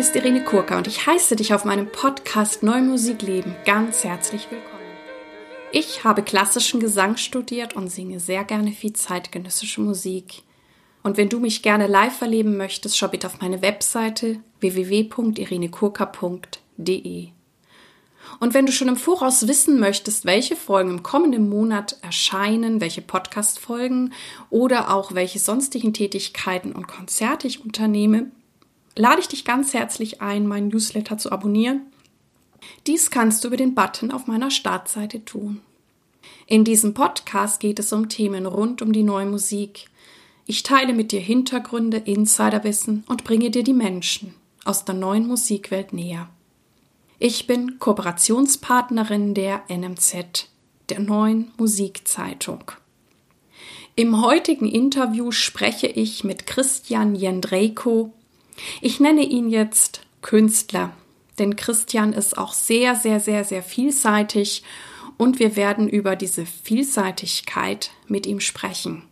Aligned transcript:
Name 0.00 0.08
ist 0.08 0.16
Irene 0.16 0.42
Kurka 0.42 0.78
und 0.78 0.86
ich 0.86 1.06
heiße 1.06 1.36
dich 1.36 1.52
auf 1.52 1.66
meinem 1.66 1.92
Podcast 1.92 2.62
Neue 2.62 2.80
Musik 2.80 3.20
Leben 3.20 3.54
ganz 3.66 4.02
herzlich 4.02 4.50
willkommen. 4.50 4.80
Ich 5.72 6.04
habe 6.04 6.22
klassischen 6.22 6.80
Gesang 6.80 7.18
studiert 7.18 7.76
und 7.76 7.90
singe 7.90 8.18
sehr 8.18 8.44
gerne 8.44 8.72
viel 8.72 8.94
zeitgenössische 8.94 9.82
Musik. 9.82 10.42
Und 11.02 11.18
wenn 11.18 11.28
du 11.28 11.38
mich 11.38 11.62
gerne 11.62 11.86
live 11.86 12.18
erleben 12.22 12.56
möchtest, 12.56 12.96
schau 12.96 13.08
bitte 13.08 13.26
auf 13.26 13.42
meine 13.42 13.60
Webseite 13.60 14.40
www.irenekurka.de. 14.60 17.28
Und 18.38 18.54
wenn 18.54 18.64
du 18.64 18.72
schon 18.72 18.88
im 18.88 18.96
Voraus 18.96 19.48
wissen 19.48 19.78
möchtest, 19.78 20.24
welche 20.24 20.56
Folgen 20.56 20.92
im 20.92 21.02
kommenden 21.02 21.50
Monat 21.50 21.98
erscheinen, 22.00 22.80
welche 22.80 23.02
Podcast-Folgen 23.02 24.14
oder 24.48 24.94
auch 24.94 25.14
welche 25.14 25.40
sonstigen 25.40 25.92
Tätigkeiten 25.92 26.72
und 26.72 26.88
Konzerte 26.88 27.46
ich 27.46 27.62
unternehme, 27.62 28.30
lade 29.00 29.20
ich 29.20 29.28
dich 29.28 29.44
ganz 29.44 29.72
herzlich 29.72 30.20
ein, 30.20 30.46
meinen 30.46 30.68
Newsletter 30.68 31.16
zu 31.16 31.32
abonnieren. 31.32 31.82
Dies 32.86 33.10
kannst 33.10 33.42
du 33.42 33.48
über 33.48 33.56
den 33.56 33.74
Button 33.74 34.10
auf 34.10 34.26
meiner 34.26 34.50
Startseite 34.50 35.24
tun. 35.24 35.60
In 36.46 36.64
diesem 36.64 36.92
Podcast 36.92 37.60
geht 37.60 37.78
es 37.78 37.92
um 37.92 38.10
Themen 38.10 38.44
rund 38.44 38.82
um 38.82 38.92
die 38.92 39.02
neue 39.02 39.26
Musik. 39.26 39.86
Ich 40.44 40.62
teile 40.62 40.92
mit 40.92 41.12
dir 41.12 41.20
Hintergründe, 41.20 41.96
Insiderwissen 41.96 43.04
und 43.08 43.24
bringe 43.24 43.50
dir 43.50 43.62
die 43.62 43.72
Menschen 43.72 44.34
aus 44.64 44.84
der 44.84 44.94
neuen 44.94 45.26
Musikwelt 45.26 45.94
näher. 45.94 46.28
Ich 47.18 47.46
bin 47.46 47.78
Kooperationspartnerin 47.78 49.32
der 49.32 49.62
NMZ, 49.68 50.48
der 50.90 51.00
neuen 51.00 51.52
Musikzeitung. 51.56 52.72
Im 53.94 54.22
heutigen 54.22 54.66
Interview 54.66 55.30
spreche 55.30 55.86
ich 55.86 56.22
mit 56.22 56.46
Christian 56.46 57.14
Jendrejko. 57.14 58.12
Ich 58.80 59.00
nenne 59.00 59.22
ihn 59.22 59.48
jetzt 59.48 60.02
Künstler, 60.22 60.92
denn 61.38 61.56
Christian 61.56 62.12
ist 62.12 62.36
auch 62.36 62.52
sehr, 62.52 62.94
sehr, 62.94 63.20
sehr, 63.20 63.44
sehr 63.44 63.62
vielseitig 63.62 64.62
und 65.16 65.38
wir 65.38 65.56
werden 65.56 65.88
über 65.88 66.16
diese 66.16 66.46
Vielseitigkeit 66.46 67.90
mit 68.08 68.26
ihm 68.26 68.40
sprechen. 68.40 69.02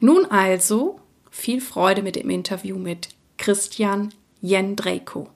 Nun 0.00 0.24
also 0.26 1.00
viel 1.30 1.60
Freude 1.60 2.02
mit 2.02 2.16
dem 2.16 2.30
Interview 2.30 2.78
mit 2.78 3.08
Christian 3.38 4.12
Jendrejko. 4.40 5.28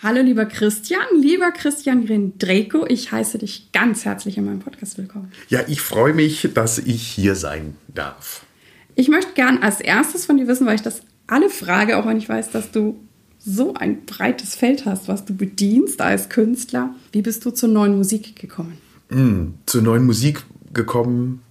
Hallo 0.00 0.22
lieber 0.22 0.46
Christian, 0.46 1.02
lieber 1.20 1.50
Christian 1.50 2.06
Grindreko, 2.06 2.86
ich 2.86 3.10
heiße 3.10 3.38
dich 3.38 3.72
ganz 3.72 4.04
herzlich 4.04 4.38
in 4.38 4.44
meinem 4.44 4.60
Podcast 4.60 4.96
willkommen. 4.96 5.32
Ja, 5.48 5.64
ich 5.66 5.80
freue 5.80 6.14
mich, 6.14 6.48
dass 6.54 6.78
ich 6.78 7.02
hier 7.02 7.34
sein 7.34 7.76
darf. 7.88 8.46
Ich 8.94 9.08
möchte 9.08 9.32
gern 9.32 9.62
als 9.62 9.80
erstes 9.80 10.24
von 10.24 10.36
dir 10.36 10.46
wissen, 10.46 10.66
weil 10.66 10.76
ich 10.76 10.82
das 10.82 11.02
alle 11.28 11.48
frage, 11.50 11.96
auch 11.96 12.06
wenn 12.06 12.18
ich 12.18 12.28
weiß, 12.28 12.50
dass 12.50 12.72
du 12.72 12.98
so 13.38 13.74
ein 13.74 14.04
breites 14.04 14.56
Feld 14.56 14.84
hast, 14.84 15.06
was 15.06 15.24
du 15.24 15.34
bedienst 15.34 16.00
als 16.00 16.28
Künstler. 16.28 16.94
Wie 17.12 17.22
bist 17.22 17.44
du 17.44 17.50
zur 17.50 17.68
neuen 17.68 17.96
Musik 17.96 18.34
gekommen? 18.36 18.78
Mm, 19.10 19.54
zur 19.64 19.82
neuen 19.82 20.04
Musik 20.04 20.42
gekommen 20.74 21.42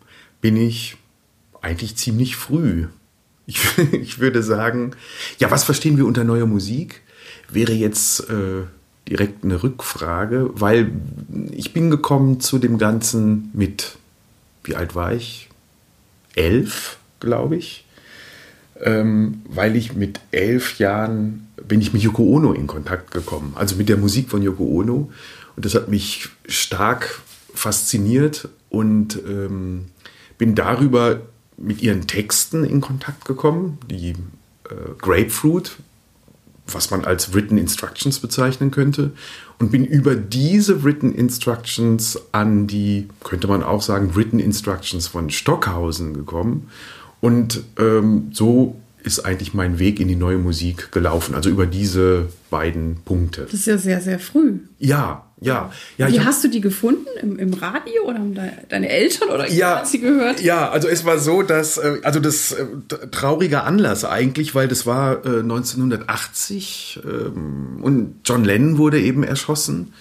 bin 0.42 0.58
ich 0.58 0.98
eigentlich 1.61 1.95
ziemlich 1.95 2.36
früh. 2.36 2.88
Ich, 3.45 3.66
ich 3.94 4.20
würde 4.20 4.44
sagen, 4.44 4.92
ja, 5.39 5.50
was 5.50 5.64
verstehen 5.64 5.98
wir 5.98 6.05
unter 6.05 6.25
neuer 6.25 6.45
Musik? 6.45 7.02
wäre 7.50 7.73
jetzt 7.73 8.30
äh, 8.30 8.64
direkt 9.08 9.44
eine 9.44 9.64
Rückfrage, 9.64 10.50
weil 10.53 10.92
ich 11.52 11.73
bin 11.73 11.89
gekommen 11.89 12.39
zu 12.39 12.59
dem 12.59 12.78
Ganzen 12.78 13.50
mit, 13.53 13.98
wie 14.64 14.75
alt 14.75 14.95
war 14.95 15.14
ich? 15.14 15.50
Elf, 16.36 16.98
glaube 17.20 17.55
ich. 17.55 17.86
Ähm, 18.83 19.42
weil 19.47 19.75
ich 19.75 19.94
mit 19.95 20.20
elf 20.31 20.78
Jahren 20.78 21.47
bin 21.67 21.81
ich 21.81 21.94
mit 21.94 22.02
Yoko 22.02 22.23
Ono 22.23 22.54
in 22.54 22.67
Kontakt 22.67 23.11
gekommen, 23.11 23.54
also 23.55 23.76
mit 23.76 23.89
der 23.89 23.98
Musik 23.98 24.30
von 24.30 24.42
Yoko 24.42 24.64
Ono. 24.65 25.11
Und 25.55 25.65
das 25.65 25.73
hat 25.73 25.88
mich 25.89 26.30
stark 26.48 27.21
fasziniert 27.54 28.49
und 28.70 29.20
ähm, 29.27 29.86
bin 30.37 30.54
darüber 30.54 31.21
mit 31.58 31.82
ihren 31.82 32.05
Texten 32.05 32.64
in 32.64 32.82
Kontakt 32.82 33.26
gekommen. 33.26 33.80
Die 33.89 34.11
äh, 34.11 34.93
Grapefruit 34.99 35.77
was 36.73 36.92
man 36.92 37.05
als 37.05 37.33
Written 37.33 37.58
Instructions 37.58 38.20
bezeichnen 38.20 38.71
könnte 38.71 39.11
und 39.60 39.71
bin 39.71 39.86
über 39.86 40.16
diese 40.16 40.83
Written 40.83 41.14
Instructions 41.14 42.20
an 42.32 42.67
die, 42.67 43.08
könnte 43.23 43.48
man 43.48 43.64
auch 43.64 43.82
sagen, 43.82 44.16
Written 44.16 44.39
Instructions 44.39 45.08
von 45.08 45.30
Stockhausen 45.30 46.14
gekommen 46.14 46.70
und 47.22 47.64
ähm, 47.78 48.30
so 48.32 48.76
ist 49.04 49.20
eigentlich 49.22 49.54
mein 49.54 49.80
Weg 49.80 50.00
in 50.00 50.08
die 50.08 50.16
neue 50.16 50.38
Musik 50.38 50.92
gelaufen, 50.92 51.33
also 51.33 51.50
über 51.50 51.66
diese 51.66 52.28
beiden 52.50 52.98
Punkte. 53.05 53.44
Das 53.44 53.54
ist 53.54 53.66
ja 53.66 53.78
sehr, 53.78 54.02
sehr 54.02 54.20
früh. 54.20 54.60
Ja, 54.80 55.23
ja. 55.39 55.72
ja 55.98 56.10
Wie 56.10 56.20
hast 56.20 56.44
du 56.44 56.50
die 56.50 56.61
gefunden? 56.61 57.05
Im, 57.22 57.39
Im, 57.39 57.54
Radio 57.54 58.04
oder 58.05 58.20
haben 58.20 58.36
deine 58.36 58.89
Eltern 58.89 59.30
oder 59.30 59.50
ja, 59.50 59.86
sie 59.86 60.00
gehört? 60.00 60.42
Ja, 60.42 60.70
also 60.70 60.88
es 60.88 61.05
war 61.05 61.20
so, 61.20 61.42
dass, 61.42 61.78
äh, 61.78 62.00
also 62.04 62.20
das 62.20 62.52
äh, 62.52 62.66
trauriger 63.11 63.64
Anlass 63.66 64.04
eigentlich, 64.04 64.54
weil 64.55 64.67
das 64.67 64.86
war 64.86 65.26
äh, 65.26 65.39
1980 65.39 66.99
ähm, 67.05 67.80
und 67.82 68.16
John 68.26 68.44
Lennon 68.44 68.78
wurde 68.78 68.99
eben 68.99 69.23
erschossen. 69.23 69.94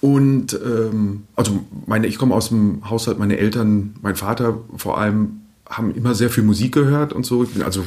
Und 0.00 0.54
ähm, 0.54 1.24
also 1.36 1.64
meine, 1.86 2.06
ich 2.06 2.18
komme 2.18 2.34
aus 2.34 2.48
dem 2.48 2.88
Haushalt, 2.88 3.18
meine 3.18 3.38
Eltern, 3.38 3.94
mein 4.02 4.16
Vater 4.16 4.58
vor 4.76 4.98
allem 4.98 5.40
haben 5.70 5.94
immer 5.94 6.14
sehr 6.14 6.28
viel 6.28 6.44
Musik 6.44 6.72
gehört 6.74 7.12
und 7.12 7.24
so. 7.24 7.42
Ich 7.44 7.50
bin 7.50 7.62
also 7.62 7.84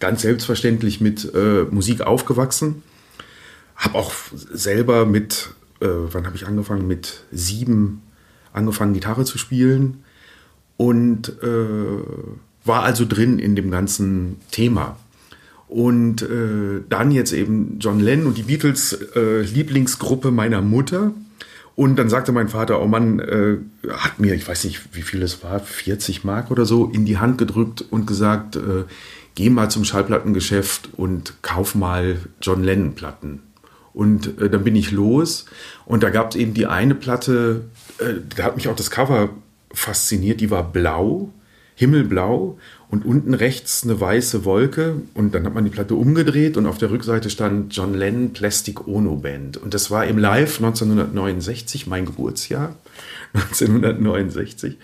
ganz 0.00 0.22
selbstverständlich 0.22 1.00
mit 1.00 1.32
äh, 1.34 1.64
Musik 1.70 2.02
aufgewachsen. 2.02 2.82
Habe 3.76 3.96
auch 3.96 4.12
selber 4.32 5.06
mit, 5.06 5.50
äh, 5.80 5.86
wann 5.86 6.26
habe 6.26 6.36
ich 6.36 6.46
angefangen? 6.46 6.86
Mit 6.86 7.24
sieben 7.32 8.02
angefangen, 8.52 8.94
Gitarre 8.94 9.24
zu 9.24 9.38
spielen 9.38 10.04
und 10.76 11.28
äh, 11.42 12.02
war 12.64 12.82
also 12.82 13.04
drin 13.06 13.38
in 13.38 13.56
dem 13.56 13.70
ganzen 13.70 14.36
Thema. 14.50 14.96
Und 15.68 16.22
äh, 16.22 16.82
dann 16.88 17.10
jetzt 17.10 17.32
eben 17.32 17.78
John 17.80 18.00
Lennon 18.00 18.28
und 18.28 18.38
die 18.38 18.42
Beatles, 18.42 18.92
äh, 19.16 19.42
Lieblingsgruppe 19.42 20.30
meiner 20.30 20.62
Mutter. 20.62 21.12
Und 21.76 21.96
dann 21.96 22.08
sagte 22.08 22.30
mein 22.30 22.48
Vater, 22.48 22.80
oh 22.80 22.86
Mann, 22.86 23.18
äh, 23.18 23.56
hat 23.90 24.20
mir, 24.20 24.34
ich 24.34 24.46
weiß 24.46 24.64
nicht, 24.64 24.80
wie 24.92 25.02
viel 25.02 25.22
es 25.22 25.42
war, 25.42 25.58
40 25.58 26.22
Mark 26.22 26.50
oder 26.50 26.66
so, 26.66 26.86
in 26.86 27.04
die 27.04 27.18
Hand 27.18 27.38
gedrückt 27.38 27.84
und 27.90 28.06
gesagt, 28.06 28.56
äh, 28.56 28.84
geh 29.34 29.50
mal 29.50 29.70
zum 29.70 29.84
Schallplattengeschäft 29.84 30.90
und 30.96 31.34
kauf 31.42 31.74
mal 31.74 32.18
John 32.40 32.62
Lennon 32.62 32.94
Platten. 32.94 33.42
Und 33.92 34.40
äh, 34.40 34.48
dann 34.48 34.62
bin 34.62 34.76
ich 34.76 34.92
los 34.92 35.46
und 35.84 36.02
da 36.02 36.10
gab 36.10 36.30
es 36.30 36.36
eben 36.36 36.54
die 36.54 36.66
eine 36.66 36.94
Platte, 36.94 37.64
äh, 37.98 38.14
da 38.36 38.44
hat 38.44 38.56
mich 38.56 38.68
auch 38.68 38.76
das 38.76 38.90
Cover 38.90 39.30
fasziniert, 39.72 40.40
die 40.40 40.50
war 40.50 40.62
blau, 40.62 41.32
himmelblau 41.74 42.58
und 42.88 43.04
unten 43.04 43.34
rechts 43.34 43.84
eine 43.84 44.00
weiße 44.00 44.44
Wolke 44.44 45.02
und 45.14 45.34
dann 45.34 45.44
hat 45.44 45.54
man 45.54 45.64
die 45.64 45.70
Platte 45.70 45.94
umgedreht 45.94 46.56
und 46.56 46.66
auf 46.66 46.78
der 46.78 46.90
Rückseite 46.90 47.30
stand 47.30 47.74
John 47.74 47.94
Lennon 47.94 48.32
Plastic 48.32 48.86
Ono 48.86 49.16
Band. 49.16 49.56
Und 49.56 49.74
das 49.74 49.90
war 49.90 50.06
im 50.06 50.18
Live 50.18 50.56
1969, 50.56 51.86
mein 51.86 52.06
Geburtsjahr 52.06 52.76
1969 53.34 54.78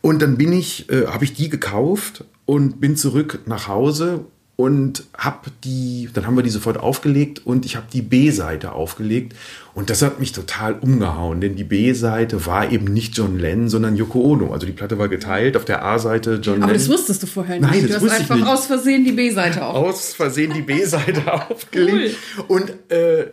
und 0.00 0.22
dann 0.22 0.36
bin 0.36 0.52
ich, 0.52 0.90
äh, 0.90 1.06
habe 1.06 1.24
ich 1.24 1.34
die 1.34 1.48
gekauft 1.48 2.24
und 2.46 2.80
bin 2.80 2.96
zurück 2.96 3.40
nach 3.46 3.68
Hause 3.68 4.24
und 4.58 5.04
habe 5.16 5.52
die, 5.62 6.08
dann 6.12 6.26
haben 6.26 6.34
wir 6.34 6.42
die 6.42 6.50
sofort 6.50 6.78
aufgelegt 6.78 7.46
und 7.46 7.64
ich 7.64 7.76
habe 7.76 7.86
die 7.92 8.02
B-Seite 8.02 8.72
aufgelegt 8.72 9.36
und 9.72 9.88
das 9.88 10.02
hat 10.02 10.18
mich 10.18 10.32
total 10.32 10.72
umgehauen, 10.72 11.40
denn 11.40 11.54
die 11.54 11.62
B-Seite 11.62 12.44
war 12.44 12.72
eben 12.72 12.92
nicht 12.92 13.16
John 13.16 13.38
Lennon, 13.38 13.68
sondern 13.68 13.94
Yoko 13.94 14.20
Ono. 14.20 14.52
Also 14.52 14.66
die 14.66 14.72
Platte 14.72 14.98
war 14.98 15.06
geteilt, 15.08 15.56
auf 15.56 15.64
der 15.64 15.84
A-Seite 15.84 16.40
John 16.42 16.56
Aber 16.56 16.72
Lennon. 16.72 16.74
das 16.74 16.88
wusstest 16.88 17.22
du 17.22 17.28
vorher 17.28 17.60
nicht. 17.60 17.70
Nein, 17.70 17.86
das 17.88 18.00
du 18.00 18.10
hast 18.10 18.18
einfach 18.18 18.34
ich 18.34 18.40
nicht. 18.42 18.50
aus 18.50 18.66
Versehen 18.66 19.04
die 19.04 19.12
B-Seite 19.12 19.64
auf. 19.64 19.76
Aus 19.76 20.14
Versehen 20.14 20.52
die 20.52 20.62
B-Seite 20.62 21.32
aufgelegt 21.50 22.16
und 22.48 22.72
äh, 22.90 23.26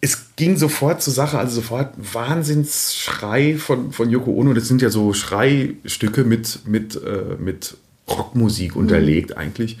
es 0.00 0.36
ging 0.36 0.56
sofort 0.56 1.02
zur 1.02 1.12
Sache, 1.12 1.40
also 1.40 1.56
sofort 1.56 1.94
Wahnsinnsschrei 1.96 3.56
von, 3.56 3.90
von 3.90 4.10
Yoko 4.10 4.30
Ono. 4.30 4.54
Das 4.54 4.68
sind 4.68 4.80
ja 4.80 4.90
so 4.90 5.12
Schreistücke 5.12 6.22
mit, 6.22 6.68
mit, 6.68 6.94
äh, 6.94 7.34
mit 7.36 7.76
Rockmusik 8.08 8.76
unterlegt 8.76 9.30
mhm. 9.30 9.38
eigentlich. 9.38 9.78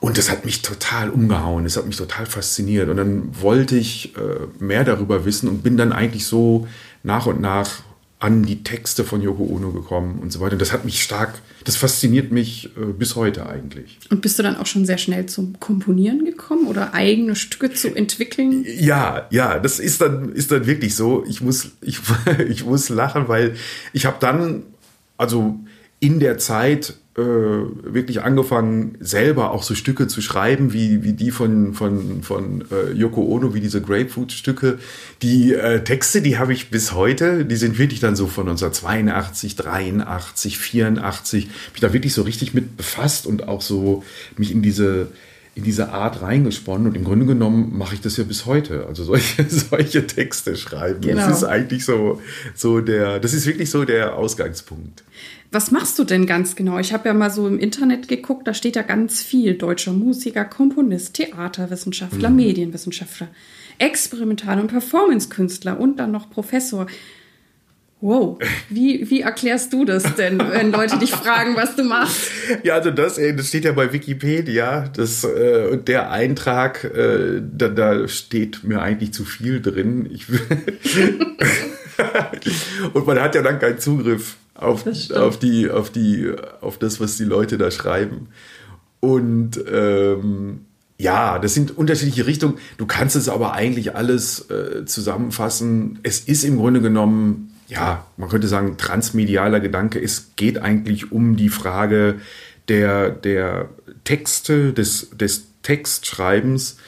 Und 0.00 0.16
das 0.16 0.30
hat 0.30 0.44
mich 0.44 0.62
total 0.62 1.10
umgehauen, 1.10 1.64
das 1.64 1.76
hat 1.76 1.86
mich 1.86 1.96
total 1.96 2.26
fasziniert. 2.26 2.88
Und 2.88 2.96
dann 2.98 3.40
wollte 3.40 3.76
ich 3.76 4.16
äh, 4.16 4.62
mehr 4.62 4.84
darüber 4.84 5.24
wissen 5.24 5.48
und 5.48 5.62
bin 5.62 5.76
dann 5.76 5.92
eigentlich 5.92 6.24
so 6.24 6.68
nach 7.02 7.26
und 7.26 7.40
nach 7.40 7.82
an 8.20 8.42
die 8.42 8.64
Texte 8.64 9.04
von 9.04 9.22
Yoko 9.22 9.44
Ono 9.44 9.70
gekommen 9.70 10.18
und 10.20 10.32
so 10.32 10.40
weiter. 10.40 10.54
Und 10.54 10.62
das 10.62 10.72
hat 10.72 10.84
mich 10.84 11.02
stark, 11.02 11.40
das 11.64 11.76
fasziniert 11.76 12.32
mich 12.32 12.70
äh, 12.76 12.92
bis 12.92 13.14
heute 13.14 13.46
eigentlich. 13.46 13.98
Und 14.10 14.22
bist 14.22 14.38
du 14.38 14.42
dann 14.42 14.56
auch 14.56 14.66
schon 14.66 14.86
sehr 14.86 14.98
schnell 14.98 15.26
zum 15.26 15.60
Komponieren 15.60 16.24
gekommen 16.24 16.66
oder 16.66 16.94
eigene 16.94 17.36
Stücke 17.36 17.72
zu 17.72 17.94
entwickeln? 17.94 18.64
Ja, 18.66 19.28
ja, 19.30 19.58
das 19.60 19.78
ist 19.78 20.00
dann, 20.00 20.32
ist 20.32 20.50
dann 20.50 20.66
wirklich 20.66 20.96
so. 20.96 21.24
Ich 21.28 21.40
muss, 21.40 21.70
ich, 21.80 22.00
ich 22.48 22.64
muss 22.64 22.88
lachen, 22.88 23.28
weil 23.28 23.54
ich 23.92 24.04
habe 24.04 24.16
dann, 24.18 24.64
also 25.16 25.58
in 26.00 26.18
der 26.18 26.38
Zeit 26.38 26.94
äh, 27.18 27.92
wirklich 27.94 28.22
angefangen, 28.22 28.96
selber 29.00 29.50
auch 29.50 29.64
so 29.64 29.74
Stücke 29.74 30.06
zu 30.06 30.22
schreiben, 30.22 30.72
wie, 30.72 31.02
wie 31.02 31.14
die 31.14 31.32
von, 31.32 31.74
von, 31.74 32.22
von 32.22 32.64
äh, 32.70 32.92
Yoko 32.92 33.22
Ono, 33.22 33.54
wie 33.54 33.60
diese 33.60 33.82
Grapefruit-Stücke. 33.82 34.78
Die 35.22 35.52
äh, 35.52 35.82
Texte, 35.82 36.22
die 36.22 36.38
habe 36.38 36.52
ich 36.52 36.70
bis 36.70 36.92
heute, 36.92 37.44
die 37.44 37.56
sind 37.56 37.78
wirklich 37.78 37.98
dann 37.98 38.14
so 38.14 38.28
von 38.28 38.48
1982, 38.48 39.56
83, 39.56 40.58
84, 40.58 41.48
mich 41.72 41.80
da 41.80 41.92
wirklich 41.92 42.14
so 42.14 42.22
richtig 42.22 42.54
mit 42.54 42.76
befasst 42.76 43.26
und 43.26 43.48
auch 43.48 43.62
so 43.62 44.04
mich 44.36 44.52
in 44.52 44.62
diese 44.62 45.08
in 45.58 45.64
diese 45.64 45.88
Art 45.88 46.22
reingesponnen 46.22 46.86
und 46.86 46.96
im 46.96 47.02
Grunde 47.02 47.26
genommen 47.26 47.76
mache 47.76 47.96
ich 47.96 48.00
das 48.00 48.16
ja 48.16 48.22
bis 48.22 48.46
heute. 48.46 48.86
Also 48.86 49.02
solche, 49.02 49.44
solche 49.48 50.06
Texte 50.06 50.54
schreiben. 50.54 51.00
Genau. 51.00 51.16
Das 51.16 51.38
ist 51.38 51.42
eigentlich 51.42 51.84
so, 51.84 52.22
so 52.54 52.80
der, 52.80 53.18
das 53.18 53.34
ist 53.34 53.44
wirklich 53.44 53.68
so 53.68 53.84
der 53.84 54.14
Ausgangspunkt. 54.14 55.02
Was 55.50 55.70
machst 55.70 55.98
du 55.98 56.04
denn 56.04 56.26
ganz 56.26 56.56
genau? 56.56 56.78
Ich 56.78 56.92
habe 56.92 57.08
ja 57.08 57.14
mal 57.14 57.30
so 57.30 57.48
im 57.48 57.58
Internet 57.58 58.06
geguckt, 58.06 58.46
da 58.46 58.52
steht 58.52 58.76
ja 58.76 58.82
ganz 58.82 59.22
viel. 59.22 59.54
Deutscher 59.54 59.92
Musiker, 59.92 60.44
Komponist, 60.44 61.14
Theaterwissenschaftler, 61.14 62.28
mhm. 62.28 62.36
Medienwissenschaftler, 62.36 63.28
Experimental- 63.78 64.60
und 64.60 64.68
Performancekünstler 64.68 65.80
und 65.80 65.96
dann 65.98 66.10
noch 66.10 66.28
Professor. 66.28 66.86
Wow, 68.00 68.38
wie, 68.68 69.10
wie 69.10 69.22
erklärst 69.22 69.72
du 69.72 69.84
das 69.84 70.14
denn, 70.14 70.38
wenn 70.38 70.70
Leute 70.70 70.98
dich 70.98 71.10
fragen, 71.16 71.56
was 71.56 71.74
du 71.74 71.82
machst? 71.82 72.30
Ja, 72.62 72.74
also 72.74 72.90
das, 72.90 73.16
das 73.16 73.48
steht 73.48 73.64
ja 73.64 73.72
bei 73.72 73.92
Wikipedia. 73.92 74.88
Das, 74.94 75.24
äh, 75.24 75.78
der 75.78 76.10
Eintrag, 76.10 76.84
äh, 76.84 77.40
da, 77.42 77.68
da 77.68 78.06
steht 78.06 78.64
mir 78.64 78.82
eigentlich 78.82 79.14
zu 79.14 79.24
viel 79.24 79.62
drin. 79.62 80.08
Ich, 80.12 80.26
und 82.92 83.06
man 83.06 83.20
hat 83.20 83.34
ja 83.34 83.42
dann 83.42 83.58
keinen 83.58 83.78
Zugriff 83.78 84.36
auf, 84.58 84.84
auf, 85.14 85.38
die, 85.38 85.70
auf, 85.70 85.90
die, 85.90 86.32
auf 86.60 86.78
das, 86.78 87.00
was 87.00 87.16
die 87.16 87.24
Leute 87.24 87.58
da 87.58 87.70
schreiben. 87.70 88.28
Und 89.00 89.58
ähm, 89.72 90.66
ja, 90.98 91.38
das 91.38 91.54
sind 91.54 91.76
unterschiedliche 91.78 92.26
Richtungen. 92.26 92.58
Du 92.76 92.86
kannst 92.86 93.16
es 93.16 93.28
aber 93.28 93.52
eigentlich 93.52 93.94
alles 93.94 94.50
äh, 94.50 94.84
zusammenfassen. 94.84 96.00
Es 96.02 96.20
ist 96.20 96.44
im 96.44 96.56
Grunde 96.58 96.80
genommen 96.80 97.48
ja, 97.68 98.06
man 98.16 98.28
könnte 98.28 98.48
sagen, 98.48 98.76
transmedialer 98.78 99.60
Gedanke. 99.60 100.02
Es 100.02 100.32
geht 100.36 100.58
eigentlich 100.58 101.12
um 101.12 101.36
die 101.36 101.50
Frage 101.50 102.16
der, 102.68 103.10
der 103.10 103.68
Texte, 104.04 104.72
des, 104.72 105.10
des 105.10 105.48
Textschreibens, 105.62 106.78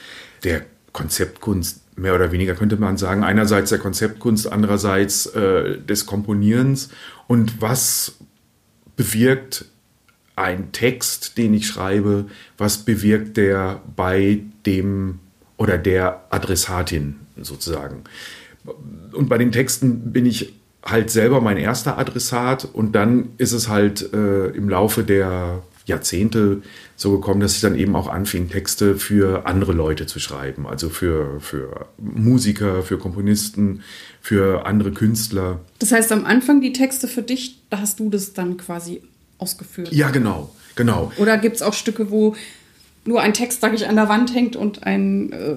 der 0.42 0.62
Konzeptkunst, 0.92 1.98
mehr 1.98 2.14
oder 2.14 2.32
weniger 2.32 2.54
könnte 2.54 2.78
man 2.78 2.96
sagen. 2.96 3.24
Einerseits 3.24 3.68
der 3.68 3.78
Konzeptkunst, 3.78 4.50
andererseits 4.50 5.26
äh, 5.26 5.78
des 5.78 6.06
Komponierens. 6.06 6.88
Und 7.30 7.62
was 7.62 8.16
bewirkt 8.96 9.66
ein 10.34 10.72
Text, 10.72 11.38
den 11.38 11.54
ich 11.54 11.68
schreibe, 11.68 12.26
was 12.58 12.78
bewirkt 12.78 13.36
der 13.36 13.82
bei 13.94 14.40
dem 14.66 15.20
oder 15.56 15.78
der 15.78 16.24
Adressatin 16.30 17.20
sozusagen. 17.40 18.02
Und 19.12 19.28
bei 19.28 19.38
den 19.38 19.52
Texten 19.52 20.12
bin 20.12 20.26
ich 20.26 20.54
halt 20.82 21.10
selber 21.10 21.40
mein 21.40 21.56
erster 21.56 21.98
Adressat 21.98 22.64
und 22.64 22.96
dann 22.96 23.28
ist 23.38 23.52
es 23.52 23.68
halt 23.68 24.12
äh, 24.12 24.46
im 24.48 24.68
Laufe 24.68 25.04
der 25.04 25.62
Jahrzehnte 25.84 26.62
so 26.96 27.12
gekommen, 27.12 27.40
dass 27.40 27.54
ich 27.54 27.60
dann 27.60 27.76
eben 27.76 27.94
auch 27.94 28.08
anfing, 28.08 28.48
Texte 28.48 28.96
für 28.96 29.46
andere 29.46 29.72
Leute 29.72 30.06
zu 30.06 30.18
schreiben, 30.18 30.66
also 30.66 30.88
für, 30.88 31.38
für 31.40 31.86
Musiker, 31.98 32.82
für 32.82 32.98
Komponisten, 32.98 33.82
für 34.20 34.66
andere 34.66 34.92
Künstler. 34.92 35.60
Das 35.78 35.92
heißt, 35.92 36.12
am 36.12 36.24
Anfang 36.24 36.60
die 36.60 36.72
Texte 36.72 37.08
für 37.08 37.22
dich, 37.22 37.58
da 37.70 37.80
hast 37.80 38.00
du 38.00 38.10
das 38.10 38.32
dann 38.32 38.56
quasi 38.56 39.02
ausgeführt? 39.38 39.92
Ja, 39.92 40.10
genau, 40.10 40.54
genau. 40.74 41.10
Oder 41.16 41.38
gibt 41.38 41.56
es 41.56 41.62
auch 41.62 41.74
Stücke, 41.74 42.10
wo 42.10 42.36
nur 43.04 43.20
ein 43.22 43.32
Text, 43.32 43.60
sage 43.60 43.76
ich, 43.76 43.86
an 43.86 43.96
der 43.96 44.08
Wand 44.08 44.34
hängt 44.34 44.56
und 44.56 44.84
ein, 44.84 45.32
äh, 45.32 45.54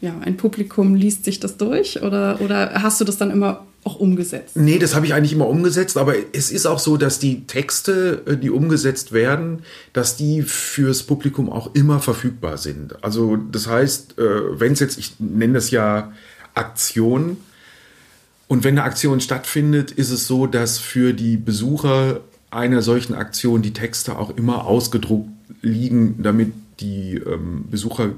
ja, 0.00 0.14
ein 0.20 0.36
Publikum 0.36 0.94
liest 0.94 1.24
sich 1.24 1.40
das 1.40 1.56
durch? 1.56 2.02
Oder, 2.02 2.40
oder 2.40 2.82
hast 2.82 3.00
du 3.00 3.04
das 3.04 3.18
dann 3.18 3.30
immer 3.30 3.66
auch 3.82 3.96
umgesetzt? 3.96 4.56
Nee, 4.56 4.78
das 4.78 4.94
habe 4.94 5.06
ich 5.06 5.12
eigentlich 5.12 5.32
immer 5.32 5.48
umgesetzt, 5.48 5.96
aber 5.96 6.14
es 6.32 6.50
ist 6.50 6.66
auch 6.66 6.78
so, 6.78 6.96
dass 6.96 7.18
die 7.18 7.46
Texte, 7.46 8.22
äh, 8.26 8.36
die 8.36 8.50
umgesetzt 8.50 9.12
werden, 9.12 9.64
dass 9.92 10.16
die 10.16 10.42
fürs 10.42 11.02
Publikum 11.02 11.50
auch 11.50 11.74
immer 11.74 12.00
verfügbar 12.00 12.58
sind. 12.58 13.02
Also 13.04 13.36
das 13.36 13.66
heißt, 13.66 14.18
äh, 14.18 14.60
wenn 14.60 14.72
es 14.72 14.80
jetzt, 14.80 14.98
ich 14.98 15.14
nenne 15.18 15.54
das 15.54 15.70
ja 15.70 16.12
Aktion, 16.54 17.38
und 18.48 18.64
wenn 18.64 18.78
eine 18.78 18.84
Aktion 18.84 19.20
stattfindet, 19.20 19.90
ist 19.90 20.10
es 20.10 20.26
so, 20.26 20.46
dass 20.46 20.78
für 20.78 21.12
die 21.12 21.36
Besucher 21.36 22.20
einer 22.50 22.82
solchen 22.82 23.14
Aktion 23.14 23.62
die 23.62 23.72
Texte 23.72 24.18
auch 24.18 24.36
immer 24.36 24.66
ausgedruckt 24.66 25.28
liegen, 25.62 26.22
damit 26.22 26.52
die 26.80 27.14
ähm, 27.14 27.64
Besucher 27.70 28.10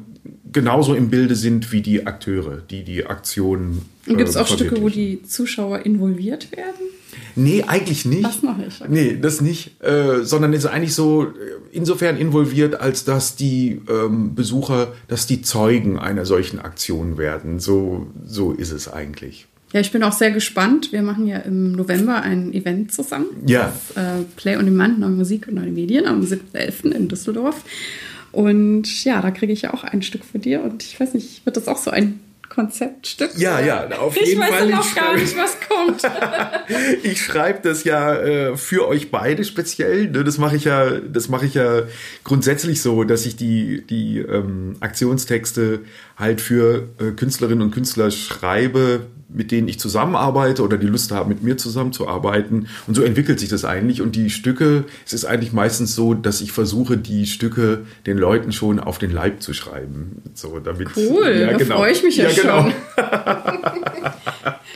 genauso 0.53 0.95
im 0.95 1.11
Bilde 1.11 1.37
sind 1.37 1.73
wie 1.73 1.83
die 1.83 2.07
Akteure, 2.07 2.59
die 2.71 2.83
die 2.83 3.07
Aktion. 3.07 3.83
Äh, 4.07 4.15
Gibt 4.15 4.29
es 4.29 4.37
auch 4.37 4.47
Stücke, 4.47 4.81
wo 4.81 4.89
die 4.89 5.23
Zuschauer 5.23 5.85
involviert 5.87 6.53
werden? 6.53 6.87
Nee, 7.35 7.65
eigentlich 7.67 8.05
nicht. 8.05 8.25
Das 8.25 8.43
noch 8.43 8.57
nicht. 8.57 8.81
Okay. 8.81 8.91
Nee, 8.91 9.19
das 9.21 9.41
nicht. 9.41 9.83
Äh, 9.83 10.25
sondern 10.25 10.53
ist 10.53 10.67
eigentlich 10.67 10.95
so 10.95 11.25
äh, 11.25 11.29
insofern 11.71 12.17
involviert, 12.17 12.81
als 12.81 13.05
dass 13.05 13.37
die 13.37 13.83
ähm, 13.89 14.35
Besucher, 14.35 14.93
dass 15.09 15.27
die 15.27 15.43
Zeugen 15.43 15.99
einer 15.99 16.25
solchen 16.25 16.59
Aktion 16.59 17.19
werden. 17.19 17.61
So, 17.61 18.07
so 18.27 18.53
ist 18.53 18.73
es 18.73 18.91
eigentlich. 18.91 19.47
Ja, 19.73 19.81
ich 19.81 19.91
bin 19.91 20.03
auch 20.03 20.13
sehr 20.13 20.31
gespannt. 20.31 20.93
Wir 20.93 21.03
machen 21.03 21.27
ja 21.27 21.39
im 21.39 21.73
November 21.73 22.23
ein 22.23 22.53
Event 22.55 22.93
zusammen. 22.93 23.27
Ja. 23.47 23.73
Das, 23.95 24.03
äh, 24.03 24.23
Play 24.37 24.57
on 24.57 24.65
Demand, 24.65 25.01
neue 25.01 25.11
Musik 25.11 25.49
und 25.49 25.55
neue 25.55 25.73
Medien 25.73 26.07
am 26.07 26.23
7.11. 26.23 26.93
in 26.93 27.09
Düsseldorf. 27.09 27.65
Und 28.33 29.05
ja, 29.05 29.21
da 29.21 29.31
kriege 29.31 29.53
ich 29.53 29.63
ja 29.63 29.75
auch 29.75 29.83
ein 29.83 30.03
Stück 30.03 30.25
von 30.25 30.41
dir. 30.41 30.63
Und 30.63 30.83
ich 30.83 31.01
weiß 31.01 31.15
nicht, 31.15 31.45
wird 31.45 31.57
das 31.57 31.69
auch 31.69 31.79
so 31.79 31.91
ein 31.91 32.21
Konzeptstück? 32.49 33.33
Ja, 33.37 33.61
ja, 33.61 33.87
auf 33.99 34.17
jeden 34.17 34.41
Fall. 34.41 34.69
Ich 34.69 34.75
weiß 34.75 34.87
noch 34.87 34.95
gar 34.95 35.15
nicht, 35.15 35.37
was 35.37 35.57
kommt. 35.69 36.03
ich 37.03 37.21
schreibe 37.21 37.61
das 37.63 37.85
ja 37.85 38.15
äh, 38.15 38.57
für 38.57 38.89
euch 38.89 39.11
beide 39.11 39.45
speziell. 39.45 40.11
Ne? 40.11 40.25
Das 40.25 40.39
mache 40.39 40.57
ich 40.57 40.65
ja, 40.65 40.99
das 41.01 41.29
mache 41.29 41.47
ich 41.47 41.55
ja 41.55 41.83
grundsätzlich 42.25 42.81
so, 42.81 43.05
dass 43.05 43.27
ich 43.27 43.37
die 43.37 43.85
die 43.89 44.19
ähm, 44.19 44.77
Aktionstexte 44.81 45.81
halt 46.17 46.41
für 46.41 46.89
äh, 46.99 47.11
Künstlerinnen 47.11 47.63
und 47.63 47.73
Künstler 47.73 48.11
schreibe, 48.11 49.07
mit 49.29 49.51
denen 49.51 49.69
ich 49.69 49.79
zusammenarbeite 49.79 50.63
oder 50.63 50.79
die 50.79 50.87
Lust 50.87 51.11
haben, 51.11 51.29
mit 51.29 51.43
mir 51.43 51.57
zusammenzuarbeiten. 51.57 52.69
Und 52.87 52.95
so 52.95 53.03
entwickelt 53.03 53.41
sich 53.41 53.49
das 53.49 53.65
eigentlich. 53.65 54.01
Und 54.01 54.17
die 54.17 54.31
Stücke, 54.31 54.85
es 55.05 55.13
ist 55.13 55.25
eigentlich 55.25 55.53
meistens 55.53 55.95
so, 55.95 56.15
dass 56.15 56.41
ich 56.41 56.53
versuche, 56.53 56.97
die 56.97 57.27
Stücke 57.27 57.85
den 58.07 58.19
Leuten 58.19 58.53
schon 58.53 58.79
auf 58.79 58.99
den 58.99 59.11
Leib 59.11 59.43
zu 59.43 59.53
schreiben. 59.53 60.23
So, 60.35 60.61
damit, 60.61 60.89
cool, 60.97 61.37
ja, 61.39 61.53
da 61.53 61.57
genau. 61.57 61.77
freue 61.77 61.93
ich 61.93 62.03
mich 62.03 62.17
ja, 62.17 62.29
ja 62.29 62.35
genau. 62.35 62.63
schon. 62.63 62.73
genau, 62.97 64.13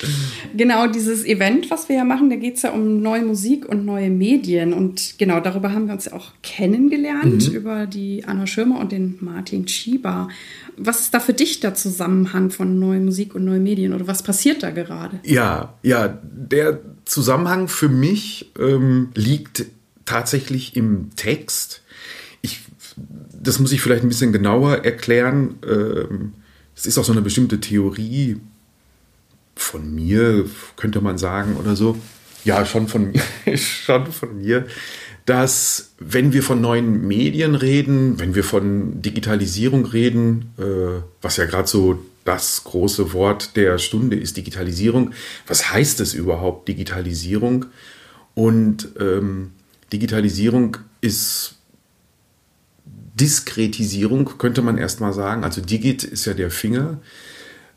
dieses 0.53 1.25
Event, 1.25 1.71
was 1.71 1.89
wir 1.89 1.97
ja 1.97 2.05
machen, 2.05 2.31
da 2.31 2.37
geht 2.37 2.57
es 2.57 2.63
ja 2.63 2.71
um 2.71 3.01
neue 3.01 3.25
Musik 3.25 3.69
und 3.69 3.85
neue 3.85 4.11
Medien. 4.11 4.73
Und 4.73 5.19
genau 5.19 5.41
darüber 5.41 5.73
haben 5.73 5.87
wir 5.87 5.95
uns 5.95 6.07
ja 6.07 6.13
auch 6.13 6.33
kennengelernt, 6.43 7.49
mhm. 7.49 7.55
über 7.55 7.87
die 7.87 8.25
Anna 8.25 8.47
Schirmer 8.47 8.81
und 8.81 8.93
den 8.93 9.17
Martin 9.21 9.69
Schieber. 9.69 10.29
Was 10.77 11.01
ist 11.01 11.15
da 11.15 11.21
für 11.21 11.33
dich 11.33 11.61
der 11.61 11.75
Zusammenhang 11.75 12.51
von 12.51 12.79
neue 12.79 13.01
Musik 13.01 13.35
und 13.35 13.45
neue 13.45 13.61
Medien 13.61 13.93
oder 13.93 14.07
was 14.07 14.23
passiert 14.23 14.63
da 14.63 14.71
gerade? 14.71 15.21
Ja, 15.25 15.75
ja, 15.83 16.19
der 16.23 16.81
Zusammenhang 17.05 17.69
für 17.69 17.89
mich 17.89 18.51
ähm, 18.59 19.09
liegt 19.15 19.67
tatsächlich 20.05 20.77
im 20.77 21.11
Text. 21.17 21.83
Ich, 22.43 22.61
das 23.41 23.59
muss 23.59 23.73
ich 23.73 23.81
vielleicht 23.81 24.03
ein 24.03 24.09
bisschen 24.09 24.33
genauer 24.33 24.85
erklären. 24.85 25.57
Ähm, 25.69 26.33
es 26.75 26.87
ist 26.87 26.99
auch 26.99 27.05
so 27.05 27.13
eine 27.13 27.23
bestimmte 27.23 27.61
Theorie 27.61 28.39
von 29.61 29.95
mir, 29.95 30.47
könnte 30.77 31.01
man 31.01 31.19
sagen, 31.19 31.57
oder 31.57 31.77
so. 31.77 31.97
Ja, 32.45 32.65
schon 32.65 32.89
von 32.89 33.13
mir, 33.13 33.57
schon 33.57 34.11
von 34.11 34.39
mir, 34.39 34.67
dass 35.27 35.93
wenn 35.99 36.33
wir 36.33 36.43
von 36.43 36.61
neuen 36.61 37.07
Medien 37.07 37.55
reden, 37.55 38.19
wenn 38.19 38.35
wir 38.35 38.45
von 38.45 39.03
Digitalisierung 39.03 39.85
reden, 39.85 40.53
äh, 40.59 41.03
was 41.21 41.37
ja 41.37 41.45
gerade 41.45 41.69
so 41.69 41.99
das 42.25 42.65
große 42.65 43.13
Wort 43.13 43.57
der 43.57 43.79
Stunde 43.79 44.17
ist, 44.17 44.37
Digitalisierung. 44.37 45.13
Was 45.47 45.73
heißt 45.73 46.01
es 46.01 46.15
überhaupt, 46.15 46.69
Digitalisierung? 46.69 47.67
Und 48.35 48.89
ähm, 48.99 49.53
Digitalisierung 49.93 50.77
ist 51.01 51.57
Diskretisierung, 53.15 54.39
könnte 54.39 54.63
man 54.63 54.79
erstmal 54.79 55.13
sagen. 55.13 55.45
Also 55.45 55.61
Digit 55.61 56.05
ist 56.05 56.27
ja 56.27 56.35
der 56.35 56.51
Finger. 56.51 57.01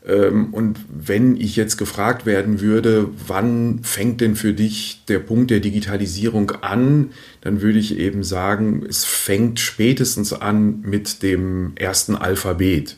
Ähm, 0.06 0.52
und 0.52 0.78
wenn 0.88 1.36
ich 1.36 1.56
jetzt 1.56 1.76
gefragt 1.76 2.26
werden 2.26 2.60
würde, 2.60 3.08
wann 3.26 3.80
fängt 3.82 4.20
denn 4.20 4.36
für 4.36 4.52
dich 4.52 5.04
der 5.08 5.18
Punkt 5.18 5.50
der 5.50 5.60
Digitalisierung 5.60 6.50
an, 6.60 7.10
dann 7.40 7.62
würde 7.62 7.78
ich 7.78 7.98
eben 7.98 8.22
sagen, 8.22 8.84
es 8.88 9.04
fängt 9.04 9.60
spätestens 9.60 10.32
an 10.32 10.80
mit 10.82 11.22
dem 11.22 11.72
ersten 11.76 12.16
Alphabet. 12.16 12.96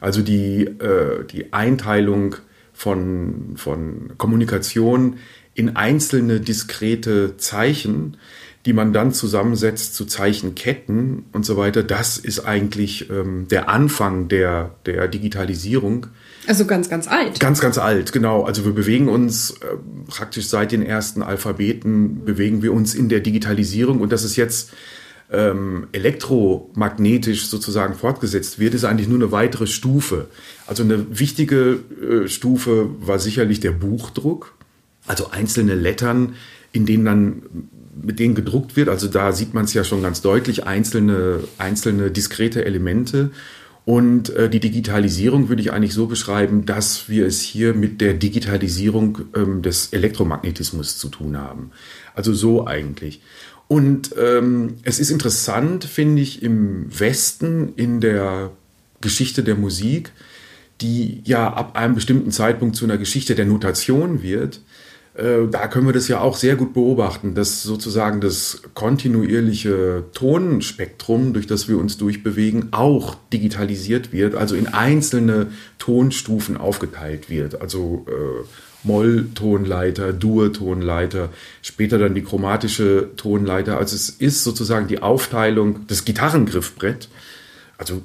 Also 0.00 0.22
die, 0.22 0.62
äh, 0.64 1.24
die 1.24 1.52
Einteilung 1.52 2.36
von, 2.72 3.52
von 3.56 4.12
Kommunikation 4.18 5.16
in 5.54 5.74
einzelne 5.74 6.40
diskrete 6.40 7.38
Zeichen, 7.38 8.18
die 8.66 8.72
man 8.72 8.92
dann 8.92 9.12
zusammensetzt 9.12 9.94
zu 9.94 10.04
Zeichenketten 10.04 11.24
und 11.32 11.46
so 11.46 11.56
weiter. 11.56 11.84
Das 11.84 12.18
ist 12.18 12.40
eigentlich 12.40 13.08
ähm, 13.10 13.46
der 13.48 13.68
Anfang 13.68 14.26
der, 14.26 14.74
der 14.86 15.06
Digitalisierung. 15.06 16.08
Also 16.48 16.66
ganz, 16.66 16.90
ganz 16.90 17.06
alt. 17.06 17.38
Ganz, 17.38 17.60
ganz 17.60 17.78
alt, 17.78 18.12
genau. 18.12 18.42
Also 18.42 18.64
wir 18.64 18.72
bewegen 18.72 19.08
uns 19.08 19.52
äh, 19.52 19.76
praktisch 20.08 20.48
seit 20.48 20.72
den 20.72 20.82
ersten 20.82 21.22
Alphabeten, 21.22 22.24
bewegen 22.24 22.62
wir 22.62 22.72
uns 22.72 22.94
in 22.94 23.08
der 23.08 23.20
Digitalisierung 23.20 24.00
und 24.00 24.10
das 24.10 24.24
ist 24.24 24.34
jetzt 24.34 24.72
ähm, 25.30 25.86
elektromagnetisch 25.92 27.46
sozusagen 27.46 27.94
fortgesetzt 27.94 28.58
wird, 28.58 28.74
ist 28.74 28.84
eigentlich 28.84 29.08
nur 29.08 29.18
eine 29.18 29.32
weitere 29.32 29.68
Stufe. 29.68 30.26
Also 30.66 30.82
eine 30.82 31.18
wichtige 31.18 31.78
äh, 32.00 32.28
Stufe 32.28 32.88
war 33.00 33.20
sicherlich 33.20 33.60
der 33.60 33.72
Buchdruck, 33.72 34.54
also 35.06 35.30
einzelne 35.30 35.76
Lettern, 35.76 36.34
in 36.72 36.84
denen 36.84 37.04
dann 37.04 37.42
mit 38.00 38.18
denen 38.18 38.34
gedruckt 38.34 38.76
wird. 38.76 38.88
Also 38.88 39.08
da 39.08 39.32
sieht 39.32 39.54
man 39.54 39.64
es 39.64 39.74
ja 39.74 39.84
schon 39.84 40.02
ganz 40.02 40.20
deutlich, 40.22 40.66
einzelne, 40.66 41.40
einzelne 41.58 42.10
diskrete 42.10 42.64
Elemente. 42.64 43.30
Und 43.84 44.30
äh, 44.30 44.50
die 44.50 44.58
Digitalisierung 44.58 45.48
würde 45.48 45.62
ich 45.62 45.72
eigentlich 45.72 45.94
so 45.94 46.06
beschreiben, 46.06 46.66
dass 46.66 47.08
wir 47.08 47.24
es 47.24 47.40
hier 47.40 47.72
mit 47.72 48.00
der 48.00 48.14
Digitalisierung 48.14 49.20
ähm, 49.34 49.62
des 49.62 49.92
Elektromagnetismus 49.92 50.98
zu 50.98 51.08
tun 51.08 51.36
haben. 51.36 51.70
Also 52.14 52.34
so 52.34 52.66
eigentlich. 52.66 53.20
Und 53.68 54.10
ähm, 54.18 54.74
es 54.82 54.98
ist 54.98 55.10
interessant, 55.10 55.84
finde 55.84 56.22
ich, 56.22 56.42
im 56.42 56.86
Westen 56.98 57.74
in 57.76 58.00
der 58.00 58.50
Geschichte 59.00 59.44
der 59.44 59.54
Musik, 59.54 60.12
die 60.80 61.20
ja 61.24 61.52
ab 61.52 61.76
einem 61.76 61.94
bestimmten 61.94 62.32
Zeitpunkt 62.32 62.76
zu 62.76 62.84
einer 62.84 62.98
Geschichte 62.98 63.34
der 63.34 63.46
Notation 63.46 64.22
wird, 64.22 64.60
äh, 65.16 65.48
da 65.50 65.66
können 65.68 65.86
wir 65.86 65.92
das 65.92 66.08
ja 66.08 66.20
auch 66.20 66.36
sehr 66.36 66.56
gut 66.56 66.74
beobachten, 66.74 67.34
dass 67.34 67.62
sozusagen 67.62 68.20
das 68.20 68.62
kontinuierliche 68.74 70.04
Tonspektrum, 70.12 71.32
durch 71.32 71.46
das 71.46 71.68
wir 71.68 71.78
uns 71.78 71.96
durchbewegen, 71.96 72.68
auch 72.72 73.16
digitalisiert 73.32 74.12
wird, 74.12 74.34
also 74.34 74.54
in 74.54 74.68
einzelne 74.68 75.48
Tonstufen 75.78 76.56
aufgeteilt 76.56 77.30
wird. 77.30 77.60
Also 77.60 78.06
äh, 78.08 78.46
Molltonleiter, 78.86 80.12
Dur-Tonleiter, 80.12 81.30
später 81.62 81.98
dann 81.98 82.14
die 82.14 82.22
chromatische 82.22 83.10
Tonleiter. 83.16 83.78
Also 83.78 83.96
es 83.96 84.10
ist 84.10 84.44
sozusagen 84.44 84.86
die 84.86 85.02
Aufteilung 85.02 85.86
des 85.86 86.04
Gitarrengriffbrett. 86.04 87.08
Also, 87.78 88.00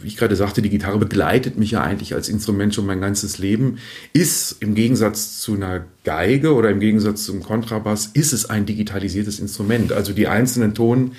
wie 0.00 0.08
ich 0.08 0.16
gerade 0.16 0.34
sagte, 0.34 0.62
die 0.62 0.70
Gitarre 0.70 0.98
begleitet 0.98 1.58
mich 1.58 1.70
ja 1.70 1.82
eigentlich 1.82 2.14
als 2.14 2.28
Instrument 2.28 2.74
schon 2.74 2.86
mein 2.86 3.00
ganzes 3.00 3.38
Leben. 3.38 3.78
Ist 4.12 4.56
im 4.60 4.74
Gegensatz 4.74 5.38
zu 5.38 5.54
einer 5.54 5.84
Geige 6.02 6.54
oder 6.54 6.70
im 6.70 6.80
Gegensatz 6.80 7.24
zum 7.24 7.42
Kontrabass, 7.42 8.10
ist 8.14 8.32
es 8.32 8.50
ein 8.50 8.66
digitalisiertes 8.66 9.38
Instrument. 9.38 9.92
Also 9.92 10.12
die 10.12 10.26
einzelnen 10.26 10.74
Ton 10.74 11.12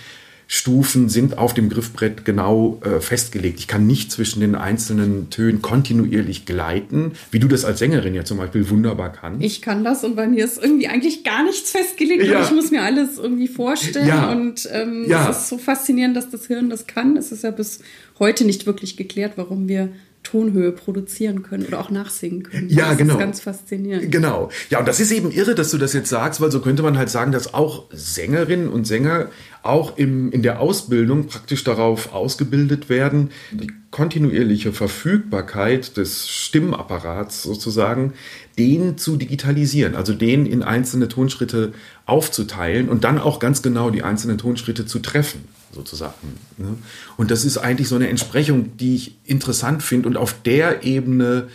Stufen 0.49 1.09
sind 1.09 1.37
auf 1.37 1.53
dem 1.53 1.67
Griffbrett 1.69 2.23
genau 2.23 2.79
äh, 2.81 3.01
festgelegt. 3.01 3.59
Ich 3.59 3.67
kann 3.67 3.85
nicht 3.85 4.13
zwischen 4.13 4.39
den 4.39 4.55
einzelnen 4.55 5.29
Tönen 5.29 5.61
kontinuierlich 5.61 6.45
gleiten, 6.45 7.11
wie 7.31 7.39
du 7.39 7.49
das 7.49 7.65
als 7.65 7.79
Sängerin 7.79 8.15
ja 8.15 8.23
zum 8.23 8.37
Beispiel 8.37 8.69
wunderbar 8.69 9.11
kannst. 9.11 9.43
Ich 9.43 9.61
kann 9.61 9.83
das 9.83 10.05
und 10.05 10.15
bei 10.15 10.25
mir 10.25 10.45
ist 10.45 10.57
irgendwie 10.61 10.87
eigentlich 10.87 11.25
gar 11.25 11.43
nichts 11.43 11.71
festgelegt 11.71 12.23
ja. 12.23 12.39
und 12.39 12.45
ich 12.45 12.51
muss 12.51 12.71
mir 12.71 12.81
alles 12.81 13.17
irgendwie 13.17 13.49
vorstellen 13.49 14.07
ja. 14.07 14.31
und 14.31 14.69
ähm, 14.71 15.05
ja. 15.09 15.29
es 15.29 15.39
ist 15.39 15.49
so 15.49 15.57
faszinierend, 15.57 16.15
dass 16.15 16.29
das 16.29 16.47
Hirn 16.47 16.69
das 16.69 16.87
kann. 16.87 17.17
Es 17.17 17.33
ist 17.33 17.43
ja 17.43 17.51
bis 17.51 17.81
heute 18.17 18.45
nicht 18.45 18.65
wirklich 18.65 18.95
geklärt, 18.95 19.33
warum 19.35 19.67
wir 19.67 19.89
Tonhöhe 20.29 20.71
produzieren 20.73 21.41
können 21.41 21.65
oder 21.65 21.79
auch 21.79 21.89
nachsingen 21.89 22.43
können. 22.43 22.69
Ja, 22.69 22.89
das 22.89 22.97
genau. 22.97 23.13
ist 23.13 23.19
ganz 23.19 23.39
faszinierend. 23.39 24.11
Genau. 24.11 24.49
Ja, 24.69 24.79
und 24.79 24.87
das 24.87 24.99
ist 24.99 25.11
eben 25.11 25.31
irre, 25.31 25.55
dass 25.55 25.71
du 25.71 25.77
das 25.77 25.93
jetzt 25.93 26.09
sagst, 26.09 26.41
weil 26.41 26.51
so 26.51 26.59
könnte 26.59 26.83
man 26.83 26.97
halt 26.97 27.09
sagen, 27.09 27.31
dass 27.31 27.53
auch 27.53 27.85
Sängerinnen 27.91 28.67
und 28.67 28.85
Sänger 28.85 29.29
auch 29.63 29.97
im, 29.97 30.31
in 30.31 30.43
der 30.43 30.59
Ausbildung 30.59 31.27
praktisch 31.27 31.63
darauf 31.63 32.13
ausgebildet 32.13 32.89
werden, 32.89 33.31
die 33.51 33.71
kontinuierliche 33.89 34.73
Verfügbarkeit 34.73 35.95
des 35.95 36.27
Stimmapparats 36.29 37.43
sozusagen, 37.43 38.13
den 38.57 38.97
zu 38.97 39.15
digitalisieren, 39.15 39.95
also 39.95 40.13
den 40.13 40.45
in 40.45 40.61
einzelne 40.61 41.07
Tonschritte 41.07 41.73
aufzuteilen 42.05 42.89
und 42.89 43.03
dann 43.03 43.17
auch 43.17 43.39
ganz 43.39 43.61
genau 43.61 43.89
die 43.89 44.03
einzelnen 44.03 44.37
Tonschritte 44.37 44.85
zu 44.85 44.99
treffen 44.99 45.47
sozusagen. 45.71 46.37
Ne? 46.57 46.77
Und 47.17 47.31
das 47.31 47.45
ist 47.45 47.57
eigentlich 47.57 47.87
so 47.87 47.95
eine 47.95 48.09
Entsprechung, 48.09 48.77
die 48.77 48.95
ich 48.95 49.15
interessant 49.25 49.83
finde. 49.83 50.07
Und 50.09 50.17
auf 50.17 50.41
der 50.41 50.83
Ebene 50.83 51.47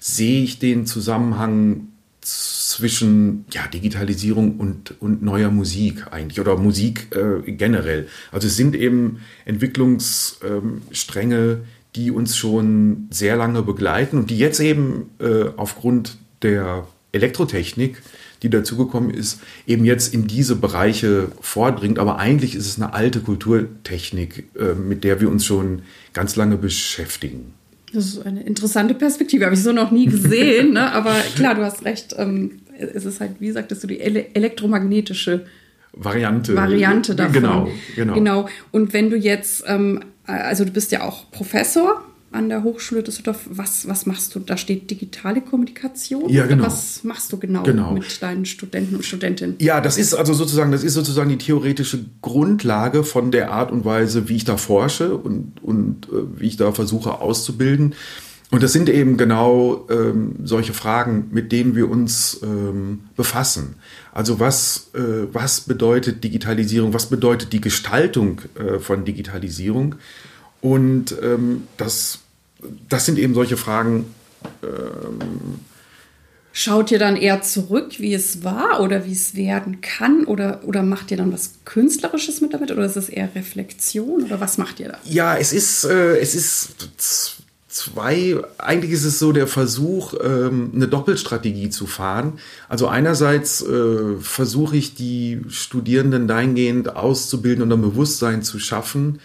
sehe 0.00 0.42
ich 0.42 0.58
den 0.58 0.86
Zusammenhang 0.86 1.88
zwischen 2.20 3.44
ja, 3.52 3.66
Digitalisierung 3.68 4.56
und, 4.56 5.00
und 5.00 5.22
neuer 5.22 5.50
Musik 5.50 6.06
eigentlich 6.10 6.40
oder 6.40 6.56
Musik 6.56 7.14
äh, 7.14 7.52
generell. 7.52 8.08
Also 8.32 8.48
es 8.48 8.56
sind 8.56 8.74
eben 8.74 9.20
Entwicklungsstränge, 9.44 11.36
ähm, 11.36 11.60
die 11.94 12.10
uns 12.10 12.36
schon 12.36 13.06
sehr 13.10 13.36
lange 13.36 13.62
begleiten 13.62 14.18
und 14.18 14.30
die 14.30 14.38
jetzt 14.38 14.58
eben 14.60 15.10
äh, 15.20 15.44
aufgrund 15.56 16.18
der 16.42 16.88
Elektrotechnik 17.12 18.02
die 18.42 18.50
dazugekommen 18.50 19.10
ist, 19.10 19.40
eben 19.66 19.84
jetzt 19.84 20.12
in 20.12 20.26
diese 20.26 20.56
Bereiche 20.56 21.28
vordringt. 21.40 21.98
Aber 21.98 22.18
eigentlich 22.18 22.54
ist 22.54 22.66
es 22.66 22.76
eine 22.76 22.94
alte 22.94 23.20
Kulturtechnik, 23.20 24.44
äh, 24.58 24.74
mit 24.74 25.04
der 25.04 25.20
wir 25.20 25.30
uns 25.30 25.44
schon 25.44 25.82
ganz 26.12 26.36
lange 26.36 26.56
beschäftigen. 26.56 27.54
Das 27.92 28.06
ist 28.06 28.26
eine 28.26 28.42
interessante 28.42 28.94
Perspektive, 28.94 29.44
habe 29.44 29.54
ich 29.54 29.62
so 29.62 29.72
noch 29.72 29.90
nie 29.90 30.06
gesehen. 30.06 30.74
ne? 30.74 30.92
Aber 30.94 31.14
klar, 31.34 31.54
du 31.54 31.64
hast 31.64 31.84
recht. 31.84 32.14
Ähm, 32.18 32.60
es 32.78 33.04
ist 33.04 33.20
halt, 33.20 33.32
wie 33.38 33.50
sagtest 33.50 33.82
du, 33.82 33.86
die 33.86 34.00
ele 34.00 34.34
elektromagnetische 34.34 35.46
Variante. 35.92 36.54
Variante 36.54 37.14
davon. 37.14 37.32
Genau, 37.32 37.68
genau. 37.94 38.14
genau. 38.14 38.48
Und 38.70 38.92
wenn 38.92 39.08
du 39.08 39.16
jetzt, 39.16 39.64
ähm, 39.66 40.00
also 40.24 40.64
du 40.64 40.70
bist 40.70 40.92
ja 40.92 41.02
auch 41.02 41.30
Professor 41.30 42.04
an 42.36 42.48
der 42.48 42.62
Hochschule 42.62 43.02
Düsseldorf. 43.02 43.40
Was, 43.50 43.88
was 43.88 44.06
machst 44.06 44.34
du? 44.34 44.40
Da 44.40 44.56
steht 44.56 44.90
digitale 44.90 45.40
Kommunikation. 45.40 46.28
Ja, 46.28 46.46
genau. 46.46 46.64
Was 46.64 47.02
machst 47.02 47.32
du 47.32 47.38
genau, 47.38 47.62
genau, 47.62 47.92
mit 47.92 48.22
deinen 48.22 48.44
Studenten 48.44 48.94
und 48.94 49.04
Studentinnen? 49.04 49.56
Ja, 49.58 49.80
das 49.80 49.98
ist 49.98 50.14
also 50.14 50.34
sozusagen, 50.34 50.70
das 50.70 50.84
ist 50.84 50.94
sozusagen 50.94 51.28
die 51.28 51.38
theoretische 51.38 52.04
Grundlage 52.22 53.02
von 53.02 53.30
der 53.30 53.50
Art 53.50 53.72
und 53.72 53.84
Weise, 53.84 54.28
wie 54.28 54.36
ich 54.36 54.44
da 54.44 54.56
forsche 54.56 55.16
und, 55.16 55.62
und 55.62 56.06
äh, 56.06 56.40
wie 56.40 56.46
ich 56.46 56.56
da 56.56 56.72
versuche 56.72 57.20
auszubilden. 57.20 57.94
Und 58.50 58.62
das 58.62 58.72
sind 58.72 58.88
eben 58.88 59.16
genau 59.16 59.86
ähm, 59.90 60.36
solche 60.44 60.72
Fragen, 60.72 61.28
mit 61.32 61.50
denen 61.50 61.74
wir 61.74 61.90
uns 61.90 62.40
ähm, 62.44 63.00
befassen. 63.16 63.74
Also 64.12 64.38
was, 64.38 64.90
äh, 64.94 65.26
was 65.32 65.62
bedeutet 65.62 66.22
Digitalisierung? 66.22 66.94
Was 66.94 67.06
bedeutet 67.06 67.52
die 67.52 67.60
Gestaltung 67.60 68.42
äh, 68.54 68.78
von 68.78 69.04
Digitalisierung? 69.04 69.96
Und 70.60 71.14
ähm, 71.22 71.64
das, 71.76 72.20
das 72.88 73.06
sind 73.06 73.18
eben 73.18 73.34
solche 73.34 73.56
Fragen. 73.56 74.06
Ähm, 74.62 75.60
Schaut 76.58 76.90
ihr 76.90 76.98
dann 76.98 77.16
eher 77.16 77.42
zurück, 77.42 77.98
wie 77.98 78.14
es 78.14 78.42
war 78.42 78.80
oder 78.80 79.04
wie 79.04 79.12
es 79.12 79.34
werden 79.34 79.82
kann? 79.82 80.24
Oder, 80.24 80.62
oder 80.64 80.82
macht 80.82 81.10
ihr 81.10 81.18
dann 81.18 81.30
was 81.30 81.50
Künstlerisches 81.66 82.40
mit 82.40 82.54
damit? 82.54 82.70
Oder 82.70 82.86
ist 82.86 82.96
es 82.96 83.10
eher 83.10 83.28
Reflexion? 83.34 84.22
Oder 84.22 84.40
was 84.40 84.56
macht 84.56 84.80
ihr 84.80 84.88
da? 84.88 84.98
Ja, 85.04 85.36
es 85.36 85.52
ist, 85.52 85.84
äh, 85.84 86.16
es 86.16 86.34
ist 86.34 86.88
zwei, 87.76 88.38
eigentlich 88.56 88.92
ist 88.92 89.04
es 89.04 89.18
so 89.18 89.32
der 89.32 89.46
Versuch, 89.46 90.14
ähm, 90.24 90.72
eine 90.74 90.88
Doppelstrategie 90.88 91.68
zu 91.68 91.86
fahren. 91.86 92.38
Also 92.70 92.88
einerseits 92.88 93.60
äh, 93.60 94.16
versuche 94.20 94.78
ich 94.78 94.94
die 94.94 95.42
Studierenden 95.48 96.26
dahingehend 96.26 96.96
auszubilden 96.96 97.62
und 97.62 97.72
ein 97.72 97.82
Bewusstsein 97.82 98.42
zu 98.42 98.58
schaffen, 98.58 99.20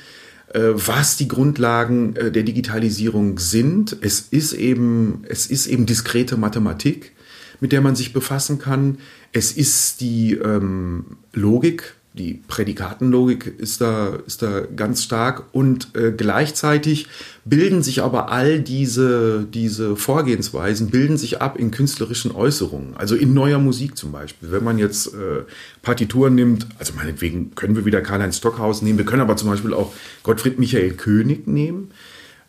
was 0.53 1.17
die 1.17 1.27
Grundlagen 1.27 2.15
äh, 2.15 2.31
der 2.31 2.43
Digitalisierung 2.43 3.39
sind. 3.39 3.95
Es 4.01 4.19
ist 4.19 4.53
eben, 4.53 5.23
es 5.27 5.47
ist 5.47 5.67
eben 5.67 5.85
diskrete 5.85 6.37
Mathematik, 6.37 7.13
mit 7.59 7.71
der 7.71 7.81
man 7.81 7.95
sich 7.95 8.13
befassen 8.13 8.59
kann. 8.59 8.97
Es 9.31 9.51
ist 9.51 10.01
die 10.01 10.33
ähm, 10.33 11.17
Logik, 11.33 11.95
die 12.13 12.41
Prädikatenlogik 12.45 13.47
ist 13.57 13.79
da, 13.79 14.17
ist 14.27 14.41
da 14.41 14.61
ganz 14.75 15.01
stark. 15.03 15.43
Und 15.53 15.95
äh, 15.95 16.11
gleichzeitig 16.11 17.07
bilden 17.45 17.83
sich 17.83 18.03
aber 18.03 18.29
all 18.29 18.59
diese, 18.59 19.45
diese 19.45 19.95
Vorgehensweisen, 19.95 20.89
bilden 20.89 21.17
sich 21.17 21.41
ab 21.41 21.57
in 21.57 21.71
künstlerischen 21.71 22.31
Äußerungen, 22.31 22.97
also 22.97 23.15
in 23.15 23.33
neuer 23.33 23.59
Musik 23.59 23.97
zum 23.97 24.11
Beispiel. 24.11 24.51
Wenn 24.51 24.63
man 24.63 24.77
jetzt 24.77 25.07
äh, 25.07 25.43
Partituren 25.81 26.35
nimmt, 26.35 26.67
also 26.77 26.93
meinetwegen 26.95 27.55
können 27.55 27.77
wir 27.77 27.85
wieder 27.85 28.01
Karl-Heinz 28.01 28.37
Stockhaus 28.37 28.81
nehmen, 28.81 28.97
wir 28.97 29.05
können 29.05 29.21
aber 29.21 29.37
zum 29.37 29.49
Beispiel 29.49 29.73
auch 29.73 29.93
Gottfried 30.23 30.59
Michael 30.59 30.91
König 30.91 31.47
nehmen. 31.47 31.91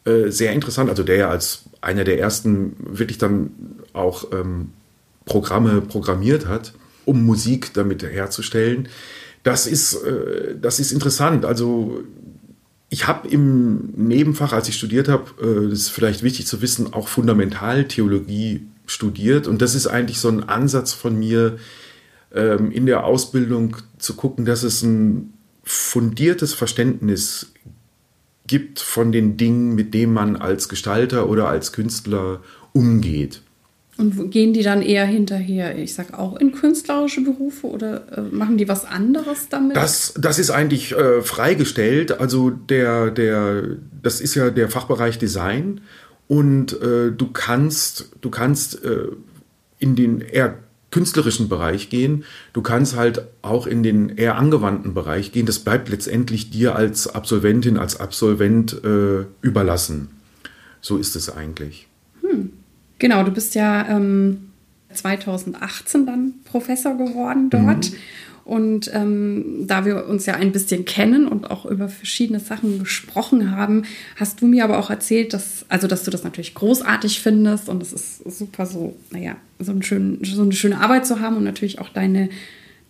Äh, 0.04 0.30
sehr 0.30 0.52
interessant, 0.52 0.90
also 0.90 1.04
der 1.04 1.16
ja 1.16 1.30
als 1.30 1.62
einer 1.80 2.02
der 2.02 2.18
ersten 2.18 2.74
wirklich 2.80 3.18
dann 3.18 3.50
auch 3.92 4.32
ähm, 4.32 4.70
Programme 5.24 5.80
programmiert 5.80 6.46
hat, 6.46 6.72
um 7.04 7.24
Musik 7.24 7.72
damit 7.74 8.02
herzustellen 8.02 8.88
das 9.42 9.66
ist, 9.66 9.94
äh, 9.94 10.56
das 10.60 10.78
ist 10.78 10.92
interessant. 10.92 11.44
Also 11.44 12.04
ich 12.88 13.06
habe 13.06 13.28
im 13.28 13.90
Nebenfach, 13.96 14.52
als 14.52 14.68
ich 14.68 14.76
studiert 14.76 15.08
habe, 15.08 15.30
äh, 15.40 15.70
das 15.70 15.80
ist 15.80 15.88
vielleicht 15.88 16.22
wichtig 16.22 16.46
zu 16.46 16.62
wissen, 16.62 16.92
auch 16.92 17.08
Fundamentaltheologie 17.08 18.66
studiert. 18.86 19.46
Und 19.46 19.62
das 19.62 19.74
ist 19.74 19.86
eigentlich 19.86 20.18
so 20.18 20.28
ein 20.28 20.48
Ansatz 20.48 20.92
von 20.92 21.18
mir 21.18 21.58
ähm, 22.34 22.70
in 22.70 22.86
der 22.86 23.04
Ausbildung 23.04 23.76
zu 23.98 24.14
gucken, 24.14 24.44
dass 24.44 24.62
es 24.62 24.82
ein 24.82 25.32
fundiertes 25.64 26.54
Verständnis 26.54 27.52
gibt 28.46 28.80
von 28.80 29.12
den 29.12 29.36
Dingen, 29.36 29.74
mit 29.74 29.94
denen 29.94 30.12
man 30.12 30.36
als 30.36 30.68
Gestalter 30.68 31.28
oder 31.28 31.48
als 31.48 31.72
Künstler 31.72 32.42
umgeht. 32.72 33.42
Und 34.02 34.32
gehen 34.32 34.52
die 34.52 34.64
dann 34.64 34.82
eher 34.82 35.06
hinterher, 35.06 35.78
ich 35.78 35.94
sag 35.94 36.18
auch 36.18 36.36
in 36.36 36.50
künstlerische 36.50 37.20
Berufe 37.20 37.68
oder 37.68 38.18
äh, 38.18 38.20
machen 38.34 38.58
die 38.58 38.66
was 38.66 38.84
anderes 38.84 39.48
damit? 39.48 39.76
Das, 39.76 40.14
das 40.18 40.40
ist 40.40 40.50
eigentlich 40.50 40.90
äh, 40.90 41.22
freigestellt. 41.22 42.18
Also 42.18 42.50
der, 42.50 43.12
der, 43.12 43.76
das 44.02 44.20
ist 44.20 44.34
ja 44.34 44.50
der 44.50 44.68
Fachbereich 44.68 45.18
Design 45.18 45.82
und 46.26 46.72
äh, 46.82 47.12
du 47.12 47.28
kannst, 47.32 48.10
du 48.20 48.30
kannst 48.30 48.84
äh, 48.84 49.06
in 49.78 49.94
den 49.94 50.20
eher 50.20 50.58
künstlerischen 50.90 51.48
Bereich 51.48 51.88
gehen. 51.88 52.24
Du 52.52 52.60
kannst 52.60 52.96
halt 52.96 53.22
auch 53.40 53.68
in 53.68 53.84
den 53.84 54.08
eher 54.08 54.36
angewandten 54.36 54.94
Bereich 54.94 55.30
gehen. 55.30 55.46
Das 55.46 55.60
bleibt 55.60 55.88
letztendlich 55.88 56.50
dir 56.50 56.74
als 56.74 57.06
Absolventin, 57.06 57.78
als 57.78 58.00
Absolvent 58.00 58.82
äh, 58.82 59.26
überlassen. 59.42 60.08
So 60.80 60.96
ist 60.98 61.14
es 61.14 61.30
eigentlich. 61.30 61.86
Genau, 63.02 63.24
du 63.24 63.32
bist 63.32 63.56
ja 63.56 63.84
ähm, 63.88 64.50
2018 64.92 66.06
dann 66.06 66.34
Professor 66.44 66.96
geworden 66.96 67.50
dort. 67.50 67.90
Mhm. 67.90 67.96
Und 68.44 68.94
ähm, 68.94 69.64
da 69.66 69.84
wir 69.84 70.06
uns 70.06 70.24
ja 70.26 70.34
ein 70.34 70.52
bisschen 70.52 70.84
kennen 70.84 71.26
und 71.26 71.50
auch 71.50 71.66
über 71.66 71.88
verschiedene 71.88 72.38
Sachen 72.38 72.78
gesprochen 72.78 73.50
haben, 73.50 73.82
hast 74.14 74.40
du 74.40 74.46
mir 74.46 74.62
aber 74.62 74.78
auch 74.78 74.88
erzählt, 74.88 75.34
dass, 75.34 75.66
also 75.68 75.88
dass 75.88 76.04
du 76.04 76.12
das 76.12 76.22
natürlich 76.22 76.54
großartig 76.54 77.20
findest 77.20 77.68
und 77.68 77.82
es 77.82 77.92
ist 77.92 78.38
super 78.38 78.66
so, 78.66 78.94
naja, 79.10 79.34
so, 79.58 79.72
ein 79.72 79.82
schön, 79.82 80.20
so 80.22 80.42
eine 80.42 80.52
schöne 80.52 80.80
Arbeit 80.80 81.04
zu 81.04 81.18
haben 81.18 81.36
und 81.36 81.42
natürlich 81.42 81.80
auch 81.80 81.88
deine 81.88 82.28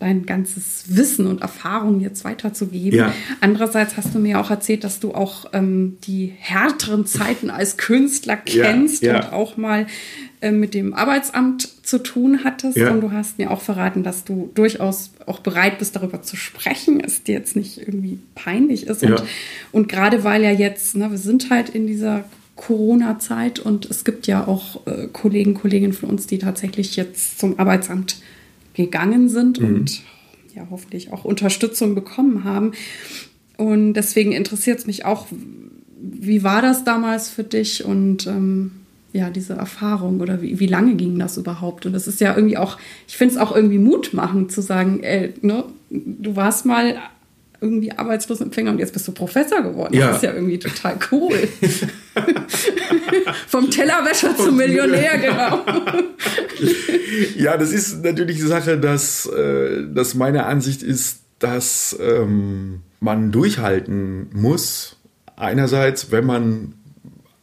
dein 0.03 0.27
ganzes 0.27 0.85
Wissen 0.89 1.29
und 1.29 1.43
Erfahrung 1.43 2.01
jetzt 2.01 2.25
weiterzugeben. 2.25 2.99
Ja. 2.99 3.15
Andererseits 3.41 3.97
hast 3.97 4.15
du 4.15 4.19
mir 4.19 4.41
auch 4.41 4.51
erzählt, 4.51 4.83
dass 4.83 4.99
du 4.99 5.15
auch 5.15 5.47
ähm, 5.53 5.97
die 6.05 6.33
härteren 6.37 7.07
Zeiten 7.07 7.51
als 7.51 7.77
Künstler 7.77 8.37
kennst 8.37 9.05
ja, 9.05 9.13
ja. 9.13 9.21
und 9.21 9.33
auch 9.33 9.57
mal 9.57 9.87
äh, 10.41 10.51
mit 10.51 10.75
dem 10.75 10.93
Arbeitsamt 10.93 11.69
zu 11.87 11.99
tun 11.99 12.41
hattest. 12.43 12.77
Und 12.77 13.01
du 13.01 13.13
hast 13.13 13.39
mir 13.39 13.53
auch 13.53 13.61
verraten, 13.61 14.03
dass 14.03 14.25
du 14.25 14.51
durchaus 14.55 15.13
auch 15.27 15.39
bereit 15.39 15.79
bist, 15.79 15.95
darüber 15.95 16.21
zu 16.21 16.35
sprechen, 16.35 16.99
es 16.99 17.23
dir 17.23 17.37
jetzt 17.37 17.55
nicht 17.55 17.79
irgendwie 17.79 18.19
peinlich 18.35 18.89
ist. 18.89 19.05
Und, 19.05 19.23
und 19.71 19.89
gerade 19.89 20.25
weil 20.25 20.43
ja 20.43 20.51
jetzt, 20.51 20.97
ne, 20.97 21.13
wir 21.13 21.19
sind 21.19 21.49
halt 21.51 21.69
in 21.69 21.87
dieser 21.87 22.25
Corona-Zeit 22.57 23.61
und 23.61 23.87
es 23.87 24.03
gibt 24.03 24.27
ja 24.27 24.47
auch 24.49 24.85
äh, 24.87 25.07
Kollegen, 25.13 25.55
Kolleginnen 25.55 25.93
von 25.93 26.11
uns, 26.11 26.27
die 26.27 26.39
tatsächlich 26.39 26.97
jetzt 26.97 27.39
zum 27.39 27.61
Arbeitsamt 27.61 28.17
gegangen 28.75 29.29
sind 29.29 29.61
mhm. 29.61 29.67
und 29.67 30.03
ja 30.55 30.67
hoffentlich 30.71 31.13
auch 31.13 31.25
Unterstützung 31.25 31.95
bekommen 31.95 32.45
haben. 32.45 32.73
Und 33.57 33.95
deswegen 33.95 34.33
interessiert 34.33 34.81
es 34.81 34.87
mich 34.87 35.05
auch, 35.05 35.27
wie 36.01 36.43
war 36.43 36.63
das 36.63 36.85
damals 36.85 37.29
für 37.29 37.45
dich 37.45 37.85
und 37.85 38.27
ähm, 38.27 38.73
ja, 39.13 39.31
diese 39.31 39.55
Erfahrung 39.55 40.21
oder 40.21 40.41
wie, 40.41 40.59
wie 40.59 40.67
lange 40.67 40.95
ging 40.95 41.19
das 41.19 41.37
überhaupt? 41.37 41.85
Und 41.87 41.93
das 41.93 42.09
ist 42.09 42.21
ja 42.21 42.35
irgendwie 42.35 42.57
auch, 42.57 42.79
ich 43.07 43.17
finde 43.17 43.35
es 43.35 43.41
auch 43.41 43.55
irgendwie 43.55 43.79
mutmachend 43.79 44.51
zu 44.51 44.63
sagen, 44.63 45.03
ey, 45.03 45.35
ne, 45.43 45.65
du 45.91 46.35
warst 46.35 46.65
mal 46.65 46.97
irgendwie 47.61 47.93
Arbeitslosenempfänger 47.93 48.73
und 48.73 48.79
jetzt 48.79 48.93
bist 48.93 49.07
du 49.07 49.13
Professor 49.13 49.63
geworden. 49.63 49.95
Ja. 49.95 50.09
Das 50.09 50.17
ist 50.17 50.23
ja 50.25 50.33
irgendwie 50.33 50.59
total 50.59 50.99
cool. 51.13 51.33
Vom 53.53 53.71
Tellerwäscher 53.71 54.35
zum 54.43 54.57
Millionär, 54.57 55.19
genau. 55.19 55.63
ja, 57.37 57.59
das 57.59 57.71
ist 57.71 58.03
natürlich 58.03 58.39
die 58.39 58.47
Sache, 58.47 58.79
dass, 58.79 59.27
äh, 59.27 59.93
dass 59.93 60.15
meine 60.15 60.47
Ansicht 60.47 60.83
ist, 60.83 61.21
dass 61.39 61.95
ähm, 62.01 62.81
man 63.01 63.31
durchhalten 63.31 64.31
muss. 64.33 64.97
Einerseits, 65.37 66.11
wenn 66.11 66.25
man, 66.25 66.73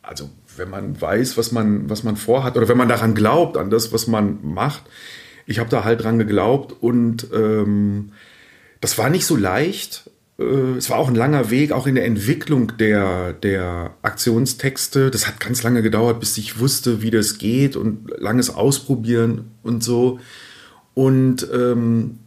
also 0.01 0.31
wenn 0.57 0.71
man 0.71 0.99
weiß, 0.99 1.37
was 1.37 1.51
man, 1.51 1.91
was 1.91 2.03
man 2.03 2.15
vorhat 2.15 2.57
oder 2.57 2.67
wenn 2.67 2.77
man 2.77 2.89
daran 2.89 3.13
glaubt, 3.13 3.55
an 3.55 3.69
das, 3.69 3.93
was 3.93 4.07
man 4.07 4.39
macht. 4.41 4.81
Ich 5.45 5.59
habe 5.59 5.69
da 5.69 5.83
halt 5.83 6.03
dran 6.03 6.17
geglaubt 6.17 6.73
und 6.81 7.27
ähm, 7.31 8.13
das 8.81 8.97
war 8.97 9.11
nicht 9.11 9.27
so 9.27 9.35
leicht. 9.35 10.09
Äh, 10.39 10.77
es 10.77 10.89
war 10.89 10.97
auch 10.97 11.09
ein 11.09 11.15
langer 11.15 11.49
Weg, 11.51 11.71
auch 11.71 11.85
in 11.85 11.95
der 11.95 12.05
Entwicklung 12.05 12.77
der, 12.77 13.33
der 13.33 13.91
Aktionstexte. 14.01 15.11
Das 15.11 15.27
hat 15.27 15.39
ganz 15.39 15.61
lange 15.63 15.81
gedauert, 15.81 16.19
bis 16.19 16.37
ich 16.37 16.59
wusste, 16.59 17.01
wie 17.01 17.11
das 17.11 17.37
geht 17.37 17.75
und 17.75 18.09
langes 18.17 18.49
Ausprobieren 18.49 19.51
und 19.61 19.83
so. 19.83 20.19
Und, 20.93 21.47
ähm, 21.53 22.19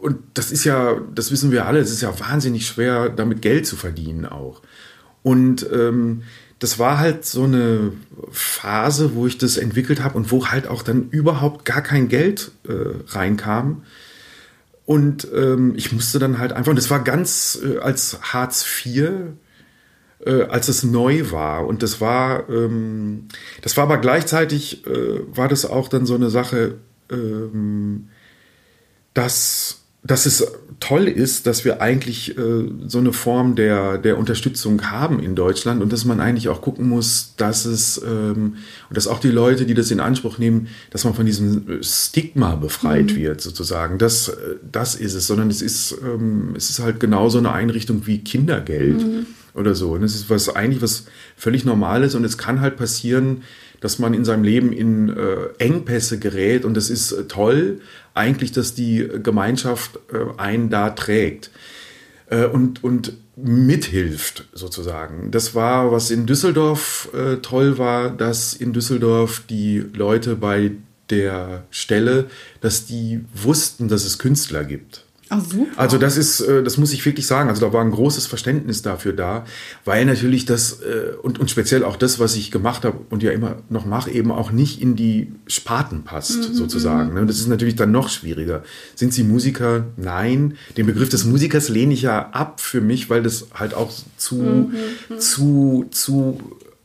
und 0.00 0.18
das 0.34 0.52
ist 0.52 0.64
ja, 0.64 1.00
das 1.14 1.32
wissen 1.32 1.50
wir 1.50 1.66
alle, 1.66 1.80
es 1.80 1.90
ist 1.90 2.02
ja 2.02 2.20
wahnsinnig 2.20 2.66
schwer, 2.66 3.08
damit 3.08 3.42
Geld 3.42 3.66
zu 3.66 3.76
verdienen 3.76 4.26
auch. 4.26 4.62
Und 5.22 5.66
ähm, 5.72 6.22
das 6.58 6.78
war 6.78 6.98
halt 6.98 7.24
so 7.24 7.44
eine 7.44 7.92
Phase, 8.30 9.14
wo 9.14 9.26
ich 9.26 9.38
das 9.38 9.56
entwickelt 9.56 10.02
habe 10.02 10.16
und 10.16 10.30
wo 10.32 10.46
halt 10.46 10.66
auch 10.66 10.82
dann 10.82 11.08
überhaupt 11.10 11.64
gar 11.64 11.82
kein 11.82 12.08
Geld 12.08 12.52
äh, 12.68 12.72
reinkam. 13.08 13.82
Und 14.88 15.28
ähm, 15.34 15.74
ich 15.76 15.92
musste 15.92 16.18
dann 16.18 16.38
halt 16.38 16.54
einfach, 16.54 16.70
und 16.70 16.76
das 16.76 16.88
war 16.88 17.04
ganz 17.04 17.60
äh, 17.62 17.76
als 17.76 18.18
Hartz 18.22 18.64
IV, 18.86 19.10
äh, 20.24 20.44
als 20.44 20.68
es 20.68 20.82
neu 20.82 21.30
war. 21.30 21.66
Und 21.66 21.82
das 21.82 22.00
war, 22.00 22.48
ähm, 22.48 23.28
das 23.60 23.76
war 23.76 23.84
aber 23.84 23.98
gleichzeitig, 23.98 24.86
äh, 24.86 25.20
war 25.36 25.48
das 25.48 25.66
auch 25.66 25.88
dann 25.88 26.06
so 26.06 26.14
eine 26.14 26.30
Sache, 26.30 26.76
ähm, 27.12 28.08
dass 29.12 29.84
dass 30.04 30.26
es 30.26 30.46
toll 30.80 31.08
ist, 31.08 31.46
dass 31.46 31.64
wir 31.64 31.82
eigentlich 31.82 32.38
äh, 32.38 32.70
so 32.86 32.98
eine 32.98 33.12
Form 33.12 33.56
der, 33.56 33.98
der 33.98 34.16
Unterstützung 34.16 34.90
haben 34.90 35.18
in 35.18 35.34
Deutschland 35.34 35.82
und 35.82 35.92
dass 35.92 36.04
man 36.04 36.20
eigentlich 36.20 36.48
auch 36.48 36.62
gucken 36.62 36.88
muss, 36.88 37.34
dass 37.36 37.64
es 37.64 38.00
ähm, 38.06 38.56
und 38.88 38.96
dass 38.96 39.08
auch 39.08 39.18
die 39.18 39.30
Leute, 39.30 39.66
die 39.66 39.74
das 39.74 39.90
in 39.90 39.98
Anspruch 39.98 40.38
nehmen, 40.38 40.68
dass 40.90 41.04
man 41.04 41.14
von 41.14 41.26
diesem 41.26 41.82
Stigma 41.82 42.54
befreit 42.54 43.12
mhm. 43.12 43.16
wird, 43.16 43.40
sozusagen. 43.40 43.98
Das, 43.98 44.28
äh, 44.28 44.34
das 44.70 44.94
ist 44.94 45.14
es, 45.14 45.26
sondern 45.26 45.50
es 45.50 45.62
ist, 45.62 45.96
ähm, 46.04 46.54
es 46.56 46.70
ist 46.70 46.78
halt 46.78 47.00
genauso 47.00 47.38
eine 47.38 47.52
Einrichtung 47.52 48.06
wie 48.06 48.18
Kindergeld 48.18 49.02
mhm. 49.02 49.26
oder 49.54 49.74
so. 49.74 49.92
Und 49.92 50.04
es 50.04 50.14
ist 50.14 50.30
was 50.30 50.48
eigentlich 50.48 50.80
was 50.80 51.06
völlig 51.36 51.64
Normales 51.64 52.14
und 52.14 52.24
es 52.24 52.38
kann 52.38 52.60
halt 52.60 52.76
passieren, 52.76 53.42
dass 53.80 53.98
man 53.98 54.14
in 54.14 54.24
seinem 54.24 54.44
Leben 54.44 54.72
in 54.72 55.08
äh, 55.08 55.48
Engpässe 55.58 56.18
gerät 56.18 56.64
und 56.64 56.76
es 56.76 56.90
ist 56.90 57.12
äh, 57.12 57.24
toll 57.24 57.80
eigentlich, 58.14 58.52
dass 58.52 58.74
die 58.74 59.08
Gemeinschaft 59.22 59.98
äh, 60.12 60.38
einen 60.38 60.70
da 60.70 60.90
trägt 60.90 61.50
äh, 62.30 62.46
und, 62.46 62.82
und 62.82 63.14
mithilft 63.36 64.48
sozusagen. 64.52 65.30
Das 65.30 65.54
war, 65.54 65.92
was 65.92 66.10
in 66.10 66.26
Düsseldorf 66.26 67.08
äh, 67.14 67.36
toll 67.36 67.78
war, 67.78 68.10
dass 68.10 68.54
in 68.54 68.72
Düsseldorf 68.72 69.42
die 69.48 69.84
Leute 69.94 70.36
bei 70.36 70.72
der 71.10 71.64
Stelle, 71.70 72.26
dass 72.60 72.86
die 72.86 73.24
wussten, 73.32 73.88
dass 73.88 74.04
es 74.04 74.18
Künstler 74.18 74.64
gibt. 74.64 75.04
Ach, 75.30 75.42
super. 75.44 75.78
Also 75.78 75.98
das 75.98 76.16
ist, 76.16 76.40
äh, 76.40 76.62
das 76.62 76.78
muss 76.78 76.92
ich 76.92 77.04
wirklich 77.04 77.26
sagen. 77.26 77.48
Also 77.48 77.60
da 77.66 77.72
war 77.72 77.84
ein 77.84 77.90
großes 77.90 78.26
Verständnis 78.26 78.82
dafür 78.82 79.12
da, 79.12 79.44
weil 79.84 80.04
natürlich 80.04 80.44
das 80.44 80.80
äh, 80.80 81.16
und, 81.22 81.38
und 81.38 81.50
speziell 81.50 81.84
auch 81.84 81.96
das, 81.96 82.18
was 82.18 82.36
ich 82.36 82.50
gemacht 82.50 82.84
habe 82.84 82.98
und 83.10 83.22
ja 83.22 83.30
immer 83.32 83.56
noch 83.68 83.84
mache, 83.84 84.10
eben 84.10 84.30
auch 84.30 84.50
nicht 84.50 84.80
in 84.80 84.96
die 84.96 85.32
Sparten 85.46 86.04
passt, 86.04 86.50
mhm, 86.50 86.54
sozusagen. 86.54 87.10
Mhm. 87.10 87.14
Ne? 87.14 87.26
Das 87.26 87.38
ist 87.38 87.48
natürlich 87.48 87.76
dann 87.76 87.90
noch 87.90 88.08
schwieriger. 88.08 88.62
Sind 88.94 89.12
Sie 89.12 89.22
Musiker? 89.22 89.86
Nein. 89.96 90.54
Den 90.76 90.86
Begriff 90.86 91.08
des 91.08 91.24
Musikers 91.24 91.68
lehne 91.68 91.94
ich 91.94 92.02
ja 92.02 92.30
ab 92.30 92.60
für 92.60 92.80
mich, 92.80 93.10
weil 93.10 93.22
das 93.22 93.48
halt 93.54 93.74
auch 93.74 93.92
zu, 94.16 94.36
mhm, 94.36 94.72
mhm. 95.08 95.18
zu, 95.18 95.86
zu 95.90 96.40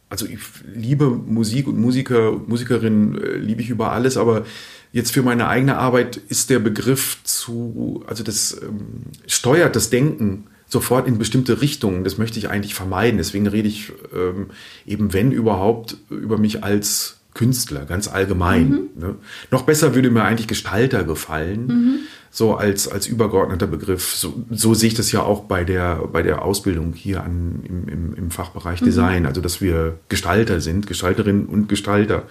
also 0.10 0.27
ich 0.27 0.39
liebe 0.75 1.10
Musik 1.10 1.67
und 1.67 1.79
Musiker 1.79 2.34
und 2.34 2.47
Musikerinnen 2.47 3.19
äh, 3.19 3.38
liebe 3.38 3.62
ich 3.62 3.69
über 3.69 3.91
alles, 3.93 4.15
aber 4.15 4.45
Jetzt 4.93 5.12
für 5.12 5.23
meine 5.23 5.47
eigene 5.47 5.77
Arbeit 5.77 6.17
ist 6.17 6.51
der 6.51 6.60
Begriff 6.60 7.17
zu, 7.23 8.03
also 8.08 8.23
das 8.23 8.62
ähm, 8.62 9.08
steuert 9.25 9.75
das 9.75 9.89
Denken 9.89 10.45
sofort 10.67 11.08
in 11.08 11.17
bestimmte 11.17 11.62
Richtungen. 11.62 12.03
Das 12.03 12.19
möchte 12.19 12.38
ich 12.38 12.49
eigentlich 12.49 12.75
vermeiden. 12.75 13.17
Deswegen 13.17 13.47
rede 13.47 13.67
ich 13.67 13.91
ähm, 14.15 14.51
eben, 14.86 15.12
wenn 15.12 15.32
überhaupt, 15.32 15.97
über 16.12 16.38
mich 16.38 16.63
als 16.63 17.17
Künstler, 17.34 17.86
ganz 17.86 18.08
allgemein. 18.08 18.69
Mhm. 18.69 18.89
Ne? 18.95 19.15
Noch 19.49 19.63
besser 19.63 19.95
würde 19.95 20.12
mir 20.12 20.23
eigentlich 20.23 20.47
Gestalter 20.47 21.03
gefallen, 21.03 21.65
mhm. 21.65 21.99
so 22.29 22.53
als, 22.53 22.88
als 22.88 23.08
übergeordneter 23.08 23.65
Begriff. 23.65 24.13
So, 24.13 24.45
so 24.51 24.75
sehe 24.75 24.89
ich 24.89 24.93
das 24.93 25.12
ja 25.12 25.23
auch 25.23 25.45
bei 25.45 25.63
der, 25.63 26.08
bei 26.12 26.21
der 26.21 26.43
Ausbildung 26.43 26.93
hier 26.93 27.23
an, 27.23 27.63
im, 27.67 27.88
im, 27.88 28.13
im 28.13 28.29
Fachbereich 28.29 28.82
mhm. 28.82 28.86
Design, 28.86 29.25
also 29.25 29.41
dass 29.41 29.60
wir 29.60 29.97
Gestalter 30.10 30.62
sind, 30.62 30.86
Gestalterinnen 30.86 31.47
und 31.47 31.67
Gestalter. 31.67 32.27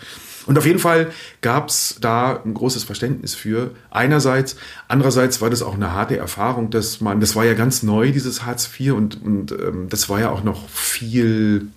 Und 0.46 0.59
auf 0.59 0.66
jeden 0.66 0.78
Fall 0.78 1.11
gab 1.40 1.68
es 1.68 1.96
da 2.00 2.40
ein 2.44 2.55
großes 2.55 2.85
Verständnis 2.85 3.35
für. 3.35 3.70
Einerseits, 3.90 4.57
andererseits 4.88 5.40
war 5.40 5.50
das 5.50 5.62
auch 5.62 5.74
eine 5.74 5.92
harte 5.92 6.16
Erfahrung, 6.16 6.70
dass 6.70 7.00
man, 7.00 7.20
das 7.20 7.37
war 7.37 7.44
ja 7.44 7.55
ganz 7.55 7.83
neu, 7.83 8.12
dieses 8.12 8.44
Hartz 8.44 8.68
IV, 8.78 8.92
und, 8.92 9.22
und 9.22 9.52
ähm, 9.52 9.88
das 9.88 10.09
war 10.09 10.20
ja 10.20 10.31
auch 10.31 10.42
noch 10.42 10.68
viel 10.68 11.68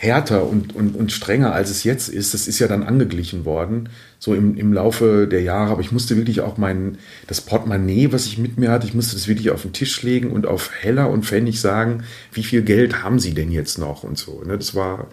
härter 0.00 0.48
und, 0.48 0.74
und, 0.74 0.96
und 0.96 1.12
strenger, 1.12 1.52
als 1.52 1.70
es 1.70 1.84
jetzt 1.84 2.08
ist. 2.08 2.32
Das 2.32 2.48
ist 2.48 2.58
ja 2.58 2.66
dann 2.68 2.82
angeglichen 2.82 3.44
worden, 3.44 3.90
so 4.18 4.34
im, 4.34 4.56
im 4.56 4.72
Laufe 4.72 5.28
der 5.30 5.42
Jahre. 5.42 5.72
Aber 5.72 5.82
ich 5.82 5.92
musste 5.92 6.16
wirklich 6.16 6.40
auch 6.40 6.56
mein, 6.56 6.96
das 7.26 7.42
Portemonnaie, 7.42 8.10
was 8.10 8.24
ich 8.24 8.38
mit 8.38 8.56
mir 8.56 8.70
hatte, 8.70 8.86
ich 8.86 8.94
musste 8.94 9.14
das 9.14 9.28
wirklich 9.28 9.50
auf 9.50 9.62
den 9.62 9.74
Tisch 9.74 10.02
legen 10.02 10.30
und 10.30 10.46
auf 10.46 10.70
Heller 10.80 11.10
und 11.10 11.26
Pfennig 11.26 11.60
sagen, 11.60 12.04
wie 12.32 12.42
viel 12.42 12.62
Geld 12.62 13.02
haben 13.02 13.18
Sie 13.18 13.34
denn 13.34 13.50
jetzt 13.50 13.78
noch 13.78 14.02
und 14.02 14.16
so. 14.16 14.42
Ne? 14.42 14.56
Das 14.56 14.74
war 14.74 15.08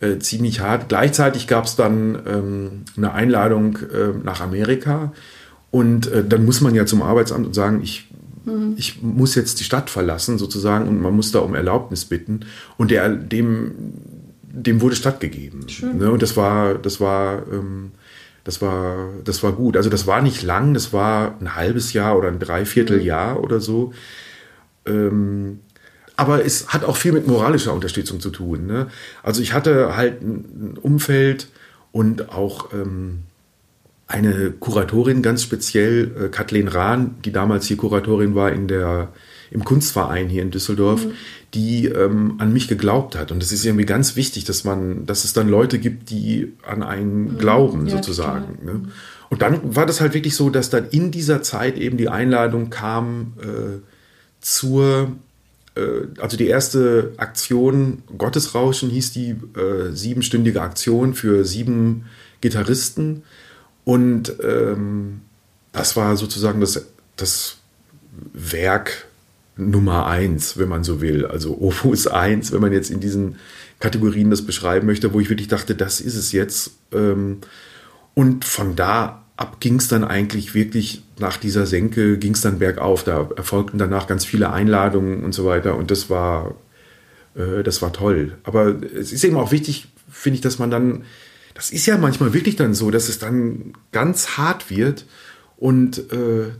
äh, 0.00 0.18
ziemlich 0.18 0.60
hart. 0.60 0.88
Gleichzeitig 0.88 1.46
gab 1.46 1.64
es 1.64 1.76
dann 1.76 2.18
ähm, 2.26 2.70
eine 2.96 3.12
Einladung 3.12 3.76
äh, 3.76 4.12
nach 4.22 4.40
Amerika. 4.40 5.12
Und 5.70 6.10
äh, 6.10 6.24
dann 6.24 6.44
muss 6.44 6.60
man 6.60 6.74
ja 6.74 6.86
zum 6.86 7.02
Arbeitsamt 7.02 7.46
und 7.46 7.54
sagen, 7.54 7.80
ich 7.82 8.08
mhm. 8.46 8.74
ich 8.76 9.02
muss 9.02 9.34
jetzt 9.34 9.60
die 9.60 9.64
Stadt 9.64 9.90
verlassen 9.90 10.38
sozusagen 10.38 10.88
und 10.88 11.00
man 11.00 11.14
muss 11.14 11.32
da 11.32 11.40
um 11.40 11.54
Erlaubnis 11.54 12.04
bitten. 12.04 12.40
Und 12.76 12.90
der, 12.90 13.08
dem, 13.08 13.72
dem 14.42 14.80
wurde 14.80 14.96
stattgegeben. 14.96 15.66
Ne? 15.94 16.10
Und 16.10 16.22
das 16.22 16.36
war, 16.36 16.74
das 16.74 17.00
war, 17.00 17.42
ähm, 17.52 17.92
das 18.44 18.62
war, 18.62 19.10
das 19.24 19.42
war 19.42 19.52
gut. 19.52 19.76
Also 19.76 19.90
das 19.90 20.06
war 20.06 20.22
nicht 20.22 20.42
lang, 20.42 20.72
das 20.72 20.92
war 20.92 21.36
ein 21.40 21.54
halbes 21.56 21.92
Jahr 21.92 22.16
oder 22.16 22.28
ein 22.28 22.38
Dreivierteljahr 22.38 23.42
oder 23.42 23.60
so. 23.60 23.92
Ähm, 24.86 25.60
aber 26.16 26.44
es 26.44 26.68
hat 26.68 26.84
auch 26.84 26.96
viel 26.96 27.12
mit 27.12 27.26
moralischer 27.26 27.72
Unterstützung 27.72 28.20
zu 28.20 28.30
tun. 28.30 28.66
Ne? 28.66 28.88
Also 29.22 29.42
ich 29.42 29.52
hatte 29.52 29.96
halt 29.96 30.22
ein 30.22 30.78
Umfeld 30.80 31.48
und 31.92 32.30
auch 32.30 32.72
ähm, 32.72 33.24
eine 34.08 34.50
Kuratorin 34.52 35.22
ganz 35.22 35.42
speziell, 35.42 36.12
äh, 36.24 36.28
Kathleen 36.28 36.68
Rahn, 36.68 37.16
die 37.24 37.32
damals 37.32 37.66
hier 37.66 37.76
Kuratorin 37.76 38.34
war 38.34 38.52
in 38.52 38.68
der 38.68 39.08
im 39.50 39.64
Kunstverein 39.64 40.28
hier 40.28 40.42
in 40.42 40.50
Düsseldorf, 40.50 41.04
mhm. 41.04 41.12
die 41.54 41.86
ähm, 41.86 42.34
an 42.38 42.52
mich 42.52 42.68
geglaubt 42.68 43.16
hat. 43.16 43.30
Und 43.30 43.42
es 43.42 43.52
ist 43.52 43.64
irgendwie 43.64 43.86
ganz 43.86 44.16
wichtig, 44.16 44.44
dass 44.44 44.64
man, 44.64 45.06
dass 45.06 45.24
es 45.24 45.32
dann 45.32 45.48
Leute 45.48 45.78
gibt, 45.78 46.10
die 46.10 46.52
an 46.66 46.82
einen 46.82 47.34
mhm. 47.34 47.38
glauben, 47.38 47.86
ja, 47.86 47.96
sozusagen. 47.96 48.58
Ne? 48.64 48.80
Und 49.28 49.42
dann 49.42 49.74
war 49.76 49.86
das 49.86 50.00
halt 50.00 50.14
wirklich 50.14 50.34
so, 50.34 50.50
dass 50.50 50.70
dann 50.70 50.88
in 50.90 51.10
dieser 51.10 51.42
Zeit 51.42 51.78
eben 51.78 51.96
die 51.96 52.08
Einladung 52.08 52.70
kam 52.70 53.34
äh, 53.40 53.80
zur, 54.40 55.12
also 56.20 56.36
die 56.36 56.46
erste 56.46 57.12
Aktion, 57.18 58.02
Gottesrauschen 58.16 58.90
hieß 58.90 59.12
die, 59.12 59.30
äh, 59.58 59.92
siebenstündige 59.92 60.62
Aktion 60.62 61.14
für 61.14 61.44
sieben 61.44 62.06
Gitarristen. 62.40 63.22
Und 63.84 64.34
ähm, 64.42 65.20
das 65.72 65.96
war 65.96 66.16
sozusagen 66.16 66.60
das, 66.60 66.86
das 67.16 67.58
Werk 68.32 69.06
Nummer 69.56 70.06
eins, 70.06 70.58
wenn 70.58 70.68
man 70.68 70.84
so 70.84 71.00
will. 71.00 71.26
Also 71.26 71.58
Opus 71.60 72.06
1, 72.06 72.52
wenn 72.52 72.60
man 72.60 72.72
jetzt 72.72 72.90
in 72.90 73.00
diesen 73.00 73.36
Kategorien 73.78 74.30
das 74.30 74.42
beschreiben 74.42 74.86
möchte, 74.86 75.12
wo 75.12 75.20
ich 75.20 75.28
wirklich 75.28 75.48
dachte, 75.48 75.74
das 75.74 76.00
ist 76.00 76.16
es 76.16 76.32
jetzt. 76.32 76.72
Ähm, 76.92 77.38
und 78.14 78.44
von 78.44 78.76
da 78.76 79.25
ab 79.36 79.60
ging 79.60 79.76
es 79.76 79.88
dann 79.88 80.04
eigentlich 80.04 80.54
wirklich 80.54 81.02
nach 81.18 81.36
dieser 81.36 81.66
Senke, 81.66 82.18
ging 82.18 82.32
es 82.32 82.40
dann 82.40 82.58
bergauf. 82.58 83.04
Da 83.04 83.28
erfolgten 83.36 83.78
danach 83.78 84.06
ganz 84.06 84.24
viele 84.24 84.50
Einladungen 84.50 85.24
und 85.24 85.32
so 85.32 85.44
weiter. 85.44 85.76
Und 85.76 85.90
das 85.90 86.08
war, 86.08 86.54
äh, 87.34 87.62
das 87.62 87.82
war 87.82 87.92
toll. 87.92 88.38
Aber 88.44 88.74
es 88.94 89.12
ist 89.12 89.24
eben 89.24 89.36
auch 89.36 89.52
wichtig, 89.52 89.88
finde 90.10 90.36
ich, 90.36 90.40
dass 90.40 90.58
man 90.58 90.70
dann, 90.70 91.04
das 91.54 91.70
ist 91.70 91.86
ja 91.86 91.98
manchmal 91.98 92.32
wirklich 92.32 92.56
dann 92.56 92.74
so, 92.74 92.90
dass 92.90 93.08
es 93.08 93.18
dann 93.18 93.74
ganz 93.92 94.36
hart 94.38 94.70
wird 94.70 95.06
und 95.56 95.98
äh, 96.12 96.50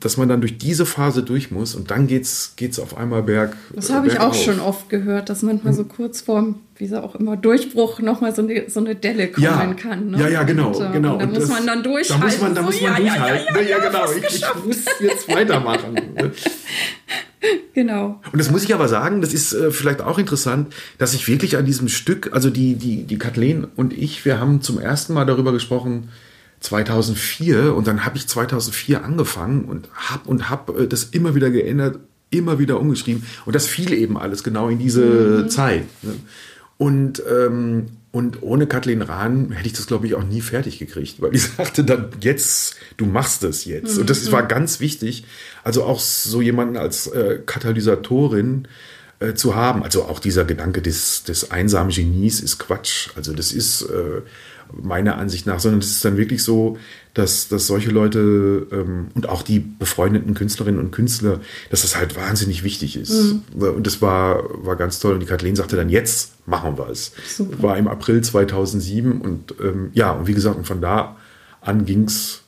dass 0.00 0.16
man 0.16 0.28
dann 0.28 0.40
durch 0.40 0.58
diese 0.58 0.86
Phase 0.86 1.22
durch 1.22 1.50
muss 1.50 1.74
und 1.74 1.90
dann 1.90 2.06
geht's 2.06 2.54
geht's 2.56 2.78
auf 2.78 2.96
einmal 2.96 3.22
berg. 3.22 3.56
Das 3.74 3.90
habe 3.90 4.08
ich 4.08 4.18
auch 4.18 4.34
schon 4.34 4.58
oft 4.58 4.88
gehört, 4.88 5.28
dass 5.28 5.42
manchmal 5.42 5.74
so 5.74 5.84
kurz 5.84 6.22
vorm, 6.22 6.60
wie 6.76 6.86
so 6.86 6.98
auch 6.98 7.14
immer, 7.14 7.36
Durchbruch 7.36 8.00
nochmal 8.00 8.34
so 8.34 8.42
eine, 8.42 8.68
so 8.68 8.80
eine 8.80 8.94
Delle 8.94 9.28
kommen 9.28 9.44
ja, 9.44 9.74
kann. 9.74 10.10
Ne? 10.10 10.20
Ja, 10.20 10.28
ja, 10.28 10.42
genau, 10.42 10.68
und, 10.68 10.86
äh, 10.86 10.92
genau. 10.92 11.14
Und 11.14 11.20
da 11.20 11.26
muss 11.26 11.48
man 11.48 11.66
dann 11.66 11.82
durchhalten. 11.82 12.20
Da 12.20 12.26
muss 12.26 12.40
man, 12.40 12.54
da 12.54 12.62
muss 12.62 12.80
man 12.80 12.96
so, 12.96 13.02
durchhalten. 13.02 13.46
Ja, 13.54 13.60
ja, 13.60 13.68
ja, 13.68 13.68
ja 13.68 13.78
genau. 13.78 14.04
Ich, 14.10 14.36
ich, 14.36 14.64
muss 14.64 14.84
jetzt 15.00 15.28
weitermachen. 15.28 15.96
genau. 17.74 18.20
Und 18.32 18.38
das 18.38 18.50
muss 18.50 18.64
ich 18.64 18.74
aber 18.74 18.88
sagen, 18.88 19.20
das 19.20 19.34
ist 19.34 19.52
äh, 19.52 19.70
vielleicht 19.70 20.00
auch 20.00 20.18
interessant, 20.18 20.72
dass 20.96 21.12
ich 21.12 21.28
wirklich 21.28 21.58
an 21.58 21.66
diesem 21.66 21.88
Stück, 21.88 22.30
also 22.32 22.48
die, 22.48 22.76
die, 22.76 23.04
die 23.04 23.18
Kathleen 23.18 23.66
und 23.76 23.92
ich, 23.92 24.24
wir 24.24 24.40
haben 24.40 24.62
zum 24.62 24.78
ersten 24.78 25.12
Mal 25.12 25.26
darüber 25.26 25.52
gesprochen, 25.52 26.08
2004 26.60 27.74
und 27.74 27.86
dann 27.86 28.04
habe 28.04 28.16
ich 28.16 28.28
2004 28.28 29.04
angefangen 29.04 29.64
und 29.64 29.88
habe 29.94 30.28
und 30.28 30.50
hab 30.50 30.78
äh, 30.78 30.86
das 30.86 31.04
immer 31.04 31.34
wieder 31.34 31.50
geändert, 31.50 31.98
immer 32.30 32.58
wieder 32.58 32.78
umgeschrieben 32.78 33.24
und 33.46 33.54
das 33.54 33.66
fiel 33.66 33.92
eben 33.92 34.16
alles 34.16 34.44
genau 34.44 34.68
in 34.68 34.78
diese 34.78 35.44
mhm. 35.44 35.48
Zeit. 35.48 35.86
Ne? 36.02 36.14
Und, 36.76 37.22
ähm, 37.30 37.88
und 38.12 38.42
ohne 38.42 38.66
Kathleen 38.66 39.02
Rahn 39.02 39.52
hätte 39.52 39.66
ich 39.66 39.74
das, 39.74 39.86
glaube 39.86 40.06
ich, 40.06 40.14
auch 40.14 40.24
nie 40.24 40.40
fertig 40.40 40.78
gekriegt, 40.78 41.20
weil 41.20 41.30
die 41.30 41.38
sagte 41.56 41.84
dann, 41.84 42.08
jetzt, 42.20 42.76
du 42.96 43.04
machst 43.04 43.42
es 43.44 43.64
jetzt. 43.64 43.96
Mhm. 43.96 44.00
Und 44.02 44.10
das 44.10 44.32
war 44.32 44.42
ganz 44.46 44.80
wichtig. 44.80 45.24
Also 45.62 45.84
auch 45.84 46.00
so 46.00 46.40
jemanden 46.40 46.78
als 46.78 47.06
äh, 47.06 47.40
Katalysatorin 47.44 48.66
äh, 49.18 49.34
zu 49.34 49.54
haben. 49.54 49.82
Also 49.82 50.04
auch 50.04 50.18
dieser 50.18 50.46
Gedanke 50.46 50.80
des, 50.80 51.22
des 51.24 51.50
einsamen 51.50 51.92
Genies 51.92 52.40
ist 52.40 52.58
Quatsch. 52.58 53.10
Also 53.14 53.34
das 53.34 53.52
ist, 53.52 53.82
äh, 53.82 54.22
meiner 54.72 55.16
Ansicht 55.16 55.46
nach, 55.46 55.60
sondern 55.60 55.80
es 55.80 55.90
ist 55.90 56.04
dann 56.04 56.16
wirklich 56.16 56.42
so, 56.42 56.78
dass, 57.14 57.48
dass 57.48 57.66
solche 57.66 57.90
Leute 57.90 58.66
ähm, 58.70 59.08
und 59.14 59.28
auch 59.28 59.42
die 59.42 59.58
befreundeten 59.58 60.34
Künstlerinnen 60.34 60.80
und 60.80 60.90
Künstler, 60.92 61.40
dass 61.70 61.82
das 61.82 61.96
halt 61.96 62.16
wahnsinnig 62.16 62.62
wichtig 62.62 62.96
ist. 62.96 63.34
Mhm. 63.54 63.62
Und 63.62 63.86
das 63.86 64.00
war, 64.00 64.42
war 64.64 64.76
ganz 64.76 65.00
toll. 65.00 65.14
Und 65.14 65.20
die 65.20 65.26
Kathleen 65.26 65.56
sagte 65.56 65.76
dann, 65.76 65.88
jetzt 65.88 66.46
machen 66.46 66.78
wir 66.78 66.88
es. 66.88 67.12
War 67.38 67.76
im 67.76 67.88
April 67.88 68.22
2007 68.22 69.20
und 69.20 69.54
ähm, 69.60 69.90
ja, 69.92 70.12
und 70.12 70.26
wie 70.26 70.34
gesagt, 70.34 70.56
und 70.56 70.66
von 70.66 70.80
da 70.80 71.16
an 71.60 71.84
ging 71.84 72.04
es 72.04 72.42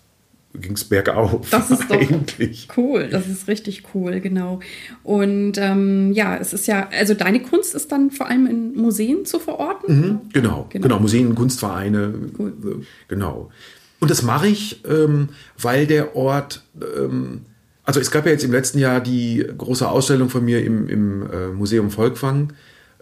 ging 0.54 0.72
es 0.72 0.84
bergauf. 0.84 1.48
Das 1.50 1.70
ist 1.70 1.90
doch 1.90 1.96
eigentlich. 1.96 2.68
cool. 2.76 3.08
Das 3.10 3.26
ist 3.26 3.48
richtig 3.48 3.84
cool, 3.94 4.20
genau. 4.20 4.60
Und 5.02 5.54
ähm, 5.56 6.12
ja, 6.12 6.36
es 6.36 6.52
ist 6.52 6.66
ja, 6.66 6.88
also 6.90 7.14
deine 7.14 7.40
Kunst 7.40 7.74
ist 7.74 7.90
dann 7.92 8.10
vor 8.10 8.28
allem 8.28 8.46
in 8.46 8.74
Museen 8.74 9.24
zu 9.24 9.38
verorten? 9.38 9.96
Mhm, 9.96 10.20
genau, 10.32 10.66
genau, 10.70 10.82
genau, 10.82 11.00
Museen, 11.00 11.34
Kunstvereine, 11.34 12.14
cool. 12.38 12.84
genau. 13.08 13.50
Und 14.00 14.10
das 14.10 14.22
mache 14.22 14.48
ich, 14.48 14.82
ähm, 14.84 15.30
weil 15.58 15.86
der 15.86 16.16
Ort, 16.16 16.62
ähm, 16.80 17.42
also 17.84 18.00
es 18.00 18.10
gab 18.10 18.26
ja 18.26 18.32
jetzt 18.32 18.44
im 18.44 18.52
letzten 18.52 18.78
Jahr 18.78 19.00
die 19.00 19.46
große 19.56 19.88
Ausstellung 19.88 20.28
von 20.28 20.44
mir 20.44 20.64
im, 20.64 20.88
im 20.88 21.30
äh, 21.30 21.48
Museum 21.48 21.90
Volkwang, 21.90 22.52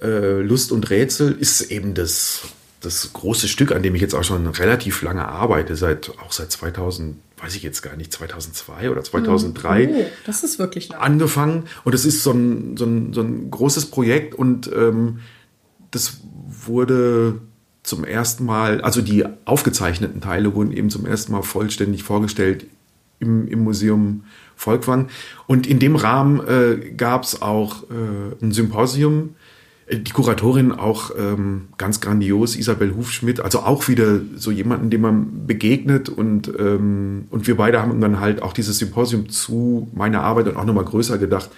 äh, 0.01 0.41
Lust 0.41 0.73
und 0.73 0.89
Rätsel, 0.91 1.33
ist 1.33 1.71
eben 1.71 1.95
das 1.95 2.43
das 2.81 3.13
große 3.13 3.47
Stück, 3.47 3.73
an 3.73 3.83
dem 3.83 3.95
ich 3.95 4.01
jetzt 4.01 4.15
auch 4.15 4.25
schon 4.25 4.47
relativ 4.47 5.03
lange 5.03 5.29
arbeite, 5.29 5.77
seit 5.77 6.11
auch 6.19 6.33
seit 6.33 6.51
2000 6.51 7.17
weiß 7.43 7.57
ich 7.57 7.63
jetzt 7.63 7.83
gar 7.83 7.97
nicht, 7.97 8.13
2002 8.13 8.91
oder 8.91 9.03
2003. 9.03 9.89
Oh, 9.89 10.05
das 10.27 10.43
ist 10.43 10.59
wirklich 10.59 10.89
lang. 10.89 11.01
Angefangen. 11.01 11.65
Und 11.85 11.95
es 11.95 12.05
ist 12.05 12.23
so 12.23 12.33
ein, 12.33 12.77
so, 12.77 12.85
ein, 12.85 13.13
so 13.13 13.23
ein 13.23 13.51
großes 13.51 13.87
Projekt 13.87 14.35
und 14.35 14.71
ähm, 14.73 15.21
das 15.91 16.21
wurde 16.47 17.41
zum 17.83 18.05
ersten 18.05 18.45
Mal, 18.45 18.81
also 18.83 19.01
die 19.01 19.25
aufgezeichneten 19.45 20.21
Teile 20.21 20.55
wurden 20.55 20.73
eben 20.73 20.91
zum 20.91 21.07
ersten 21.07 21.33
Mal 21.33 21.43
vollständig 21.43 22.03
vorgestellt 22.03 22.67
im, 23.19 23.49
im 23.49 23.65
Museum 23.65 24.25
Volkwang. 24.57 25.09
Und 25.47 25.67
in 25.67 25.79
dem 25.79 25.97
Rahmen 25.97 26.47
äh, 26.47 26.91
gab 26.91 27.25
es 27.25 27.41
auch 27.41 27.85
äh, 27.85 28.45
ein 28.45 28.53
Symposium 28.53 29.37
die 29.93 30.13
Kuratorin 30.13 30.73
auch 30.73 31.11
ähm, 31.19 31.69
ganz 31.77 32.01
grandios, 32.01 32.57
Isabel 32.57 32.95
Hufschmidt, 32.95 33.41
also 33.41 33.61
auch 33.61 33.89
wieder 33.89 34.21
so 34.37 34.51
jemanden, 34.51 34.91
dem 34.91 35.01
man 35.01 35.47
begegnet 35.47 36.09
und, 36.09 36.51
ähm, 36.59 37.27
und 37.31 37.47
wir 37.47 37.57
beide 37.57 37.83
haben 37.83 38.01
dann 38.01 38.21
halt 38.21 38.43
auch 38.43 38.53
dieses 38.53 38.79
Symposium 38.79 39.29
zu 39.29 39.89
meiner 39.93 40.23
Arbeit 40.23 40.47
und 40.47 40.57
auch 40.57 40.65
nochmal 40.65 40.85
größer 40.85 41.19
gedacht, 41.19 41.51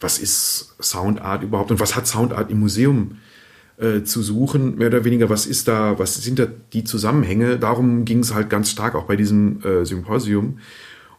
was 0.00 0.18
ist 0.18 0.76
Soundart 0.80 1.42
überhaupt 1.42 1.72
und 1.72 1.80
was 1.80 1.96
hat 1.96 2.06
Soundart 2.06 2.50
im 2.50 2.60
Museum 2.60 3.16
äh, 3.78 4.02
zu 4.04 4.22
suchen, 4.22 4.76
mehr 4.76 4.88
oder 4.88 5.04
weniger, 5.04 5.28
was 5.28 5.46
ist 5.46 5.66
da, 5.66 5.98
was 5.98 6.14
sind 6.22 6.38
da 6.38 6.46
die 6.72 6.84
Zusammenhänge, 6.84 7.58
darum 7.58 8.04
ging 8.04 8.20
es 8.20 8.34
halt 8.34 8.50
ganz 8.50 8.70
stark 8.70 8.94
auch 8.94 9.04
bei 9.04 9.16
diesem 9.16 9.64
äh, 9.64 9.84
Symposium. 9.84 10.58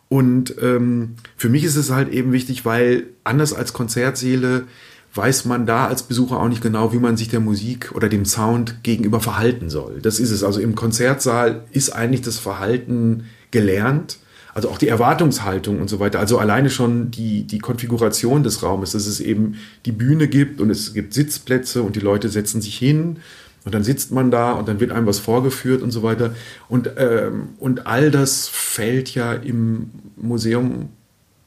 Und 0.08 0.56
ähm, 0.62 1.16
für 1.38 1.50
mich 1.50 1.64
ist 1.64 1.76
es 1.76 1.90
halt 1.90 2.10
eben 2.10 2.34
wichtig, 2.34 2.66
weil 2.66 3.08
anders 3.24 3.54
als 3.54 3.72
Konzertsäle 3.74 4.66
weiß 5.14 5.46
man 5.46 5.66
da 5.66 5.88
als 5.88 6.04
Besucher 6.04 6.40
auch 6.40 6.48
nicht 6.48 6.62
genau, 6.62 6.94
wie 6.94 7.00
man 7.00 7.18
sich 7.18 7.28
der 7.28 7.42
Musik 7.42 7.92
oder 7.94 8.08
dem 8.08 8.26
Sound 8.26 8.84
gegenüber 8.84 9.20
verhalten 9.20 9.70
soll. 9.70 10.00
Das 10.02 10.20
ist 10.20 10.32
es. 10.32 10.44
Also 10.44 10.62
im 10.62 10.76
Konzertsaal 10.76 11.64
ist 11.72 11.90
eigentlich 11.90 12.22
das 12.22 12.40
Verhalten 12.40 13.26
gelernt. 13.52 14.20
Also 14.54 14.70
auch 14.70 14.78
die 14.78 14.88
Erwartungshaltung 14.88 15.80
und 15.80 15.90
so 15.90 16.00
weiter. 16.00 16.20
Also 16.20 16.38
alleine 16.38 16.70
schon 16.70 17.12
die, 17.12 17.44
die 17.44 17.60
Konfiguration 17.60 18.44
des 18.44 18.64
Raumes, 18.64 18.92
dass 18.92 19.06
es 19.06 19.20
eben 19.20 19.56
die 19.86 19.94
Bühne 19.94 20.28
gibt 20.28 20.60
und 20.60 20.70
es 20.70 20.94
gibt 20.94 21.14
Sitzplätze 21.14 21.84
und 21.84 21.96
die 21.96 22.02
Leute 22.02 22.30
setzen 22.30 22.62
sich 22.62 22.78
hin 22.78 23.18
und 23.64 23.76
dann 23.76 23.84
sitzt 23.84 24.12
man 24.12 24.32
da 24.32 24.54
und 24.54 24.68
dann 24.68 24.80
wird 24.80 24.92
einem 24.92 25.08
was 25.08 25.20
vorgeführt 25.20 25.82
und 25.82 25.92
so 25.92 26.04
weiter. 26.04 26.36
Und, 26.68 26.92
ähm, 26.98 27.50
und 27.60 27.86
all 27.86 28.12
das 28.12 28.48
fällt 28.48 29.14
ja 29.14 29.34
im 29.34 29.90
Museum 30.16 30.90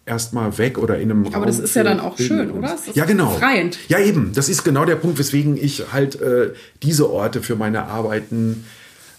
erstmal 0.06 0.58
weg 0.58 0.78
oder 0.78 0.98
in 0.98 1.10
einem 1.10 1.26
Aber 1.26 1.36
Raum 1.36 1.46
das 1.46 1.58
ist 1.58 1.74
ja 1.74 1.82
dann 1.82 2.00
auch 2.00 2.18
schön, 2.18 2.50
oder? 2.50 2.76
ja, 2.94 3.04
genau. 3.04 3.34
Befreiend. 3.34 3.78
Ja, 3.88 3.98
eben. 3.98 4.32
Das 4.34 4.48
ist 4.48 4.64
genau 4.64 4.84
der 4.84 4.96
Punkt, 4.96 5.18
weswegen 5.18 5.56
ich 5.56 5.92
halt 5.92 6.20
äh, 6.20 6.52
diese 6.82 7.10
Orte 7.10 7.42
für 7.42 7.56
meine 7.56 7.84
Arbeiten 7.86 8.64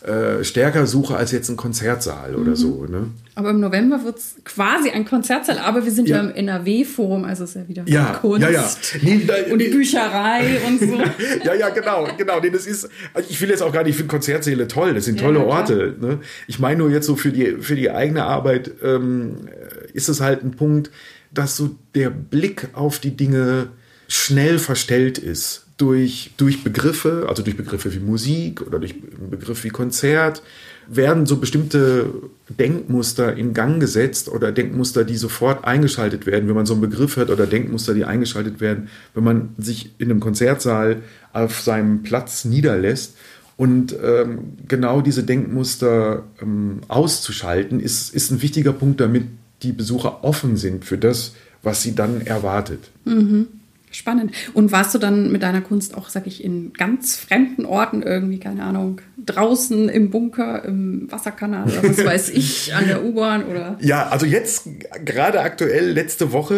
äh, 0.05 0.43
stärker 0.43 0.85
suche 0.85 1.15
als 1.15 1.31
jetzt 1.31 1.49
ein 1.49 1.57
Konzertsaal 1.57 2.33
mhm. 2.33 2.41
oder 2.41 2.55
so. 2.55 2.85
Ne? 2.85 3.09
Aber 3.33 3.49
im 3.49 3.59
November 3.59 4.03
wird 4.03 4.19
es 4.19 4.35
quasi 4.43 4.91
ein 4.91 5.03
Konzertsaal, 5.03 5.57
aber 5.57 5.83
wir 5.83 5.91
sind 5.91 6.07
ja, 6.07 6.17
ja 6.17 6.29
im 6.29 6.35
NRW-Forum, 6.35 7.25
also 7.25 7.45
ist 7.45 7.55
ja 7.55 7.67
wieder 7.67 7.83
ja, 7.87 8.13
Kunst 8.21 8.43
ja, 8.43 8.51
ja. 8.51 8.69
Nee, 9.01 9.25
da, 9.25 9.33
und 9.51 9.57
nee. 9.57 9.69
Bücherei 9.69 10.59
und 10.67 10.79
so. 10.79 10.85
ja, 11.43 11.55
ja, 11.55 11.69
genau, 11.69 12.07
genau. 12.15 12.39
Nee, 12.39 12.51
das 12.51 12.67
ist, 12.67 12.87
also 13.15 13.27
ich 13.27 13.41
will 13.41 13.49
jetzt 13.49 13.63
auch 13.63 13.73
gar 13.73 13.81
nicht, 13.81 13.91
ich 13.91 13.95
finde 13.97 14.11
Konzertsäle 14.11 14.67
toll, 14.67 14.93
das 14.93 15.05
sind 15.05 15.19
tolle 15.19 15.43
Orte. 15.43 15.95
Ne? 15.99 16.19
Ich 16.45 16.59
meine 16.59 16.77
nur 16.77 16.91
jetzt 16.91 17.07
so 17.07 17.15
für 17.15 17.31
die, 17.31 17.57
für 17.59 17.75
die 17.75 17.89
eigene 17.89 18.25
Arbeit 18.25 18.69
ähm, 18.83 19.49
ist 19.95 20.09
es 20.09 20.21
halt 20.21 20.43
ein 20.43 20.51
Punkt, 20.51 20.91
dass 21.33 21.57
so 21.57 21.75
der 21.95 22.09
Blick 22.09 22.69
auf 22.73 22.99
die 22.99 23.15
Dinge 23.15 23.69
schnell 24.07 24.59
verstellt 24.59 25.17
ist 25.17 25.65
durch, 25.77 26.31
durch 26.37 26.63
Begriffe, 26.63 27.25
also 27.27 27.43
durch 27.43 27.57
Begriffe 27.57 27.93
wie 27.93 27.99
Musik 27.99 28.61
oder 28.61 28.79
durch 28.79 28.95
Begriffe 29.01 29.65
wie 29.65 29.69
Konzert, 29.69 30.41
werden 30.87 31.25
so 31.25 31.37
bestimmte 31.37 32.13
Denkmuster 32.47 33.35
in 33.35 33.53
Gang 33.53 33.79
gesetzt 33.79 34.29
oder 34.29 34.51
Denkmuster, 34.51 35.03
die 35.03 35.17
sofort 35.17 35.65
eingeschaltet 35.65 36.25
werden, 36.25 36.47
wenn 36.47 36.55
man 36.55 36.67
so 36.67 36.73
einen 36.73 36.81
Begriff 36.81 37.17
hört 37.17 37.31
oder 37.31 37.47
Denkmuster, 37.47 37.93
die 37.93 38.05
eingeschaltet 38.05 38.61
werden, 38.61 38.89
wenn 39.15 39.23
man 39.23 39.55
sich 39.57 39.91
in 39.97 40.11
einem 40.11 40.19
Konzertsaal 40.19 41.01
auf 41.33 41.61
seinem 41.61 42.03
Platz 42.03 42.45
niederlässt. 42.45 43.15
Und 43.57 43.95
ähm, 44.03 44.57
genau 44.67 45.01
diese 45.01 45.23
Denkmuster 45.23 46.23
ähm, 46.41 46.81
auszuschalten, 46.87 47.79
ist, 47.79 48.13
ist 48.13 48.29
ein 48.31 48.41
wichtiger 48.41 48.73
Punkt, 48.73 48.99
damit 48.99 49.23
die 49.65 49.71
Besucher 49.71 50.23
offen 50.23 50.57
sind 50.57 50.85
für 50.85 50.97
das, 50.97 51.33
was 51.63 51.81
sie 51.81 51.95
dann 51.95 52.21
erwartet. 52.21 52.91
Mhm. 53.05 53.47
Spannend. 53.91 54.33
Und 54.53 54.73
warst 54.73 54.93
du 54.93 54.99
dann 54.99 55.31
mit 55.31 55.41
deiner 55.41 55.61
Kunst 55.61 55.95
auch, 55.95 56.09
sag 56.09 56.27
ich, 56.27 56.43
in 56.43 56.73
ganz 56.73 57.15
fremden 57.15 57.65
Orten 57.65 58.03
irgendwie, 58.03 58.39
keine 58.39 58.63
Ahnung, 58.63 58.99
draußen 59.25 59.87
im 59.87 60.09
Bunker, 60.09 60.65
im 60.65 61.09
Wasserkanal 61.09 61.69
oder 61.69 61.89
was 61.89 62.05
weiß 62.05 62.29
ich, 62.31 62.75
an 62.75 62.87
der 62.87 63.05
U-Bahn 63.05 63.45
oder? 63.45 63.77
Ja, 63.79 64.09
also 64.09 64.25
jetzt 64.25 64.67
gerade 65.05 65.39
aktuell 65.41 65.91
letzte 65.91 66.33
Woche 66.33 66.55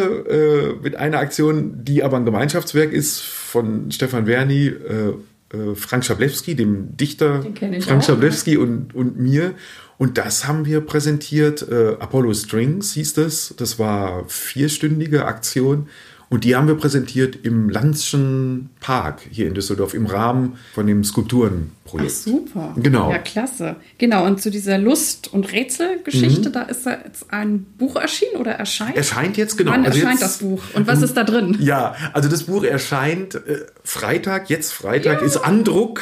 äh, 0.77 0.83
mit 0.83 0.95
einer 0.95 1.19
Aktion, 1.19 1.83
die 1.83 2.01
aber 2.03 2.17
ein 2.17 2.25
Gemeinschaftswerk 2.25 2.91
ist 2.91 3.21
von 3.21 3.91
Stefan 3.91 4.25
Werni, 4.25 4.69
äh, 4.69 5.13
äh, 5.55 5.75
Frank 5.75 6.05
Schablewski, 6.05 6.55
dem 6.55 6.97
Dichter 6.97 7.45
Frank 7.81 8.03
Schablewski 8.03 8.57
und, 8.57 8.95
und 8.95 9.19
mir. 9.19 9.53
Und 9.97 10.17
das 10.17 10.47
haben 10.47 10.65
wir 10.65 10.81
präsentiert. 10.81 11.67
Äh, 11.69 11.95
Apollo 11.99 12.33
Strings 12.33 12.93
hieß 12.93 13.15
das. 13.15 13.53
Das 13.57 13.79
war 13.79 14.25
vierstündige 14.27 15.25
Aktion 15.25 15.87
und 16.29 16.43
die 16.43 16.57
haben 16.57 16.67
wir 16.67 16.75
präsentiert 16.75 17.37
im 17.43 17.69
Landschen 17.69 18.69
Park 18.81 19.21
hier 19.31 19.47
in 19.47 19.53
Düsseldorf 19.53 19.93
im 19.93 20.07
Rahmen 20.07 20.57
von 20.73 20.85
dem 20.85 21.05
Skulpturenprojekt. 21.05 22.11
Ach, 22.11 22.21
super. 22.23 22.75
Genau. 22.75 23.11
Ja, 23.11 23.19
klasse. 23.19 23.77
Genau, 23.97 24.25
und 24.25 24.41
zu 24.41 24.51
dieser 24.51 24.77
Lust- 24.77 25.31
und 25.31 25.49
Rätselgeschichte, 25.53 26.49
mhm. 26.49 26.53
da 26.53 26.63
ist 26.63 26.85
jetzt 26.85 27.31
ein 27.31 27.65
Buch 27.77 27.95
erschienen 27.95 28.35
oder 28.35 28.51
erscheint? 28.51 28.97
Erscheint 28.97 29.37
jetzt, 29.37 29.57
genau. 29.57 29.71
Wann 29.71 29.85
also 29.85 29.99
erscheint 29.99 30.19
jetzt, 30.19 30.23
das 30.29 30.37
Buch? 30.39 30.61
Und 30.73 30.85
was 30.85 31.01
ist 31.01 31.15
da 31.15 31.23
drin? 31.23 31.55
Ja, 31.61 31.95
also 32.11 32.27
das 32.27 32.43
Buch 32.43 32.65
erscheint 32.65 33.35
äh, 33.35 33.65
Freitag, 33.85 34.49
jetzt 34.49 34.73
Freitag 34.73 35.21
ja. 35.21 35.25
ist 35.25 35.37
Andruck. 35.37 36.01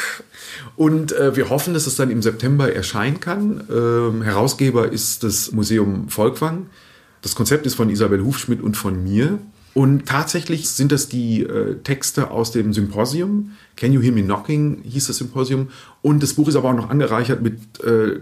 Und 0.75 1.13
äh, 1.13 1.35
wir 1.35 1.49
hoffen, 1.49 1.73
dass 1.73 1.87
es 1.87 1.95
dann 1.95 2.11
im 2.11 2.21
September 2.21 2.73
erscheinen 2.73 3.19
kann. 3.19 3.63
Ähm, 3.69 4.21
Herausgeber 4.21 4.91
ist 4.91 5.23
das 5.23 5.51
Museum 5.51 6.09
Volkwang. 6.09 6.67
Das 7.21 7.35
Konzept 7.35 7.65
ist 7.65 7.75
von 7.75 7.89
Isabel 7.89 8.23
Hufschmidt 8.23 8.61
und 8.61 8.75
von 8.75 9.03
mir. 9.03 9.39
Und 9.73 10.05
tatsächlich 10.05 10.69
sind 10.69 10.91
das 10.91 11.09
die 11.09 11.43
äh, 11.43 11.75
Texte 11.83 12.31
aus 12.31 12.51
dem 12.51 12.73
Symposium. 12.73 13.51
Can 13.75 13.91
You 13.91 14.01
Hear 14.01 14.13
Me 14.13 14.23
Knocking 14.23 14.83
hieß 14.83 15.07
das 15.07 15.17
Symposium. 15.17 15.69
Und 16.01 16.23
das 16.23 16.33
Buch 16.33 16.47
ist 16.47 16.55
aber 16.55 16.69
auch 16.69 16.75
noch 16.75 16.89
angereichert 16.89 17.41
mit, 17.41 17.83
äh, 17.83 18.19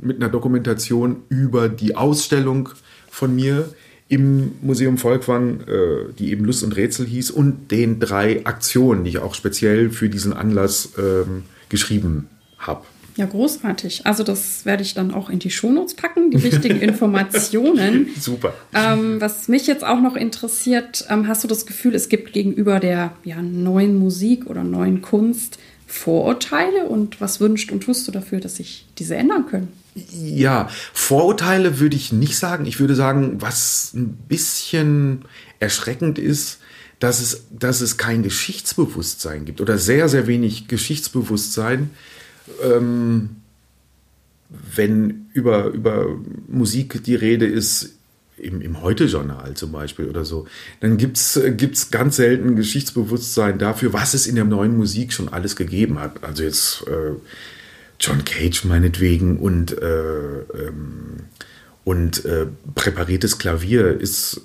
mit 0.00 0.16
einer 0.16 0.30
Dokumentation 0.30 1.16
über 1.28 1.68
die 1.68 1.96
Ausstellung 1.96 2.70
von 3.10 3.34
mir 3.34 3.68
im 4.08 4.52
Museum 4.62 4.98
Volkwang, 4.98 5.60
äh, 5.60 6.12
die 6.18 6.30
eben 6.30 6.44
Lust 6.44 6.62
und 6.62 6.76
Rätsel 6.76 7.06
hieß, 7.06 7.30
und 7.30 7.70
den 7.70 8.00
drei 8.00 8.44
Aktionen, 8.44 9.04
die 9.04 9.10
ich 9.10 9.18
auch 9.18 9.34
speziell 9.34 9.90
für 9.90 10.08
diesen 10.08 10.32
Anlass 10.32 10.90
ähm, 10.98 11.44
geschrieben 11.74 12.28
habe. 12.56 12.84
Ja, 13.16 13.26
großartig. 13.26 14.06
Also 14.06 14.22
das 14.22 14.64
werde 14.64 14.82
ich 14.82 14.94
dann 14.94 15.12
auch 15.12 15.28
in 15.28 15.38
die 15.40 15.50
Shownotes 15.50 15.94
packen, 15.94 16.30
die 16.30 16.42
wichtigen 16.42 16.80
Informationen. 16.88 18.08
Super. 18.18 18.54
Ähm, 18.72 19.20
was 19.20 19.48
mich 19.48 19.66
jetzt 19.66 19.84
auch 19.84 20.00
noch 20.00 20.16
interessiert, 20.16 21.04
ähm, 21.08 21.26
hast 21.28 21.42
du 21.44 21.48
das 21.48 21.66
Gefühl, 21.66 21.94
es 21.94 22.08
gibt 22.08 22.32
gegenüber 22.32 22.80
der 22.80 23.12
ja, 23.24 23.40
neuen 23.40 23.96
Musik 23.98 24.46
oder 24.46 24.64
neuen 24.64 25.02
Kunst 25.02 25.58
Vorurteile 25.86 26.86
und 26.88 27.20
was 27.20 27.40
wünscht 27.40 27.70
und 27.70 27.84
tust 27.84 28.08
du 28.08 28.12
dafür, 28.12 28.40
dass 28.40 28.56
sich 28.56 28.86
diese 28.98 29.14
ändern 29.16 29.46
können? 29.46 29.68
Ja, 30.10 30.68
Vorurteile 30.92 31.78
würde 31.78 31.94
ich 31.94 32.12
nicht 32.12 32.36
sagen. 32.36 32.66
Ich 32.66 32.80
würde 32.80 32.96
sagen, 32.96 33.40
was 33.40 33.92
ein 33.94 34.08
bisschen 34.28 35.24
erschreckend 35.60 36.18
ist, 36.18 36.58
dass 37.04 37.20
es, 37.20 37.44
dass 37.50 37.82
es 37.82 37.98
kein 37.98 38.22
Geschichtsbewusstsein 38.22 39.44
gibt 39.44 39.60
oder 39.60 39.76
sehr, 39.76 40.08
sehr 40.08 40.26
wenig 40.26 40.68
Geschichtsbewusstsein 40.68 41.90
ähm, 42.62 43.36
wenn 44.74 45.26
über, 45.32 45.66
über 45.66 46.06
Musik 46.48 47.02
die 47.04 47.14
Rede 47.14 47.46
ist, 47.46 47.90
im, 48.36 48.60
im 48.60 48.80
Heute-Journal 48.80 49.54
zum 49.54 49.72
Beispiel 49.72 50.06
oder 50.08 50.24
so, 50.24 50.46
dann 50.80 50.96
gibt 50.96 51.16
es 51.16 51.90
ganz 51.90 52.16
selten 52.16 52.56
Geschichtsbewusstsein 52.56 53.58
dafür, 53.58 53.92
was 53.92 54.14
es 54.14 54.26
in 54.26 54.34
der 54.34 54.44
neuen 54.44 54.76
Musik 54.76 55.12
schon 55.12 55.28
alles 55.28 55.56
gegeben 55.56 56.00
hat. 56.00 56.24
Also 56.24 56.42
jetzt 56.42 56.86
äh, 56.86 57.12
John 58.00 58.24
Cage 58.24 58.64
meinetwegen 58.64 59.38
und, 59.38 59.76
äh, 59.76 59.86
ähm, 59.86 61.24
und 61.84 62.24
äh, 62.24 62.46
präpariertes 62.74 63.38
Klavier 63.38 64.00
ist, 64.00 64.40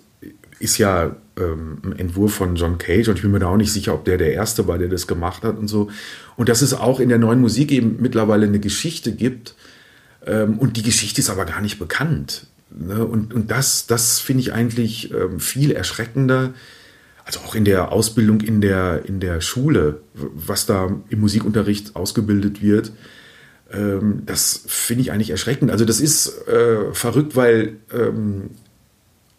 ist 0.60 0.78
ja 0.78 1.16
ähm, 1.38 1.80
ein 1.84 1.98
Entwurf 1.98 2.34
von 2.34 2.56
John 2.56 2.78
Cage 2.78 3.08
und 3.08 3.16
ich 3.16 3.22
bin 3.22 3.32
mir 3.32 3.40
da 3.40 3.48
auch 3.48 3.58
nicht 3.58 3.72
sicher, 3.72 3.94
ob 3.94 4.06
der 4.06 4.18
der 4.18 4.34
Erste 4.34 4.68
war, 4.68 4.78
der 4.78 4.90
das 4.90 5.08
gemacht 5.08 5.44
hat 5.44 5.58
und 5.58 5.68
so. 5.68 5.90
Und 6.36 6.50
dass 6.50 6.62
es 6.62 6.74
auch 6.74 7.00
in 7.00 7.10
der 7.10 7.18
neuen 7.18 7.40
Musik 7.40 7.72
eben 7.72 7.98
mittlerweile 8.00 8.46
eine 8.46 8.60
Geschichte 8.60 9.14
gibt 9.14 9.56
ähm, 10.26 10.60
und 10.60 10.78
die 10.78 10.84
Geschichte 10.84 11.22
ist 11.22 11.30
aber 11.30 11.46
gar 11.46 11.62
nicht 11.62 11.80
bekannt. 11.80 12.48
Ne? 12.72 13.06
Und, 13.06 13.34
und 13.34 13.52
das, 13.52 13.88
das 13.88 14.20
finde 14.20 14.42
ich 14.42 14.54
eigentlich 14.54 15.14
ähm, 15.14 15.40
viel 15.40 15.72
erschreckender. 15.72 16.54
Also 17.24 17.40
auch 17.42 17.56
in 17.56 17.64
der 17.64 17.92
Ausbildung 17.92 18.42
in 18.42 18.60
der, 18.60 19.04
in 19.06 19.20
der 19.20 19.40
Schule, 19.40 20.02
was 20.14 20.66
da 20.66 20.90
im 21.10 21.20
Musikunterricht 21.20 21.96
ausgebildet 21.96 22.64
wird, 22.64 22.92
das 24.26 24.64
finde 24.66 25.04
ich 25.04 25.12
eigentlich 25.12 25.30
erschreckend. 25.30 25.70
Also 25.70 25.86
das 25.86 26.02
ist 26.02 26.48
äh, 26.48 26.92
verrückt, 26.92 27.36
weil 27.36 27.76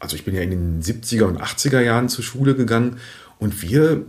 also 0.00 0.16
ich 0.16 0.24
bin 0.24 0.34
ja 0.34 0.42
in 0.42 0.50
den 0.50 0.82
70er 0.82 1.24
und 1.24 1.40
80er 1.40 1.80
Jahren 1.80 2.08
zur 2.08 2.24
Schule 2.24 2.54
gegangen 2.54 2.96
und 3.38 3.62
wir, 3.62 4.02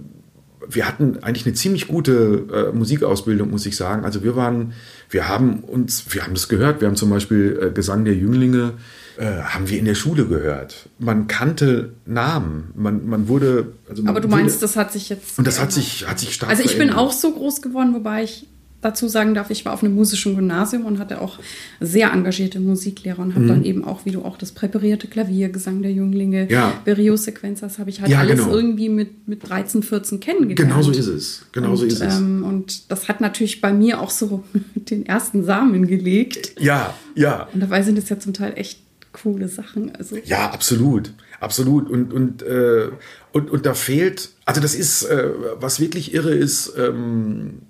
wir 0.67 0.87
hatten 0.87 1.21
eigentlich 1.21 1.45
eine 1.45 1.53
ziemlich 1.53 1.87
gute 1.87 2.71
äh, 2.71 2.75
Musikausbildung, 2.75 3.49
muss 3.51 3.65
ich 3.65 3.75
sagen. 3.75 4.05
Also 4.05 4.23
wir 4.23 4.35
waren, 4.35 4.73
wir 5.09 5.27
haben 5.27 5.59
uns, 5.59 6.05
wir 6.09 6.23
haben 6.23 6.33
das 6.33 6.47
gehört, 6.49 6.81
wir 6.81 6.87
haben 6.87 6.95
zum 6.95 7.09
Beispiel 7.09 7.59
äh, 7.61 7.71
Gesang 7.71 8.05
der 8.05 8.15
Jünglinge, 8.15 8.73
äh, 9.17 9.25
haben 9.25 9.69
wir 9.69 9.77
in 9.77 9.85
der 9.85 9.95
Schule 9.95 10.25
gehört. 10.25 10.89
Man 10.97 11.27
kannte 11.27 11.93
Namen, 12.05 12.71
man, 12.75 13.07
man 13.07 13.27
wurde. 13.27 13.73
Also 13.89 14.01
man 14.03 14.11
Aber 14.11 14.21
du 14.21 14.27
meinst, 14.27 14.55
wurde, 14.55 14.61
das 14.61 14.75
hat 14.77 14.91
sich 14.93 15.09
jetzt. 15.09 15.37
Und 15.37 15.45
das 15.45 15.59
hat 15.59 15.71
sich, 15.71 16.07
hat 16.07 16.19
sich 16.19 16.33
stark 16.33 16.49
Also 16.49 16.63
ich 16.63 16.71
verändert. 16.71 16.95
bin 16.95 17.05
auch 17.05 17.11
so 17.11 17.33
groß 17.33 17.61
geworden, 17.61 17.93
wobei 17.93 18.23
ich 18.23 18.47
dazu 18.81 19.07
sagen 19.07 19.33
darf, 19.33 19.49
ich 19.49 19.63
war 19.63 19.73
auf 19.73 19.83
einem 19.83 19.95
musischen 19.95 20.35
Gymnasium 20.35 20.85
und 20.85 20.99
hatte 20.99 21.21
auch 21.21 21.39
sehr 21.79 22.11
engagierte 22.11 22.59
Musiklehrer 22.59 23.19
und 23.19 23.35
habe 23.35 23.45
mhm. 23.45 23.49
dann 23.49 23.63
eben 23.63 23.85
auch, 23.85 24.05
wie 24.05 24.11
du 24.11 24.23
auch 24.23 24.37
das 24.37 24.51
präparierte 24.51 25.07
Klavier, 25.07 25.49
Gesang 25.49 25.81
der 25.81 25.91
Jünglinge, 25.91 26.51
ja. 26.51 26.73
Berio-Sequenz, 26.83 27.61
das 27.61 27.79
habe 27.79 27.89
ich 27.89 28.01
halt 28.01 28.11
ja, 28.11 28.19
alles 28.19 28.39
genau. 28.39 28.53
irgendwie 28.53 28.89
mit, 28.89 29.27
mit 29.27 29.47
13, 29.47 29.83
14 29.83 30.19
kennengelernt. 30.19 30.57
Genau 30.57 30.81
so 30.81 30.91
ist 30.91 31.07
es. 31.07 31.45
Genau 31.51 31.71
und, 31.71 31.77
so 31.77 31.85
ist 31.85 32.01
es. 32.01 32.17
Ähm, 32.17 32.43
und 32.43 32.91
das 32.91 33.07
hat 33.07 33.21
natürlich 33.21 33.61
bei 33.61 33.71
mir 33.71 34.01
auch 34.01 34.09
so 34.09 34.43
den 34.75 35.05
ersten 35.05 35.43
Samen 35.43 35.87
gelegt. 35.87 36.59
Ja, 36.59 36.93
ja. 37.15 37.47
Und 37.53 37.61
dabei 37.61 37.83
sind 37.83 37.97
es 37.97 38.09
ja 38.09 38.19
zum 38.19 38.33
Teil 38.33 38.53
echt 38.55 38.79
coole 39.13 39.47
Sachen. 39.47 39.95
Also. 39.95 40.17
Ja, 40.25 40.49
absolut. 40.51 41.13
Absolut. 41.39 41.89
Und, 41.89 42.13
und, 42.13 42.43
äh, 42.43 42.89
und, 43.31 43.49
und 43.49 43.65
da 43.65 43.73
fehlt, 43.73 44.29
also 44.45 44.61
das 44.61 44.75
ist, 44.75 45.03
äh, 45.03 45.31
was 45.55 45.79
wirklich 45.79 46.13
irre 46.13 46.33
ist, 46.35 46.73
ähm, 46.77 47.63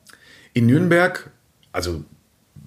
in 0.53 0.65
Nürnberg, 0.65 1.29
also 1.71 2.03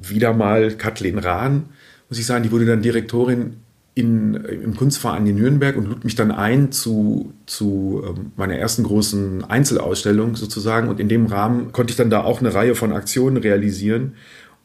wieder 0.01 0.33
mal 0.33 0.73
Kathleen 0.77 1.19
Rahn, 1.19 1.67
muss 2.09 2.19
ich 2.19 2.27
sagen, 2.27 2.43
die 2.43 2.53
wurde 2.53 2.67
dann 2.67 2.83
Direktorin 2.83 3.57
in, 3.95 4.35
im 4.35 4.77
Kunstverein 4.77 5.27
in 5.27 5.37
Nürnberg 5.37 5.77
und 5.77 5.87
lud 5.87 6.05
mich 6.05 6.17
dann 6.17 6.33
ein 6.33 6.73
zu, 6.73 7.33
zu 7.47 8.03
ähm, 8.05 8.33
meiner 8.37 8.57
ersten 8.57 8.83
großen 8.83 9.45
Einzelausstellung 9.45 10.35
sozusagen. 10.35 10.89
Und 10.89 10.99
in 10.99 11.09
dem 11.09 11.27
Rahmen 11.27 11.71
konnte 11.71 11.93
ich 11.93 11.97
dann 11.97 12.11
da 12.11 12.25
auch 12.25 12.41
eine 12.41 12.53
Reihe 12.53 12.75
von 12.75 12.93
Aktionen 12.93 13.37
realisieren. 13.37 14.15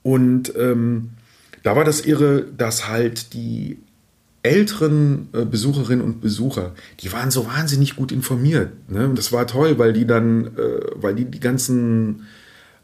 Und 0.02 0.54
ähm, 0.58 1.12
da 1.62 1.76
war 1.76 1.86
das 1.86 2.02
irre, 2.02 2.46
dass 2.58 2.88
halt 2.88 3.34
die 3.34 3.78
älteren 4.42 5.28
äh, 5.34 5.46
Besucherinnen 5.46 6.04
und 6.04 6.22
Besucher, 6.22 6.74
die 7.02 7.12
waren 7.12 7.30
so 7.30 7.46
wahnsinnig 7.46 7.96
gut 7.96 8.12
informiert. 8.12 8.72
Ne? 8.90 9.06
Und 9.06 9.18
das 9.18 9.32
war 9.32 9.46
toll, 9.46 9.78
weil 9.78 9.94
die 9.94 10.08
dann, 10.08 10.48
äh, 10.58 10.82
weil 10.96 11.14
die 11.14 11.26
die 11.26 11.40
ganzen 11.40 12.26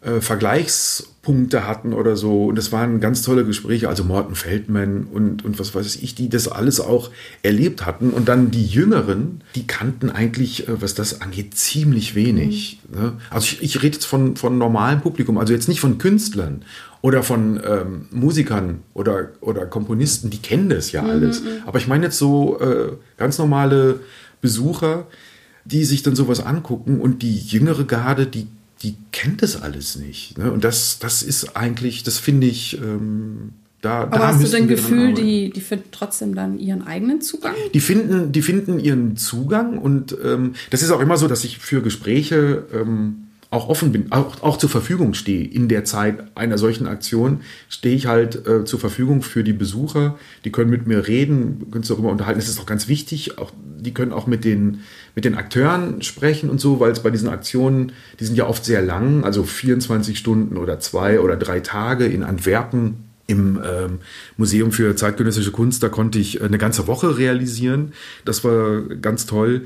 äh, 0.01 0.21
Vergleichspunkte 0.21 1.67
hatten 1.67 1.93
oder 1.93 2.15
so. 2.15 2.45
Und 2.45 2.57
das 2.57 2.71
waren 2.71 2.99
ganz 2.99 3.21
tolle 3.21 3.45
Gespräche, 3.45 3.89
also 3.89 4.03
Morten 4.03 4.35
Feldman 4.35 5.05
und, 5.05 5.43
und 5.43 5.59
was 5.59 5.73
weiß 5.73 5.95
ich, 5.95 6.13
die 6.15 6.29
das 6.29 6.47
alles 6.47 6.79
auch 6.79 7.09
erlebt 7.41 7.85
hatten. 7.85 8.11
Und 8.11 8.27
dann 8.27 8.51
die 8.51 8.65
Jüngeren, 8.65 9.43
die 9.55 9.65
kannten 9.65 10.09
eigentlich, 10.09 10.67
äh, 10.67 10.81
was 10.81 10.93
das 10.93 11.21
angeht, 11.21 11.55
ziemlich 11.55 12.13
wenig. 12.15 12.79
Mhm. 12.89 12.99
Ne? 12.99 13.13
Also 13.29 13.45
ich, 13.45 13.63
ich 13.63 13.83
rede 13.83 13.95
jetzt 13.95 14.05
von, 14.05 14.35
von 14.35 14.57
normalem 14.57 15.01
Publikum, 15.01 15.37
also 15.37 15.53
jetzt 15.53 15.67
nicht 15.67 15.79
von 15.79 15.97
Künstlern 15.97 16.63
oder 17.01 17.23
von 17.23 17.59
ähm, 17.63 18.05
Musikern 18.11 18.79
oder, 18.93 19.29
oder 19.41 19.65
Komponisten, 19.65 20.29
die 20.29 20.39
kennen 20.39 20.69
das 20.69 20.91
ja 20.91 21.01
mhm, 21.01 21.09
alles. 21.09 21.41
Mhm. 21.41 21.47
Aber 21.65 21.79
ich 21.79 21.87
meine 21.87 22.05
jetzt 22.05 22.17
so 22.17 22.59
äh, 22.59 22.93
ganz 23.17 23.37
normale 23.37 23.99
Besucher, 24.41 25.07
die 25.65 25.83
sich 25.83 26.03
dann 26.03 26.15
sowas 26.15 26.45
angucken 26.45 27.01
und 27.01 27.21
die 27.23 27.37
jüngere 27.37 27.83
Garde, 27.85 28.27
die 28.27 28.47
die 28.81 28.95
kennt 29.11 29.41
das 29.41 29.61
alles 29.61 29.95
nicht. 29.95 30.37
Ne? 30.37 30.51
Und 30.51 30.63
das, 30.63 30.99
das 30.99 31.23
ist 31.23 31.55
eigentlich, 31.55 32.03
das 32.03 32.17
finde 32.19 32.47
ich, 32.47 32.77
ähm, 32.81 33.51
da, 33.81 34.01
Aber 34.01 34.17
da 34.17 34.27
hast 34.29 34.43
du 34.43 34.47
denn 34.47 34.67
Gefühl, 34.67 35.13
die, 35.13 35.51
die 35.51 35.61
finden 35.61 35.89
trotzdem 35.91 36.33
dann 36.33 36.57
ihren 36.57 36.87
eigenen 36.87 37.21
Zugang? 37.21 37.53
Die 37.73 37.79
finden, 37.79 38.31
die 38.31 38.41
finden 38.41 38.79
ihren 38.79 39.15
Zugang 39.15 39.77
und 39.77 40.17
ähm, 40.23 40.55
das 40.71 40.81
ist 40.81 40.89
auch 40.89 40.99
immer 40.99 41.17
so, 41.17 41.27
dass 41.27 41.43
ich 41.43 41.59
für 41.59 41.83
Gespräche 41.83 42.65
ähm, 42.73 43.24
auch 43.55 43.69
offen 43.69 43.91
bin, 43.91 44.11
auch, 44.11 44.43
auch 44.43 44.57
zur 44.57 44.69
Verfügung 44.69 45.13
stehe. 45.13 45.47
In 45.47 45.69
der 45.69 45.85
Zeit 45.85 46.35
einer 46.35 46.57
solchen 46.57 46.87
Aktion 46.87 47.39
stehe 47.69 47.95
ich 47.95 48.05
halt 48.05 48.45
äh, 48.45 48.65
zur 48.65 48.79
Verfügung 48.79 49.21
für 49.21 49.43
die 49.43 49.53
Besucher. 49.53 50.19
Die 50.43 50.51
können 50.51 50.69
mit 50.69 50.87
mir 50.87 51.07
reden, 51.07 51.71
können 51.71 51.83
sich 51.83 51.95
darüber 51.95 52.11
unterhalten. 52.11 52.39
Das 52.39 52.49
ist 52.49 52.59
auch 52.59 52.65
ganz 52.65 52.87
wichtig. 52.87 53.37
Auch, 53.37 53.51
die 53.79 53.93
können 53.93 54.11
auch 54.11 54.27
mit 54.27 54.43
den, 54.43 54.81
mit 55.15 55.23
den 55.23 55.35
Akteuren 55.35 56.01
sprechen 56.01 56.49
und 56.49 56.59
so, 56.59 56.79
weil 56.81 56.91
es 56.91 57.01
bei 57.01 57.09
diesen 57.09 57.29
Aktionen, 57.29 57.93
die 58.19 58.25
sind 58.25 58.35
ja 58.35 58.45
oft 58.45 58.65
sehr 58.65 58.81
lang, 58.81 59.23
also 59.23 59.43
24 59.43 60.17
Stunden 60.19 60.57
oder 60.57 60.79
zwei 60.79 61.21
oder 61.21 61.37
drei 61.37 61.61
Tage 61.61 62.05
in 62.05 62.23
Antwerpen 62.23 63.05
im 63.27 63.59
ähm, 63.65 63.99
Museum 64.37 64.71
für 64.71 64.95
zeitgenössische 64.95 65.51
Kunst, 65.51 65.81
da 65.81 65.89
konnte 65.89 66.19
ich 66.19 66.43
eine 66.43 66.57
ganze 66.57 66.87
Woche 66.87 67.17
realisieren. 67.17 67.93
Das 68.23 68.43
war 68.43 68.81
ganz 68.81 69.25
toll. 69.25 69.65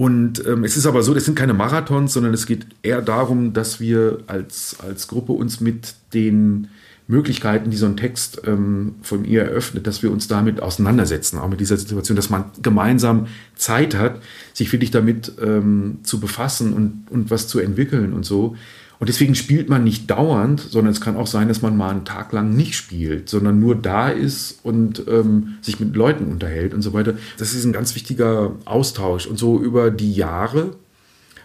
Und 0.00 0.46
ähm, 0.46 0.62
es 0.62 0.76
ist 0.76 0.86
aber 0.86 1.02
so, 1.02 1.12
das 1.12 1.24
sind 1.24 1.36
keine 1.36 1.54
Marathons, 1.54 2.12
sondern 2.12 2.32
es 2.32 2.46
geht 2.46 2.66
eher 2.82 3.02
darum, 3.02 3.52
dass 3.52 3.80
wir 3.80 4.18
als, 4.28 4.76
als 4.78 5.08
Gruppe 5.08 5.32
uns 5.32 5.60
mit 5.60 5.96
den 6.14 6.68
Möglichkeiten, 7.08 7.70
die 7.70 7.76
so 7.76 7.86
ein 7.86 7.96
Text 7.96 8.42
ähm, 8.46 8.94
von 9.02 9.24
ihr 9.24 9.42
eröffnet, 9.42 9.88
dass 9.88 10.04
wir 10.04 10.12
uns 10.12 10.28
damit 10.28 10.62
auseinandersetzen, 10.62 11.38
auch 11.38 11.48
mit 11.48 11.58
dieser 11.58 11.76
Situation, 11.76 12.14
dass 12.14 12.30
man 12.30 12.44
gemeinsam 12.62 13.26
Zeit 13.56 13.96
hat, 13.96 14.22
sich 14.52 14.70
wirklich 14.70 14.92
damit 14.92 15.32
ähm, 15.42 15.98
zu 16.04 16.20
befassen 16.20 16.74
und, 16.74 17.06
und 17.10 17.32
was 17.32 17.48
zu 17.48 17.58
entwickeln 17.58 18.12
und 18.12 18.24
so. 18.24 18.54
Und 19.00 19.08
deswegen 19.08 19.34
spielt 19.34 19.68
man 19.68 19.84
nicht 19.84 20.10
dauernd, 20.10 20.60
sondern 20.60 20.92
es 20.92 21.00
kann 21.00 21.16
auch 21.16 21.28
sein, 21.28 21.48
dass 21.48 21.62
man 21.62 21.76
mal 21.76 21.90
einen 21.90 22.04
Tag 22.04 22.32
lang 22.32 22.54
nicht 22.56 22.74
spielt, 22.74 23.28
sondern 23.28 23.60
nur 23.60 23.76
da 23.76 24.08
ist 24.08 24.58
und 24.64 25.04
ähm, 25.06 25.58
sich 25.60 25.78
mit 25.78 25.94
Leuten 25.94 26.26
unterhält 26.26 26.74
und 26.74 26.82
so 26.82 26.92
weiter. 26.92 27.14
Das 27.38 27.54
ist 27.54 27.64
ein 27.64 27.72
ganz 27.72 27.94
wichtiger 27.94 28.56
Austausch. 28.64 29.26
Und 29.26 29.38
so 29.38 29.60
über 29.60 29.90
die 29.92 30.12
Jahre 30.12 30.74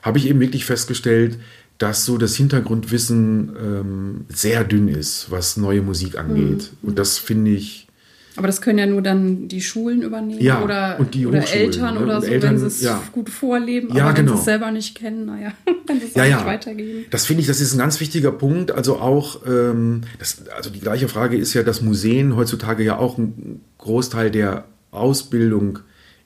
habe 0.02 0.18
ich 0.18 0.28
eben 0.28 0.40
wirklich 0.40 0.66
festgestellt, 0.66 1.38
dass 1.78 2.06
so 2.06 2.18
das 2.18 2.36
Hintergrundwissen 2.36 3.52
ähm, 3.62 4.26
sehr 4.30 4.64
dünn 4.64 4.88
ist, 4.88 5.30
was 5.30 5.58
neue 5.58 5.82
Musik 5.82 6.18
angeht. 6.18 6.72
Mhm. 6.82 6.90
Und 6.90 7.00
das 7.00 7.20
finde 7.20 7.52
ich 7.52 7.88
aber 8.36 8.48
das 8.48 8.62
können 8.62 8.80
ja 8.80 8.86
nur 8.86 9.02
dann 9.02 9.48
die 9.48 9.62
Schulen 9.62 10.02
übernehmen 10.02 10.42
ja, 10.42 10.64
oder, 10.64 11.00
oder 11.00 11.54
Eltern 11.54 11.96
ne? 11.96 12.00
oder 12.02 12.22
so, 12.22 12.28
Eltern, 12.28 12.52
wenn 12.52 12.60
sie 12.60 12.66
es 12.66 12.82
ja. 12.82 13.02
gut 13.12 13.30
vorleben. 13.30 13.96
Ja, 13.96 14.06
aber 14.06 14.18
wenn 14.18 14.26
genau. 14.26 14.36
sie 14.36 14.40
es 14.40 14.46
selber 14.46 14.72
nicht 14.72 14.96
kennen, 14.96 15.26
naja, 15.26 15.52
dann 15.86 16.00
sie 16.00 16.08
es 16.08 16.16
ja. 16.16 16.26
nicht 16.26 16.46
weitergeben. 16.46 17.06
Das 17.12 17.26
finde 17.26 17.42
ich, 17.42 17.48
das 17.48 17.62
ist 17.62 17.74
ein 17.74 17.80
ganz 17.80 18.00
wichtiger 18.00 18.32
Punkt. 18.32 18.72
Also 18.72 18.98
auch, 18.98 19.46
ähm, 19.46 20.02
das, 20.18 20.48
also 20.56 20.70
die 20.70 20.80
gleiche 20.80 21.08
Frage 21.08 21.38
ist 21.38 21.54
ja, 21.54 21.64
dass 21.64 21.82
Museen 21.82 22.36
heutzutage 22.36 22.84
ja 22.84 22.98
auch 22.98 23.18
einen 23.18 23.62
Großteil 23.78 24.32
der 24.32 24.66
Ausbildung 24.92 25.80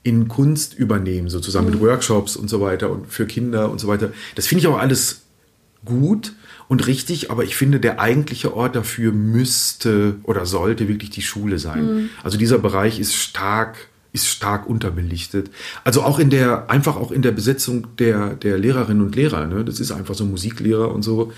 in 0.04 0.30
Kunst 0.30 0.74
übernehmen, 0.74 1.30
sozusagen 1.30 1.66
mhm. 1.66 1.74
mit 1.74 1.82
Workshops 1.82 2.38
und 2.38 2.50
so 2.50 2.62
weiter 2.62 2.90
und 2.90 3.08
für 3.08 3.26
Kinder 3.26 3.70
und 3.70 3.80
so 3.80 3.88
weiter. 3.88 4.12
Das 4.36 4.48
finde 4.48 4.62
ich 4.62 4.68
auch 4.68 4.80
alles 4.80 5.24
gut 5.84 6.34
und 6.68 6.86
richtig, 6.88 7.32
aber 7.32 7.44
ich 7.44 7.56
finde, 7.56 7.80
der 7.80 8.00
eigentliche 8.00 8.54
Ort 8.54 8.76
dafür 8.76 9.12
müsste 9.12 10.16
oder 10.24 10.46
sollte 10.46 10.88
wirklich 10.88 11.10
die 11.10 11.22
Schule 11.22 11.60
sein. 11.60 11.86
Mhm. 11.86 12.10
Also 12.24 12.38
dieser 12.38 12.60
Bereich 12.60 13.00
ist 13.00 13.16
stark 13.16 13.78
ist 14.14 14.28
stark 14.28 14.68
unterbelichtet. 14.68 15.52
Also 15.84 16.02
auch 16.02 16.18
in 16.18 16.30
der, 16.30 16.70
einfach 16.70 16.96
auch 16.96 17.12
in 17.12 17.22
der 17.22 17.32
Besetzung 17.32 17.88
der, 18.00 18.34
der 18.36 18.58
Lehrerinnen 18.58 19.06
und 19.06 19.16
Lehrer. 19.16 19.46
Ne? 19.46 19.64
Das 19.64 19.80
ist 19.80 19.92
einfach 19.92 20.16
so 20.16 20.26
Musiklehrer 20.26 20.92
und 20.94 21.04
so. 21.04 21.34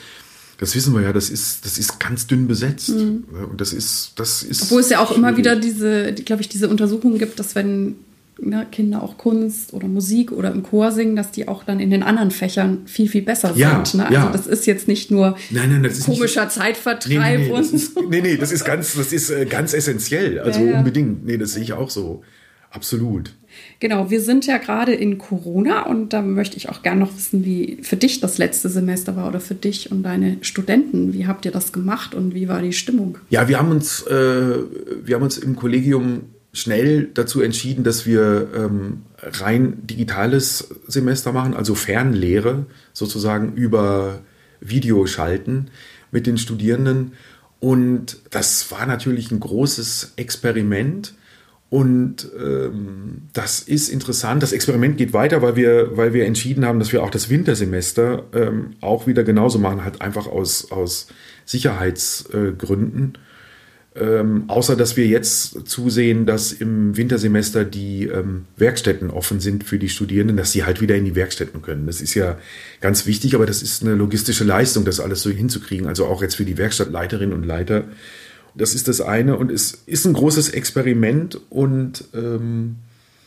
Das 0.60 0.76
wissen 0.76 0.94
wir 0.94 1.02
ja, 1.02 1.12
das 1.12 1.30
ist, 1.30 1.66
das 1.66 1.78
ist 1.78 2.00
ganz 2.00 2.28
dünn 2.28 2.48
besetzt. 2.48 2.90
Mhm. 2.90 3.24
Und 3.52 3.60
das 3.60 3.74
ist, 3.74 4.14
das 4.16 4.44
ist. 4.44 4.64
Obwohl 4.64 4.82
es 4.82 4.90
ja 4.90 5.00
auch 5.00 5.08
schwierig. 5.08 5.18
immer 5.18 5.38
wieder 5.38 5.56
diese, 5.56 6.14
glaube 6.14 6.42
ich, 6.42 6.50
diese 6.50 6.70
Untersuchungen 6.70 7.18
gibt, 7.18 7.40
dass 7.40 7.56
wenn 7.56 7.96
ne, 8.42 8.68
Kinder 8.72 9.04
auch 9.04 9.18
Kunst 9.18 9.74
oder 9.74 9.88
Musik 9.88 10.32
oder 10.32 10.52
im 10.52 10.64
Chor 10.64 10.92
singen, 10.92 11.16
dass 11.16 11.32
die 11.32 11.48
auch 11.48 11.64
dann 11.64 11.80
in 11.80 11.90
den 11.90 12.04
anderen 12.04 12.32
Fächern 12.32 12.84
viel, 12.86 13.10
viel 13.10 13.22
besser 13.22 13.54
ja, 13.56 13.84
sind. 13.86 14.00
Ne? 14.00 14.06
Also 14.08 14.18
ja. 14.18 14.32
das 14.32 14.48
ist 14.48 14.66
jetzt 14.66 14.88
nicht 14.88 15.12
nur 15.12 15.38
nein, 15.50 15.72
nein, 15.72 15.84
das 15.84 16.02
komischer 16.02 16.46
nicht, 16.46 16.54
Zeitvertreib 16.54 17.10
nee, 17.10 17.38
nee, 17.38 17.46
nee, 17.46 17.52
und 17.52 17.60
das 17.60 17.74
ist, 17.74 18.00
nee, 18.10 18.22
nee, 18.22 18.38
das 18.38 18.52
ist 18.52 18.66
ganz, 18.66 18.96
das 18.96 19.14
ist 19.14 19.30
äh, 19.30 19.46
ganz 19.46 19.74
essentiell. 19.74 20.40
Also 20.40 20.62
Ja, 20.62 20.72
ja. 20.72 20.78
unbedingt. 20.80 21.26
Nee, 21.26 21.38
das 21.38 21.54
sehe 21.54 21.64
ich 21.64 21.74
auch 21.74 21.90
so. 21.90 22.22
Absolut. 22.72 23.34
Genau, 23.80 24.12
wir 24.12 24.22
sind 24.22 24.46
ja 24.46 24.58
gerade 24.58 24.94
in 24.94 25.18
Corona 25.18 25.84
und 25.88 26.14
da 26.14 26.22
möchte 26.22 26.58
ich 26.58 26.70
auch 26.70 26.84
gerne 26.84 27.00
noch 27.00 27.16
wissen, 27.16 27.44
wie 27.44 27.80
für 27.82 27.98
dich 27.98 28.20
das 28.20 28.38
letzte 28.38 28.70
Semester 28.70 29.16
war 29.16 29.28
oder 29.28 29.40
für 29.40 29.56
dich 29.56 29.92
und 29.92 30.04
deine 30.04 30.38
Studenten. 30.42 31.14
Wie 31.14 31.26
habt 31.26 31.46
ihr 31.46 31.52
das 31.52 31.72
gemacht 31.72 32.14
und 32.14 32.36
wie 32.36 32.48
war 32.48 32.62
die 32.62 32.74
Stimmung? 32.74 33.18
Ja, 33.30 33.48
wir 33.48 33.58
haben 33.58 33.72
uns, 33.72 34.04
äh, 34.04 34.12
wir 34.12 35.16
haben 35.16 35.24
uns 35.24 35.38
im 35.40 35.56
Kollegium 35.56 36.22
schnell 36.54 37.10
dazu 37.14 37.42
entschieden, 37.42 37.84
dass 37.84 38.06
wir 38.06 38.50
ähm, 38.56 39.04
rein 39.22 39.86
digitales 39.86 40.70
Semester 40.88 41.32
machen, 41.32 41.54
also 41.54 41.76
Fernlehre 41.76 42.66
sozusagen 42.94 43.54
über 43.54 44.22
Video 44.60 45.06
schalten 45.06 45.70
mit 46.12 46.28
den 46.28 46.38
Studierenden. 46.38 47.14
Und 47.60 48.18
das 48.32 48.72
war 48.72 48.86
natürlich 48.86 49.32
ein 49.32 49.40
großes 49.40 50.14
Experiment. 50.16 51.14
Und 51.70 52.28
ähm, 52.36 53.30
das 53.34 53.60
ist 53.60 53.90
interessant. 53.90 54.42
Das 54.42 54.54
Experiment 54.54 54.98
geht 54.98 55.14
weiter, 55.14 55.44
weil 55.44 55.56
wir, 55.56 55.96
weil 55.98 56.14
wir 56.14 56.26
entschieden 56.26 56.66
haben, 56.66 56.80
dass 56.80 56.92
wir 56.92 57.04
auch 57.04 57.12
das 57.12 57.30
Wintersemester 57.30 58.24
ähm, 58.34 58.72
auch 58.82 59.06
wieder 59.06 59.24
genauso 59.24 59.60
machen, 59.60 59.84
halt 59.84 60.02
einfach 60.02 60.26
aus, 60.26 60.72
aus 60.72 61.08
Sicherheitsgründen. 61.46 63.20
Ähm, 63.96 64.44
außer 64.48 64.76
dass 64.76 64.98
wir 64.98 65.08
jetzt 65.08 65.68
zusehen, 65.68 66.28
dass 66.28 66.52
im 66.52 66.96
Wintersemester 66.96 67.66
die 67.66 68.06
ähm, 68.06 68.46
Werkstätten 68.56 69.10
offen 69.10 69.40
sind 69.40 69.64
für 69.64 69.80
die 69.80 69.90
Studierenden, 69.90 70.38
dass 70.38 70.52
sie 70.52 70.64
halt 70.64 70.80
wieder 70.80 70.96
in 70.96 71.06
die 71.06 71.16
Werkstätten 71.16 71.64
können. 71.64 71.88
Das 71.88 72.00
ist 72.00 72.14
ja 72.14 72.38
ganz 72.82 73.08
wichtig, 73.08 73.34
aber 73.34 73.48
das 73.48 73.64
ist 73.64 73.82
eine 73.82 73.96
logistische 73.96 74.44
Leistung, 74.44 74.86
das 74.86 75.00
alles 75.00 75.24
so 75.24 75.32
hinzukriegen. 75.32 75.88
Also 75.88 76.06
auch 76.06 76.22
jetzt 76.22 76.36
für 76.36 76.46
die 76.46 76.58
Werkstattleiterinnen 76.58 77.34
und 77.34 77.46
Leiter. 77.46 77.86
Das 78.56 78.76
ist 78.76 78.88
das 78.88 79.02
eine 79.02 79.38
und 79.38 79.52
es 79.52 79.82
ist 79.86 80.06
ein 80.06 80.14
großes 80.14 80.50
Experiment 80.50 81.40
und 81.50 82.06
ähm, 82.14 82.76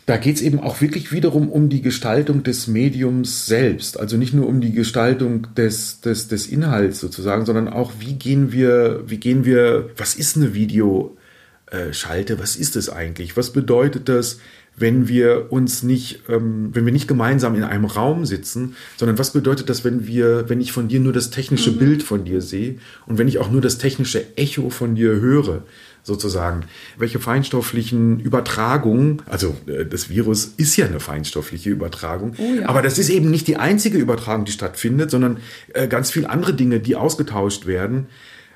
da 0.07 0.17
geht 0.17 0.37
es 0.37 0.43
eben 0.43 0.59
auch 0.59 0.81
wirklich 0.81 1.13
wiederum 1.13 1.49
um 1.49 1.69
die 1.69 1.83
Gestaltung 1.83 2.43
des 2.43 2.67
Mediums 2.67 3.47
selbst. 3.47 3.99
Also 4.01 4.17
nicht 4.17 4.35
nur 4.35 4.49
um 4.49 4.61
die 4.61 4.73
Gestaltung 4.73 5.49
des, 5.57 6.01
des, 6.01 6.29
des 6.29 6.47
Inhalts 6.47 6.99
sozusagen, 6.99 7.47
sondern 7.47 7.69
auch, 7.69 7.93
wie 8.01 8.15
gehen 8.15 8.51
wir, 8.51 9.05
wie 9.07 9.19
gehen 9.19 9.45
wir, 9.45 9.91
was 9.97 10.15
ist 10.17 10.37
eine 10.37 10.55
Videoschalte, 10.55 12.39
was 12.41 12.57
ist 12.57 12.75
es 12.75 12.91
eigentlich? 12.91 13.37
Was 13.37 13.53
bedeutet 13.53 14.09
das, 14.09 14.39
wenn 14.77 15.07
wir 15.07 15.53
uns 15.53 15.83
nicht, 15.83 16.23
ähm, 16.29 16.71
wenn 16.73 16.85
wir 16.85 16.93
nicht 16.93 17.07
gemeinsam 17.07 17.55
in 17.55 17.63
einem 17.63 17.85
Raum 17.85 18.25
sitzen, 18.25 18.75
sondern 18.97 19.19
was 19.19 19.33
bedeutet 19.33 19.69
das, 19.69 19.85
wenn 19.85 20.07
wir, 20.07 20.49
wenn 20.49 20.61
ich 20.61 20.73
von 20.73 20.89
dir 20.89 20.99
nur 20.99 21.13
das 21.13 21.31
technische 21.31 21.73
mhm. 21.73 21.79
Bild 21.79 22.03
von 22.03 22.25
dir 22.25 22.41
sehe 22.41 22.77
und 23.07 23.19
wenn 23.19 23.29
ich 23.29 23.39
auch 23.39 23.51
nur 23.51 23.61
das 23.61 23.79
technische 23.79 24.37
Echo 24.37 24.71
von 24.71 24.95
dir 24.95 25.21
höre? 25.21 25.63
Sozusagen. 26.03 26.65
Welche 26.99 27.21
feinstofflichen 27.21 28.19
Übertragungen, 28.21 29.23
also 29.27 29.55
äh, 29.67 29.85
das 29.87 30.09
Virus 30.09 30.53
ist 30.57 30.77
ja 30.77 30.87
eine 30.87 31.01
feinstoffliche 31.01 31.71
Übertragung, 31.71 32.35
Oh 32.39 32.55
ja. 32.61 32.69
aber 32.69 32.83
das 32.83 32.99
ist 32.99 33.09
eben 33.09 33.31
nicht 33.31 33.47
die 33.47 33.57
einzige 33.57 33.99
Übertragung, 33.99 34.45
die 34.45 34.53
stattfindet, 34.53 35.11
sondern 35.11 35.39
äh, 35.75 35.87
ganz 35.87 36.11
viele 36.11 36.29
andere 36.29 36.55
Dinge, 36.55 36.81
die 36.81 36.97
ausgetauscht 36.97 37.67
werden, 37.67 38.07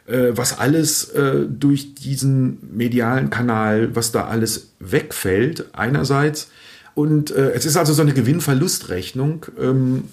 äh, 0.07 0.31
was 0.33 0.59
alles 0.59 1.13
durch 1.49 1.95
diesen 1.95 2.59
medialen 2.77 3.31
Kanal, 3.31 3.95
was 3.95 4.13
da 4.13 4.27
alles 4.27 4.73
wegfällt, 4.81 5.67
einerseits. 5.73 6.51
Und 6.95 7.31
es 7.31 7.67
ist 7.67 7.77
also 7.77 7.93
so 7.93 8.01
eine 8.03 8.15
Gewinn-Verlust-Rechnung, 8.15 9.45
ähm, 9.61 10.05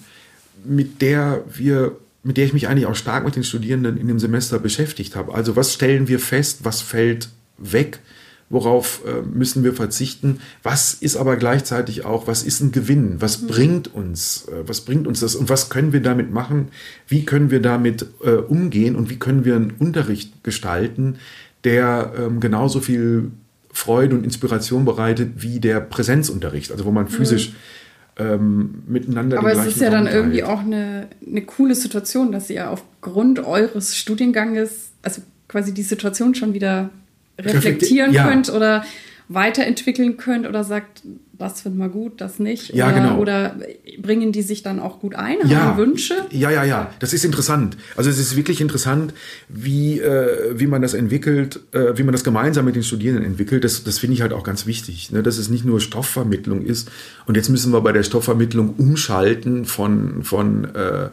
mit 0.64 1.00
der 1.00 1.42
wir 1.50 1.96
mit 2.24 2.38
der 2.38 2.46
ich 2.46 2.52
mich 2.52 2.68
eigentlich 2.68 2.86
auch 2.86 2.96
stark 2.96 3.24
mit 3.24 3.36
den 3.36 3.44
Studierenden 3.44 3.96
in 3.96 4.08
dem 4.08 4.18
Semester 4.18 4.58
beschäftigt 4.58 5.14
habe. 5.14 5.34
Also 5.34 5.56
was 5.56 5.72
stellen 5.72 6.08
wir 6.08 6.18
fest, 6.18 6.60
was 6.62 6.80
fällt 6.80 7.28
weg, 7.58 8.00
worauf 8.48 9.02
äh, 9.06 9.22
müssen 9.22 9.62
wir 9.62 9.74
verzichten, 9.74 10.40
was 10.62 10.94
ist 10.94 11.16
aber 11.16 11.36
gleichzeitig 11.36 12.04
auch, 12.04 12.26
was 12.26 12.42
ist 12.42 12.60
ein 12.60 12.72
Gewinn, 12.72 13.20
was 13.20 13.42
mhm. 13.42 13.46
bringt 13.46 13.94
uns, 13.94 14.46
äh, 14.48 14.66
was 14.66 14.80
bringt 14.82 15.06
uns 15.06 15.20
das? 15.20 15.34
Und 15.34 15.48
was 15.48 15.68
können 15.68 15.92
wir 15.92 16.00
damit 16.00 16.30
machen, 16.30 16.68
wie 17.08 17.24
können 17.24 17.50
wir 17.50 17.60
damit 17.60 18.06
äh, 18.22 18.30
umgehen? 18.30 18.96
Und 18.96 19.10
wie 19.10 19.18
können 19.18 19.44
wir 19.44 19.56
einen 19.56 19.74
Unterricht 19.78 20.42
gestalten, 20.42 21.16
der 21.64 22.12
ähm, 22.18 22.40
genauso 22.40 22.80
viel 22.80 23.30
Freude 23.72 24.14
und 24.14 24.24
Inspiration 24.24 24.84
bereitet 24.84 25.42
wie 25.42 25.60
der 25.60 25.80
Präsenzunterricht, 25.80 26.70
also 26.70 26.84
wo 26.84 26.92
man 26.92 27.08
physisch 27.08 27.50
mhm. 27.50 27.54
Ähm, 28.18 28.82
miteinander. 28.86 29.38
Aber 29.38 29.52
es 29.52 29.66
ist 29.66 29.80
ja 29.80 29.90
dann 29.90 30.06
irgendwie 30.06 30.44
auch 30.44 30.60
eine, 30.60 31.08
eine 31.26 31.42
coole 31.42 31.74
Situation, 31.74 32.32
dass 32.32 32.48
ihr 32.50 32.70
aufgrund 32.70 33.40
eures 33.40 33.96
Studienganges, 33.96 34.90
also 35.02 35.22
quasi 35.48 35.74
die 35.74 35.82
Situation 35.82 36.34
schon 36.34 36.54
wieder 36.54 36.90
reflektieren 37.38 38.12
ja. 38.12 38.28
könnt 38.28 38.50
oder 38.50 38.84
weiterentwickeln 39.28 40.16
könnt 40.16 40.46
oder 40.46 40.64
sagt, 40.64 41.02
das 41.38 41.62
finden 41.62 41.78
wir 41.78 41.88
gut, 41.88 42.20
das 42.20 42.38
nicht. 42.38 42.74
Ja, 42.74 42.86
oder, 42.86 42.94
genau. 42.94 43.18
Oder 43.18 43.56
bringen 43.98 44.32
die 44.32 44.42
sich 44.42 44.62
dann 44.62 44.80
auch 44.80 45.00
gut 45.00 45.14
ein, 45.14 45.40
haben 45.40 45.50
ja. 45.50 45.76
Wünsche? 45.76 46.14
Ja, 46.30 46.50
ja, 46.50 46.64
ja. 46.64 46.90
Das 47.00 47.12
ist 47.12 47.24
interessant. 47.24 47.76
Also 47.96 48.10
es 48.10 48.18
ist 48.18 48.36
wirklich 48.36 48.60
interessant, 48.60 49.14
wie, 49.48 50.00
äh, 50.00 50.58
wie 50.58 50.66
man 50.66 50.82
das 50.82 50.94
entwickelt, 50.94 51.60
äh, 51.72 51.96
wie 51.96 52.02
man 52.02 52.12
das 52.12 52.24
gemeinsam 52.24 52.64
mit 52.64 52.76
den 52.76 52.82
Studierenden 52.82 53.24
entwickelt. 53.24 53.64
Das, 53.64 53.84
das 53.84 53.98
finde 53.98 54.14
ich 54.14 54.22
halt 54.22 54.32
auch 54.32 54.44
ganz 54.44 54.66
wichtig, 54.66 55.10
ne? 55.10 55.22
dass 55.22 55.38
es 55.38 55.48
nicht 55.48 55.64
nur 55.64 55.80
Stoffvermittlung 55.80 56.64
ist. 56.64 56.90
Und 57.26 57.36
jetzt 57.36 57.48
müssen 57.48 57.72
wir 57.72 57.80
bei 57.80 57.92
der 57.92 58.02
Stoffvermittlung 58.02 58.74
umschalten 58.76 59.64
von, 59.64 60.22
von, 60.22 60.64
äh, 60.74 61.08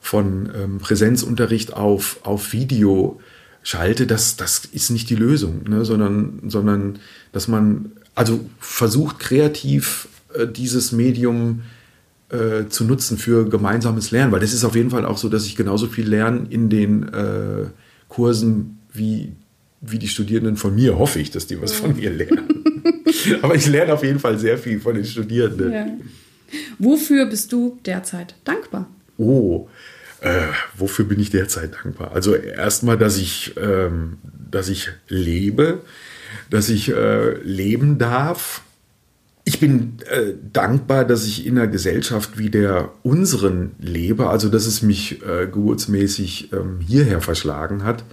von 0.00 0.50
ähm, 0.54 0.78
Präsenzunterricht 0.78 1.72
auf, 1.74 2.20
auf 2.22 2.52
Video 2.52 3.20
schalte, 3.64 4.06
das, 4.06 4.36
das 4.36 4.66
ist 4.66 4.90
nicht 4.90 5.08
die 5.10 5.16
Lösung, 5.16 5.62
ne? 5.68 5.84
sondern, 5.84 6.42
sondern 6.46 6.98
dass 7.32 7.48
man 7.48 7.92
also 8.14 8.40
versucht 8.60 9.18
kreativ 9.18 10.08
äh, 10.34 10.46
dieses 10.46 10.92
Medium 10.92 11.62
äh, 12.30 12.68
zu 12.68 12.84
nutzen 12.84 13.18
für 13.18 13.48
gemeinsames 13.48 14.10
Lernen, 14.10 14.32
weil 14.32 14.40
das 14.40 14.52
ist 14.52 14.64
auf 14.64 14.74
jeden 14.74 14.90
Fall 14.90 15.04
auch 15.04 15.18
so, 15.18 15.28
dass 15.28 15.46
ich 15.46 15.56
genauso 15.56 15.86
viel 15.86 16.08
lerne 16.08 16.46
in 16.50 16.68
den 16.68 17.08
äh, 17.12 17.66
Kursen 18.08 18.78
wie, 18.92 19.32
wie 19.80 19.98
die 19.98 20.08
Studierenden 20.08 20.56
von 20.56 20.74
mir, 20.74 20.98
hoffe 20.98 21.20
ich, 21.20 21.30
dass 21.30 21.46
die 21.46 21.60
was 21.60 21.72
von 21.72 21.96
mir 21.96 22.10
lernen. 22.10 22.64
Aber 23.42 23.54
ich 23.54 23.66
lerne 23.66 23.92
auf 23.92 24.04
jeden 24.04 24.18
Fall 24.18 24.38
sehr 24.38 24.58
viel 24.58 24.80
von 24.80 24.94
den 24.94 25.04
Studierenden. 25.04 25.72
Ja. 25.72 25.86
Wofür 26.78 27.26
bist 27.26 27.52
du 27.52 27.78
derzeit 27.84 28.34
dankbar? 28.44 28.88
Oh, 29.16 29.68
äh, 30.20 30.48
wofür 30.76 31.04
bin 31.04 31.20
ich 31.20 31.30
derzeit 31.30 31.74
dankbar? 31.82 32.12
Also 32.12 32.34
erstmal, 32.34 32.96
dass 32.96 33.18
ich, 33.18 33.54
ähm, 33.56 34.18
dass 34.50 34.68
ich 34.68 34.88
lebe, 35.08 35.82
dass 36.50 36.68
ich 36.68 36.90
äh, 36.90 37.34
leben 37.42 37.98
darf. 37.98 38.62
Ich 39.44 39.60
bin 39.60 39.98
äh, 40.10 40.32
dankbar, 40.52 41.04
dass 41.04 41.26
ich 41.26 41.46
in 41.46 41.58
einer 41.58 41.66
Gesellschaft 41.66 42.38
wie 42.38 42.50
der 42.50 42.90
unseren 43.02 43.72
lebe, 43.78 44.28
also 44.28 44.48
dass 44.48 44.66
es 44.66 44.82
mich 44.82 45.22
äh, 45.22 45.46
geburtsmäßig 45.46 46.52
ähm, 46.52 46.80
hierher 46.80 47.20
verschlagen 47.20 47.84
hat. 47.84 48.04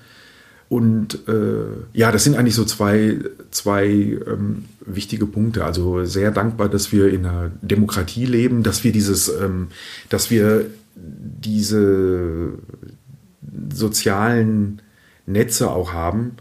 Und 0.71 1.27
äh, 1.27 1.65
ja, 1.91 2.13
das 2.13 2.23
sind 2.23 2.37
eigentlich 2.37 2.55
so 2.55 2.63
zwei, 2.63 3.19
zwei 3.49 3.87
ähm, 3.87 4.65
wichtige 4.85 5.25
Punkte. 5.25 5.65
Also 5.65 6.05
sehr 6.05 6.31
dankbar, 6.31 6.69
dass 6.69 6.93
wir 6.93 7.09
in 7.09 7.25
einer 7.25 7.51
Demokratie 7.61 8.25
leben, 8.25 8.63
dass 8.63 8.85
wir 8.85 8.93
dieses, 8.93 9.27
ähm, 9.27 9.67
dass 10.07 10.31
wir 10.31 10.67
diese 10.95 12.53
sozialen 13.73 14.81
Netze 15.25 15.69
auch 15.69 15.91
haben, 15.93 16.37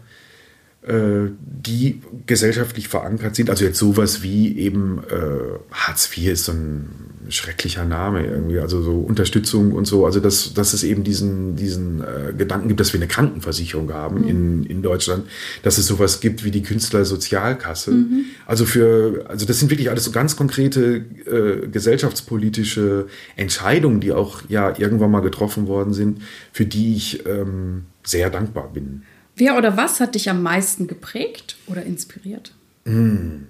die 0.83 2.01
gesellschaftlich 2.25 2.87
verankert 2.87 3.35
sind. 3.35 3.51
Also 3.51 3.65
jetzt 3.65 3.77
sowas 3.77 4.23
wie 4.23 4.57
eben 4.57 5.03
äh, 5.09 5.59
Hartz 5.71 6.09
IV 6.17 6.31
ist 6.31 6.45
so 6.45 6.53
ein 6.53 7.11
schrecklicher 7.29 7.85
Name 7.85 8.25
irgendwie, 8.25 8.59
also 8.59 8.81
so 8.81 8.99
Unterstützung 8.99 9.73
und 9.73 9.85
so. 9.85 10.05
Also 10.05 10.19
dass, 10.19 10.53
dass 10.53 10.73
es 10.73 10.83
eben 10.83 11.03
diesen, 11.03 11.55
diesen 11.55 12.01
äh, 12.01 12.33
Gedanken 12.33 12.67
gibt, 12.67 12.79
dass 12.79 12.93
wir 12.93 12.99
eine 12.99 13.07
Krankenversicherung 13.07 13.93
haben 13.93 14.21
mhm. 14.21 14.27
in, 14.27 14.63
in 14.65 14.81
Deutschland, 14.81 15.25
dass 15.63 15.77
es 15.77 15.85
sowas 15.85 16.19
gibt 16.19 16.43
wie 16.43 16.51
die 16.51 16.63
Künstlersozialkasse. 16.63 17.91
Mhm. 17.91 18.25
Also 18.45 18.65
für, 18.65 19.25
also 19.27 19.45
das 19.45 19.59
sind 19.59 19.69
wirklich 19.69 19.89
alles 19.89 20.05
so 20.05 20.11
ganz 20.11 20.35
konkrete 20.35 21.05
äh, 21.25 21.67
gesellschaftspolitische 21.67 23.07
Entscheidungen, 23.35 24.01
die 24.01 24.11
auch 24.11 24.41
ja 24.49 24.73
irgendwann 24.77 25.11
mal 25.11 25.21
getroffen 25.21 25.67
worden 25.67 25.93
sind, 25.93 26.21
für 26.51 26.65
die 26.65 26.95
ich 26.95 27.25
ähm, 27.25 27.85
sehr 28.03 28.29
dankbar 28.29 28.71
bin. 28.73 29.03
Wer 29.41 29.57
oder 29.57 29.75
was 29.75 29.99
hat 29.99 30.13
dich 30.13 30.29
am 30.29 30.43
meisten 30.43 30.85
geprägt 30.85 31.57
oder 31.65 31.81
inspiriert? 31.81 32.53
Hm, 32.85 33.47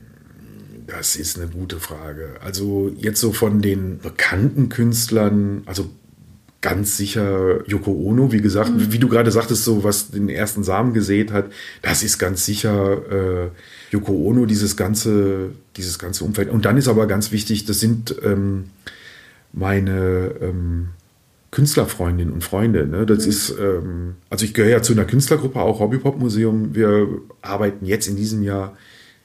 das 0.87 1.17
ist 1.17 1.37
eine 1.37 1.49
gute 1.49 1.81
Frage. 1.81 2.35
Also 2.39 2.89
jetzt 2.97 3.19
so 3.19 3.33
von 3.33 3.61
den 3.61 3.99
bekannten 3.99 4.69
Künstlern, 4.69 5.63
also 5.65 5.89
ganz 6.61 6.95
sicher 6.95 7.67
Yoko 7.67 7.91
Ono, 7.91 8.31
wie 8.31 8.39
gesagt, 8.39 8.69
mhm. 8.69 8.93
wie 8.93 8.99
du 8.99 9.09
gerade 9.09 9.31
sagtest, 9.31 9.65
so 9.65 9.83
was 9.83 10.11
den 10.11 10.29
ersten 10.29 10.63
Samen 10.63 10.93
gesät 10.93 11.33
hat, 11.33 11.51
das 11.81 12.03
ist 12.03 12.19
ganz 12.19 12.45
sicher 12.45 13.01
äh, 13.11 13.49
Yoko 13.91 14.13
Ono, 14.13 14.45
dieses 14.45 14.77
ganze, 14.77 15.49
dieses 15.75 15.99
ganze 15.99 16.23
Umfeld. 16.23 16.51
Und 16.51 16.63
dann 16.63 16.77
ist 16.77 16.87
aber 16.87 17.05
ganz 17.05 17.33
wichtig, 17.33 17.65
das 17.65 17.81
sind 17.81 18.15
ähm, 18.23 18.69
meine 19.51 20.35
ähm, 20.39 20.91
Künstlerfreundinnen 21.51 22.33
und 22.33 22.43
Freunde. 22.43 22.87
Ne? 22.87 23.05
Das 23.05 23.25
mhm. 23.25 23.29
ist, 23.29 23.49
ähm, 23.59 24.15
also 24.29 24.45
ich 24.45 24.53
gehöre 24.53 24.71
ja 24.71 24.81
zu 24.81 24.93
einer 24.93 25.05
Künstlergruppe, 25.05 25.59
auch 25.59 25.79
Hobbypop-Museum. 25.79 26.73
Wir 26.73 27.07
arbeiten 27.41 27.85
jetzt 27.85 28.07
in 28.07 28.15
diesem 28.15 28.41
Jahr, 28.41 28.77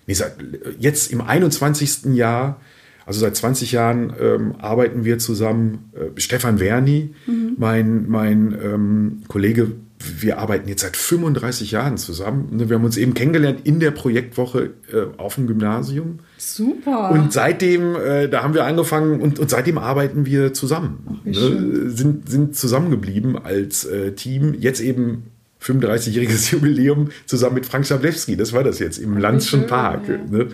nee, 0.06 0.14
seit, 0.14 0.36
jetzt 0.78 1.12
im 1.12 1.20
21. 1.20 2.14
Jahr, 2.14 2.60
also 3.06 3.20
seit 3.20 3.36
20 3.36 3.70
Jahren 3.70 4.12
ähm, 4.20 4.56
arbeiten 4.58 5.04
wir 5.04 5.18
zusammen. 5.18 5.92
Äh, 5.94 6.20
Stefan 6.20 6.58
Werni, 6.58 7.14
mhm. 7.26 7.54
mein, 7.58 8.08
mein 8.08 8.58
ähm, 8.60 9.22
Kollege 9.28 9.70
wir 9.98 10.38
arbeiten 10.38 10.68
jetzt 10.68 10.82
seit 10.82 10.96
35 10.96 11.70
Jahren 11.70 11.96
zusammen. 11.96 12.48
Ne, 12.52 12.68
wir 12.68 12.76
haben 12.76 12.84
uns 12.84 12.96
eben 12.96 13.14
kennengelernt 13.14 13.60
in 13.64 13.80
der 13.80 13.90
Projektwoche 13.90 14.74
äh, 14.92 15.06
auf 15.16 15.36
dem 15.36 15.46
Gymnasium. 15.46 16.20
Super. 16.36 17.10
Und 17.10 17.32
seitdem, 17.32 17.96
äh, 17.96 18.28
da 18.28 18.42
haben 18.42 18.54
wir 18.54 18.64
angefangen 18.64 19.20
und, 19.20 19.38
und 19.38 19.50
seitdem 19.50 19.78
arbeiten 19.78 20.26
wir 20.26 20.52
zusammen. 20.52 21.20
Ach, 21.20 21.24
ne? 21.24 21.90
sind, 21.90 22.28
sind 22.28 22.56
zusammengeblieben 22.56 23.38
als 23.38 23.84
äh, 23.84 24.12
Team. 24.12 24.54
Jetzt 24.58 24.80
eben 24.80 25.30
35-jähriges 25.62 26.50
Jubiläum 26.52 27.08
zusammen 27.24 27.54
mit 27.54 27.66
Frank 27.66 27.86
Schablewski. 27.86 28.36
Das 28.36 28.52
war 28.52 28.64
das 28.64 28.78
jetzt 28.78 28.98
im 28.98 29.16
Landschen 29.16 29.66
Park. 29.66 30.08
Ja. 30.08 30.18
Ne? 30.18 30.48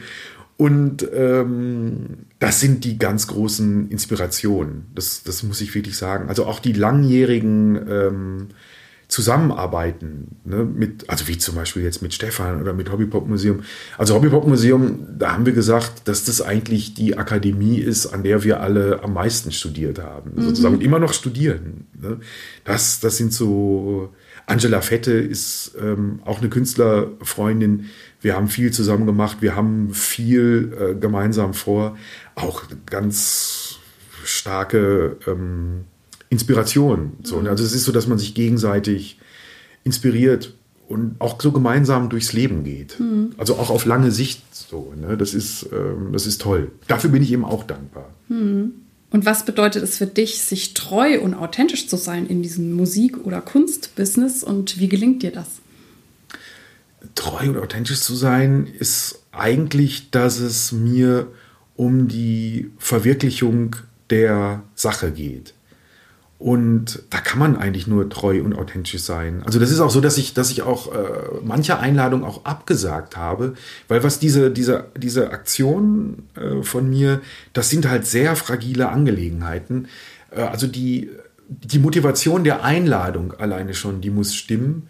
Und 0.56 1.06
ähm, 1.12 2.26
das 2.38 2.60
sind 2.60 2.84
die 2.84 2.98
ganz 2.98 3.26
großen 3.26 3.90
Inspirationen. 3.90 4.86
Das, 4.94 5.24
das 5.24 5.42
muss 5.42 5.60
ich 5.60 5.74
wirklich 5.74 5.96
sagen. 5.96 6.28
Also 6.28 6.46
auch 6.46 6.60
die 6.60 6.72
langjährigen 6.72 7.76
ähm, 7.88 8.48
zusammenarbeiten, 9.12 10.38
ne, 10.44 10.64
mit, 10.64 11.10
also 11.10 11.28
wie 11.28 11.36
zum 11.36 11.54
Beispiel 11.54 11.82
jetzt 11.82 12.00
mit 12.00 12.14
Stefan 12.14 12.62
oder 12.62 12.72
mit 12.72 12.90
Hobbypop 12.90 13.28
Museum. 13.28 13.62
Also 13.98 14.14
Hobbypop 14.14 14.46
Museum, 14.46 15.06
da 15.18 15.32
haben 15.32 15.44
wir 15.44 15.52
gesagt, 15.52 16.08
dass 16.08 16.24
das 16.24 16.40
eigentlich 16.40 16.94
die 16.94 17.18
Akademie 17.18 17.76
ist, 17.76 18.06
an 18.06 18.22
der 18.22 18.42
wir 18.42 18.60
alle 18.60 19.02
am 19.02 19.12
meisten 19.12 19.52
studiert 19.52 19.98
haben, 19.98 20.32
mhm. 20.34 20.42
sozusagen 20.44 20.76
und 20.76 20.82
immer 20.82 20.98
noch 20.98 21.12
studieren. 21.12 21.86
Ne. 22.00 22.20
Das, 22.64 23.00
das 23.00 23.18
sind 23.18 23.34
so, 23.34 24.14
Angela 24.46 24.80
Fette 24.80 25.12
ist 25.12 25.72
ähm, 25.78 26.20
auch 26.24 26.40
eine 26.40 26.48
Künstlerfreundin. 26.48 27.90
Wir 28.22 28.34
haben 28.34 28.48
viel 28.48 28.72
zusammen 28.72 29.04
gemacht, 29.04 29.38
wir 29.40 29.54
haben 29.54 29.92
viel 29.92 30.72
äh, 30.80 30.94
gemeinsam 30.94 31.52
vor, 31.52 31.98
auch 32.34 32.62
ganz 32.86 33.76
starke 34.24 35.18
ähm, 35.26 35.84
Inspiration. 36.32 37.12
So, 37.22 37.40
mhm. 37.40 37.46
Also 37.46 37.62
es 37.62 37.74
ist 37.74 37.84
so, 37.84 37.92
dass 37.92 38.06
man 38.06 38.18
sich 38.18 38.34
gegenseitig 38.34 39.18
inspiriert 39.84 40.54
und 40.88 41.16
auch 41.20 41.40
so 41.40 41.52
gemeinsam 41.52 42.08
durchs 42.08 42.32
Leben 42.32 42.64
geht. 42.64 42.98
Mhm. 42.98 43.34
Also 43.36 43.56
auch 43.56 43.68
auf 43.68 43.84
lange 43.84 44.10
Sicht 44.10 44.42
so. 44.50 44.94
Ne? 44.98 45.18
Das, 45.18 45.34
ist, 45.34 45.68
ähm, 45.72 46.08
das 46.12 46.26
ist 46.26 46.40
toll. 46.40 46.72
Dafür 46.88 47.10
bin 47.10 47.22
ich 47.22 47.30
eben 47.32 47.44
auch 47.44 47.64
dankbar. 47.64 48.08
Mhm. 48.28 48.72
Und 49.10 49.26
was 49.26 49.44
bedeutet 49.44 49.82
es 49.82 49.98
für 49.98 50.06
dich, 50.06 50.40
sich 50.40 50.72
treu 50.72 51.20
und 51.20 51.34
authentisch 51.34 51.86
zu 51.86 51.98
sein 51.98 52.26
in 52.26 52.42
diesem 52.42 52.72
Musik- 52.72 53.26
oder 53.26 53.42
Kunstbusiness 53.42 54.42
und 54.42 54.80
wie 54.80 54.88
gelingt 54.88 55.22
dir 55.22 55.32
das? 55.32 55.60
Treu 57.14 57.50
und 57.50 57.58
authentisch 57.58 58.00
zu 58.00 58.14
sein 58.14 58.66
ist 58.66 59.22
eigentlich, 59.32 60.10
dass 60.10 60.38
es 60.38 60.72
mir 60.72 61.26
um 61.76 62.08
die 62.08 62.70
Verwirklichung 62.78 63.76
der 64.08 64.62
Sache 64.74 65.10
geht. 65.10 65.52
Und 66.42 67.04
da 67.10 67.18
kann 67.18 67.38
man 67.38 67.56
eigentlich 67.56 67.86
nur 67.86 68.10
treu 68.10 68.42
und 68.42 68.52
authentisch 68.52 69.00
sein. 69.00 69.44
Also 69.44 69.60
das 69.60 69.70
ist 69.70 69.78
auch 69.78 69.92
so, 69.92 70.00
dass 70.00 70.18
ich, 70.18 70.34
dass 70.34 70.50
ich 70.50 70.62
auch 70.62 70.92
äh, 70.92 70.98
manche 71.44 71.78
Einladungen 71.78 72.26
auch 72.26 72.44
abgesagt 72.44 73.16
habe, 73.16 73.54
weil 73.86 74.02
was 74.02 74.18
diese, 74.18 74.50
diese, 74.50 74.86
diese 74.96 75.30
Aktion 75.30 76.24
äh, 76.34 76.64
von 76.64 76.90
mir, 76.90 77.20
das 77.52 77.70
sind 77.70 77.88
halt 77.88 78.08
sehr 78.08 78.34
fragile 78.34 78.88
Angelegenheiten. 78.88 79.86
Äh, 80.32 80.40
also 80.40 80.66
die, 80.66 81.10
die 81.48 81.78
Motivation 81.78 82.42
der 82.42 82.64
Einladung 82.64 83.34
alleine 83.34 83.72
schon, 83.72 84.00
die 84.00 84.10
muss 84.10 84.34
stimmen. 84.34 84.88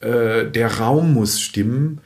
Äh, 0.00 0.46
der 0.46 0.78
Raum 0.78 1.14
muss 1.14 1.40
stimmen. 1.40 2.00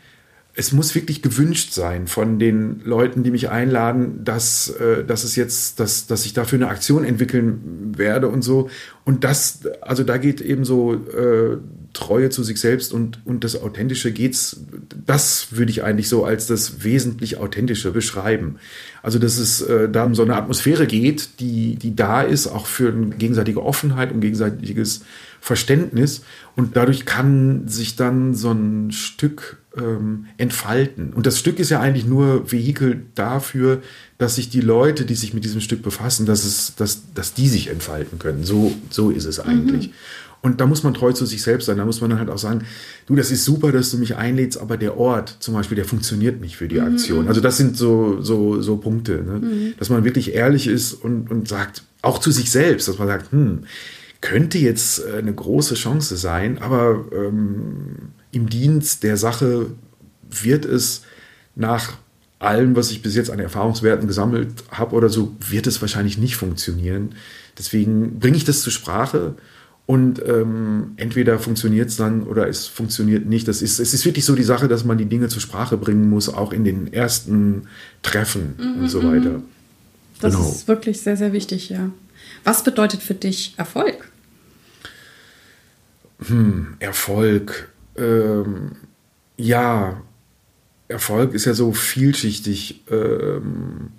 Es 0.54 0.72
muss 0.72 0.94
wirklich 0.94 1.22
gewünscht 1.22 1.72
sein 1.72 2.06
von 2.06 2.38
den 2.38 2.82
Leuten, 2.84 3.22
die 3.22 3.30
mich 3.30 3.48
einladen, 3.48 4.22
dass, 4.22 4.68
äh, 4.68 5.02
dass 5.02 5.24
es 5.24 5.34
jetzt, 5.34 5.80
dass, 5.80 6.06
dass 6.06 6.26
ich 6.26 6.34
dafür 6.34 6.58
eine 6.58 6.68
Aktion 6.68 7.04
entwickeln 7.04 7.94
werde 7.96 8.28
und 8.28 8.42
so. 8.42 8.68
Und 9.04 9.24
das, 9.24 9.60
also 9.80 10.04
da 10.04 10.18
geht 10.18 10.42
eben 10.42 10.64
so 10.66 10.92
äh, 10.92 11.56
Treue 11.94 12.28
zu 12.28 12.42
sich 12.42 12.60
selbst 12.60 12.92
und, 12.92 13.20
und 13.24 13.44
das 13.44 13.60
Authentische 13.60 14.12
geht's, 14.12 14.60
das 15.06 15.48
würde 15.52 15.70
ich 15.70 15.84
eigentlich 15.84 16.08
so 16.10 16.24
als 16.24 16.46
das 16.46 16.84
wesentlich 16.84 17.38
Authentische 17.38 17.90
beschreiben. 17.90 18.56
Also, 19.02 19.18
dass 19.18 19.38
es 19.38 19.62
äh, 19.62 19.88
da 19.88 20.04
um 20.04 20.14
so 20.14 20.22
eine 20.22 20.36
Atmosphäre 20.36 20.86
geht, 20.86 21.40
die, 21.40 21.76
die 21.76 21.96
da 21.96 22.20
ist, 22.20 22.46
auch 22.46 22.66
für 22.66 22.92
eine 22.92 23.06
gegenseitige 23.16 23.62
Offenheit 23.62 24.12
und 24.12 24.20
gegenseitiges 24.20 25.02
Verständnis. 25.40 26.22
Und 26.56 26.76
dadurch 26.76 27.06
kann 27.06 27.68
sich 27.68 27.96
dann 27.96 28.34
so 28.34 28.52
ein 28.52 28.92
Stück 28.92 29.61
ähm, 29.76 30.26
entfalten. 30.36 31.12
Und 31.12 31.26
das 31.26 31.38
Stück 31.38 31.58
ist 31.58 31.70
ja 31.70 31.80
eigentlich 31.80 32.06
nur 32.06 32.50
Vehikel 32.50 33.02
dafür, 33.14 33.82
dass 34.18 34.36
sich 34.36 34.50
die 34.50 34.60
Leute, 34.60 35.04
die 35.04 35.14
sich 35.14 35.34
mit 35.34 35.44
diesem 35.44 35.60
Stück 35.60 35.82
befassen, 35.82 36.26
dass, 36.26 36.44
es, 36.44 36.74
dass, 36.76 37.12
dass 37.14 37.34
die 37.34 37.48
sich 37.48 37.68
entfalten 37.68 38.18
können. 38.18 38.44
So, 38.44 38.72
so 38.90 39.10
ist 39.10 39.24
es 39.24 39.40
eigentlich. 39.40 39.88
Mhm. 39.88 39.94
Und 40.42 40.60
da 40.60 40.66
muss 40.66 40.82
man 40.82 40.92
treu 40.92 41.12
zu 41.12 41.24
sich 41.24 41.40
selbst 41.42 41.66
sein. 41.66 41.78
Da 41.78 41.84
muss 41.84 42.00
man 42.00 42.10
dann 42.10 42.18
halt 42.18 42.28
auch 42.28 42.38
sagen, 42.38 42.64
du, 43.06 43.14
das 43.14 43.30
ist 43.30 43.44
super, 43.44 43.70
dass 43.70 43.92
du 43.92 43.98
mich 43.98 44.16
einlädst, 44.16 44.60
aber 44.60 44.76
der 44.76 44.98
Ort 44.98 45.36
zum 45.38 45.54
Beispiel, 45.54 45.76
der 45.76 45.84
funktioniert 45.84 46.40
nicht 46.40 46.56
für 46.56 46.66
die 46.66 46.80
mhm. 46.80 46.94
Aktion. 46.94 47.28
Also 47.28 47.40
das 47.40 47.56
sind 47.56 47.76
so, 47.76 48.20
so, 48.20 48.60
so 48.60 48.76
Punkte, 48.76 49.22
ne? 49.22 49.38
mhm. 49.38 49.74
dass 49.78 49.88
man 49.88 50.04
wirklich 50.04 50.34
ehrlich 50.34 50.66
ist 50.66 50.94
und, 50.94 51.30
und 51.30 51.46
sagt, 51.48 51.84
auch 52.02 52.18
zu 52.18 52.32
sich 52.32 52.50
selbst, 52.50 52.88
dass 52.88 52.98
man 52.98 53.06
sagt, 53.06 53.30
hm, 53.30 53.60
könnte 54.22 54.56
jetzt 54.56 55.04
äh, 55.04 55.18
eine 55.18 55.34
große 55.34 55.74
Chance 55.74 56.16
sein, 56.16 56.56
aber 56.62 57.04
ähm, 57.12 58.12
im 58.30 58.48
Dienst 58.48 59.02
der 59.02 59.18
Sache 59.18 59.66
wird 60.30 60.64
es 60.64 61.02
nach 61.54 61.98
allem, 62.38 62.74
was 62.74 62.90
ich 62.90 63.02
bis 63.02 63.14
jetzt 63.14 63.30
an 63.30 63.38
Erfahrungswerten 63.38 64.06
gesammelt 64.06 64.64
habe 64.70 64.96
oder 64.96 65.10
so, 65.10 65.36
wird 65.48 65.66
es 65.66 65.80
wahrscheinlich 65.82 66.16
nicht 66.16 66.36
funktionieren. 66.36 67.14
Deswegen 67.58 68.18
bringe 68.18 68.36
ich 68.36 68.44
das 68.44 68.62
zur 68.62 68.72
Sprache 68.72 69.34
und 69.86 70.22
ähm, 70.26 70.92
entweder 70.96 71.38
funktioniert 71.38 71.90
es 71.90 71.96
dann 71.96 72.22
oder 72.22 72.48
es 72.48 72.66
funktioniert 72.66 73.26
nicht. 73.26 73.46
Das 73.46 73.60
ist, 73.60 73.78
es 73.78 73.92
ist 73.92 74.04
wirklich 74.04 74.24
so 74.24 74.34
die 74.34 74.42
Sache, 74.42 74.68
dass 74.68 74.84
man 74.84 74.98
die 74.98 75.04
Dinge 75.04 75.28
zur 75.28 75.42
Sprache 75.42 75.76
bringen 75.76 76.08
muss, 76.08 76.28
auch 76.28 76.52
in 76.52 76.64
den 76.64 76.92
ersten 76.92 77.68
Treffen 78.02 78.54
mhm, 78.58 78.82
und 78.82 78.88
so 78.88 79.02
weiter. 79.02 79.30
Mhm. 79.30 79.42
Das 80.20 80.34
genau. 80.34 80.48
ist 80.48 80.68
wirklich 80.68 81.00
sehr, 81.00 81.16
sehr 81.16 81.32
wichtig, 81.32 81.68
ja. 81.68 81.90
Was 82.44 82.64
bedeutet 82.64 83.02
für 83.02 83.14
dich 83.14 83.54
Erfolg? 83.56 84.11
Hm, 86.26 86.76
Erfolg. 86.78 87.68
Ähm, 87.96 88.72
ja, 89.36 90.02
Erfolg 90.88 91.34
ist 91.34 91.44
ja 91.44 91.54
so 91.54 91.72
vielschichtig. 91.72 92.84
Ähm, 92.90 93.90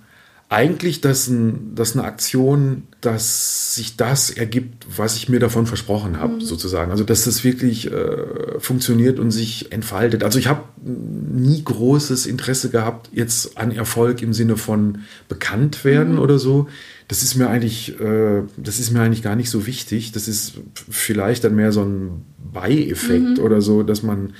eigentlich, 0.53 1.01
dass, 1.01 1.27
ein, 1.27 1.73
dass 1.73 1.97
eine 1.97 2.05
Aktion, 2.05 2.83
dass 3.01 3.73
sich 3.73 3.97
das 3.97 4.29
ergibt, 4.29 4.85
was 4.97 5.15
ich 5.15 5.27
mir 5.27 5.39
davon 5.39 5.65
versprochen 5.65 6.19
habe, 6.19 6.35
mhm. 6.35 6.41
sozusagen. 6.41 6.91
Also, 6.91 7.03
dass 7.03 7.23
das 7.23 7.43
wirklich 7.43 7.91
äh, 7.91 8.59
funktioniert 8.59 9.17
und 9.17 9.31
sich 9.31 9.71
entfaltet. 9.71 10.23
Also, 10.23 10.37
ich 10.37 10.47
habe 10.47 10.61
nie 10.83 11.63
großes 11.63 12.27
Interesse 12.27 12.69
gehabt, 12.69 13.09
jetzt 13.13 13.57
an 13.57 13.71
Erfolg 13.71 14.21
im 14.21 14.33
Sinne 14.33 14.55
von 14.55 14.99
bekannt 15.27 15.83
werden 15.85 16.13
mhm. 16.13 16.19
oder 16.19 16.37
so. 16.37 16.67
Das 17.07 17.23
ist 17.23 17.35
mir 17.35 17.49
eigentlich, 17.49 17.99
äh, 17.99 18.43
das 18.57 18.79
ist 18.79 18.91
mir 18.91 19.01
eigentlich 19.01 19.23
gar 19.23 19.35
nicht 19.35 19.49
so 19.49 19.65
wichtig. 19.65 20.11
Das 20.11 20.27
ist 20.27 20.53
vielleicht 20.89 21.43
dann 21.43 21.55
mehr 21.55 21.71
so 21.71 21.83
ein 21.83 22.25
Beieffekt 22.53 23.37
mhm. 23.37 23.43
oder 23.43 23.61
so, 23.61 23.83
dass 23.83 24.03
man 24.03 24.33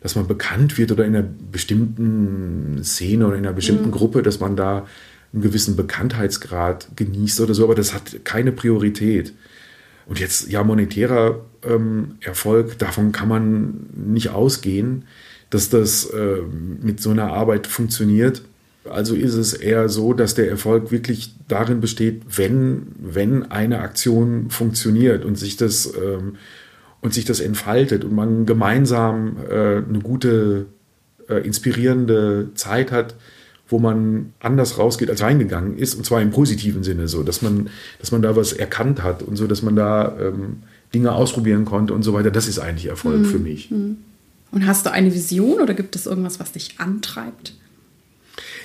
dass 0.00 0.14
man 0.14 0.28
bekannt 0.28 0.78
wird 0.78 0.92
oder 0.92 1.04
in 1.04 1.16
einer 1.16 1.26
bestimmten 1.50 2.78
Szene 2.84 3.26
oder 3.26 3.36
in 3.36 3.44
einer 3.44 3.54
bestimmten 3.54 3.86
mhm. 3.88 3.92
Gruppe, 3.92 4.22
dass 4.22 4.38
man 4.38 4.54
da 4.54 4.86
einen 5.32 5.42
gewissen 5.42 5.74
Bekanntheitsgrad 5.74 6.88
genießt 6.94 7.40
oder 7.40 7.54
so, 7.54 7.64
aber 7.64 7.74
das 7.74 7.92
hat 7.92 8.24
keine 8.24 8.52
Priorität. 8.52 9.32
Und 10.06 10.20
jetzt, 10.20 10.48
ja, 10.48 10.62
monetärer 10.62 11.44
ähm, 11.64 12.18
Erfolg, 12.20 12.78
davon 12.78 13.10
kann 13.10 13.28
man 13.28 13.86
nicht 13.94 14.28
ausgehen, 14.30 15.06
dass 15.50 15.68
das 15.68 16.04
äh, 16.06 16.42
mit 16.80 17.00
so 17.00 17.10
einer 17.10 17.32
Arbeit 17.32 17.66
funktioniert. 17.66 18.42
Also 18.90 19.14
ist 19.14 19.34
es 19.34 19.52
eher 19.54 19.88
so, 19.88 20.12
dass 20.12 20.34
der 20.34 20.48
Erfolg 20.48 20.90
wirklich 20.90 21.34
darin 21.48 21.80
besteht, 21.80 22.22
wenn, 22.36 22.88
wenn 22.98 23.50
eine 23.50 23.80
Aktion 23.80 24.50
funktioniert 24.50 25.24
und 25.24 25.36
sich 25.38 25.56
das, 25.56 25.92
ähm, 25.94 26.36
und 27.00 27.14
sich 27.14 27.24
das 27.24 27.40
entfaltet 27.40 28.04
und 28.04 28.14
man 28.14 28.46
gemeinsam 28.46 29.36
äh, 29.48 29.76
eine 29.76 30.00
gute, 30.02 30.66
äh, 31.28 31.46
inspirierende 31.46 32.50
Zeit 32.54 32.92
hat, 32.92 33.14
wo 33.68 33.78
man 33.78 34.32
anders 34.40 34.78
rausgeht 34.78 35.10
als 35.10 35.22
reingegangen 35.22 35.76
ist, 35.76 35.94
und 35.94 36.04
zwar 36.06 36.22
im 36.22 36.30
positiven 36.30 36.84
Sinne, 36.84 37.08
so, 37.08 37.22
dass 37.22 37.42
man, 37.42 37.68
dass 37.98 38.12
man 38.12 38.22
da 38.22 38.36
was 38.36 38.52
erkannt 38.52 39.02
hat 39.02 39.22
und 39.22 39.36
so, 39.36 39.46
dass 39.46 39.62
man 39.62 39.74
da 39.74 40.16
ähm, 40.20 40.62
Dinge 40.94 41.12
ausprobieren 41.12 41.64
konnte 41.64 41.92
und 41.92 42.02
so 42.02 42.12
weiter. 42.12 42.30
Das 42.30 42.46
ist 42.46 42.58
eigentlich 42.58 42.86
Erfolg 42.86 43.20
mhm. 43.20 43.24
für 43.24 43.38
mich. 43.38 43.70
Mhm. 43.70 43.98
Und 44.52 44.66
hast 44.66 44.86
du 44.86 44.92
eine 44.92 45.12
Vision 45.12 45.60
oder 45.60 45.74
gibt 45.74 45.96
es 45.96 46.06
irgendwas, 46.06 46.38
was 46.38 46.52
dich 46.52 46.76
antreibt? 46.78 47.54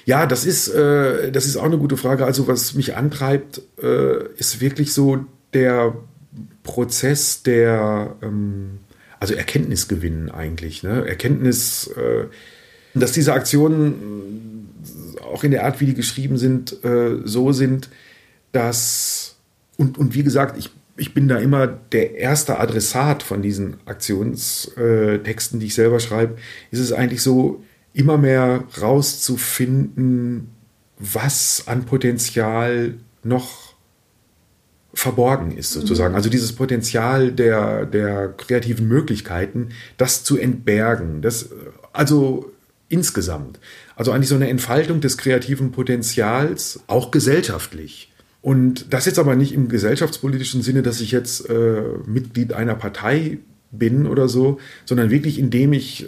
Ja, 0.05 0.25
das 0.25 0.45
ist, 0.45 0.67
äh, 0.69 1.31
das 1.31 1.45
ist 1.45 1.57
auch 1.57 1.65
eine 1.65 1.77
gute 1.77 1.97
Frage. 1.97 2.25
Also, 2.25 2.47
was 2.47 2.73
mich 2.73 2.95
antreibt, 2.95 3.61
äh, 3.81 4.25
ist 4.37 4.61
wirklich 4.61 4.93
so 4.93 5.25
der 5.53 5.95
Prozess 6.63 7.43
der, 7.43 8.15
ähm, 8.21 8.79
also 9.19 9.33
Erkenntnisgewinn 9.33 10.29
eigentlich. 10.31 10.83
Ne? 10.83 11.07
Erkenntnis, 11.07 11.87
äh, 11.87 12.25
dass 12.93 13.11
diese 13.11 13.33
Aktionen 13.33 14.69
auch 15.21 15.43
in 15.43 15.51
der 15.51 15.65
Art, 15.65 15.79
wie 15.79 15.85
die 15.85 15.93
geschrieben 15.93 16.37
sind, 16.37 16.83
äh, 16.83 17.17
so 17.23 17.51
sind, 17.51 17.89
dass, 18.51 19.35
und, 19.77 19.97
und 19.97 20.13
wie 20.13 20.23
gesagt, 20.23 20.57
ich, 20.57 20.71
ich 20.97 21.13
bin 21.13 21.27
da 21.27 21.37
immer 21.37 21.67
der 21.67 22.15
erste 22.15 22.59
Adressat 22.59 23.23
von 23.23 23.41
diesen 23.41 23.75
Aktionstexten, 23.85 25.59
die 25.59 25.67
ich 25.67 25.75
selber 25.75 25.99
schreibe, 25.99 26.37
ist 26.71 26.79
es 26.79 26.91
eigentlich 26.91 27.21
so, 27.21 27.63
immer 27.93 28.17
mehr 28.17 28.63
rauszufinden, 28.79 30.49
was 30.97 31.63
an 31.67 31.85
Potenzial 31.85 32.95
noch 33.23 33.71
verborgen 34.93 35.51
ist, 35.51 35.71
sozusagen. 35.71 36.11
Mhm. 36.11 36.17
Also 36.17 36.29
dieses 36.29 36.53
Potenzial 36.53 37.31
der, 37.31 37.85
der 37.85 38.29
kreativen 38.29 38.87
Möglichkeiten, 38.87 39.69
das 39.97 40.23
zu 40.23 40.37
entbergen. 40.37 41.21
Das, 41.21 41.49
also 41.93 42.51
insgesamt. 42.89 43.59
Also 43.95 44.11
eigentlich 44.11 44.29
so 44.29 44.35
eine 44.35 44.49
Entfaltung 44.49 45.01
des 45.01 45.17
kreativen 45.17 45.71
Potenzials, 45.71 46.81
auch 46.87 47.11
gesellschaftlich. 47.11 48.11
Und 48.41 48.91
das 48.93 49.05
jetzt 49.05 49.19
aber 49.19 49.35
nicht 49.35 49.53
im 49.53 49.69
gesellschaftspolitischen 49.69 50.61
Sinne, 50.61 50.81
dass 50.81 50.99
ich 50.99 51.11
jetzt 51.11 51.47
äh, 51.49 51.83
Mitglied 52.05 52.53
einer 52.53 52.75
Partei 52.75 53.37
bin 53.71 54.05
oder 54.05 54.27
so, 54.27 54.59
sondern 54.85 55.09
wirklich 55.09 55.39
indem 55.39 55.73
ich 55.73 56.07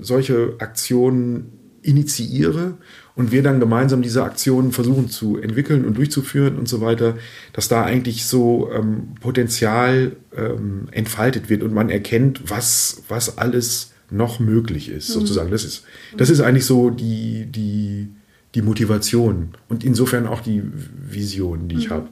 solche 0.00 0.54
Aktionen 0.58 1.52
initiiere 1.82 2.74
und 3.14 3.32
wir 3.32 3.42
dann 3.42 3.60
gemeinsam 3.60 4.02
diese 4.02 4.24
Aktionen 4.24 4.72
versuchen 4.72 5.08
zu 5.08 5.38
entwickeln 5.38 5.84
und 5.84 5.96
durchzuführen 5.96 6.58
und 6.58 6.68
so 6.68 6.80
weiter, 6.80 7.16
dass 7.52 7.68
da 7.68 7.84
eigentlich 7.84 8.26
so 8.26 8.70
ähm, 8.72 9.14
Potenzial 9.20 10.16
ähm, 10.36 10.88
entfaltet 10.90 11.48
wird 11.48 11.62
und 11.62 11.72
man 11.72 11.88
erkennt, 11.88 12.50
was, 12.50 13.04
was 13.08 13.38
alles 13.38 13.92
noch 14.10 14.40
möglich 14.40 14.88
ist, 14.88 15.08
mhm. 15.08 15.14
sozusagen. 15.14 15.50
Das 15.50 15.64
ist, 15.64 15.84
das 16.16 16.28
ist 16.28 16.40
eigentlich 16.40 16.66
so 16.66 16.90
die, 16.90 17.46
die, 17.46 18.08
die 18.54 18.62
Motivation 18.62 19.50
und 19.68 19.84
insofern 19.84 20.26
auch 20.26 20.40
die 20.40 20.62
Vision, 20.64 21.68
die 21.68 21.76
ich 21.76 21.88
mhm. 21.88 21.94
habe. 21.94 22.08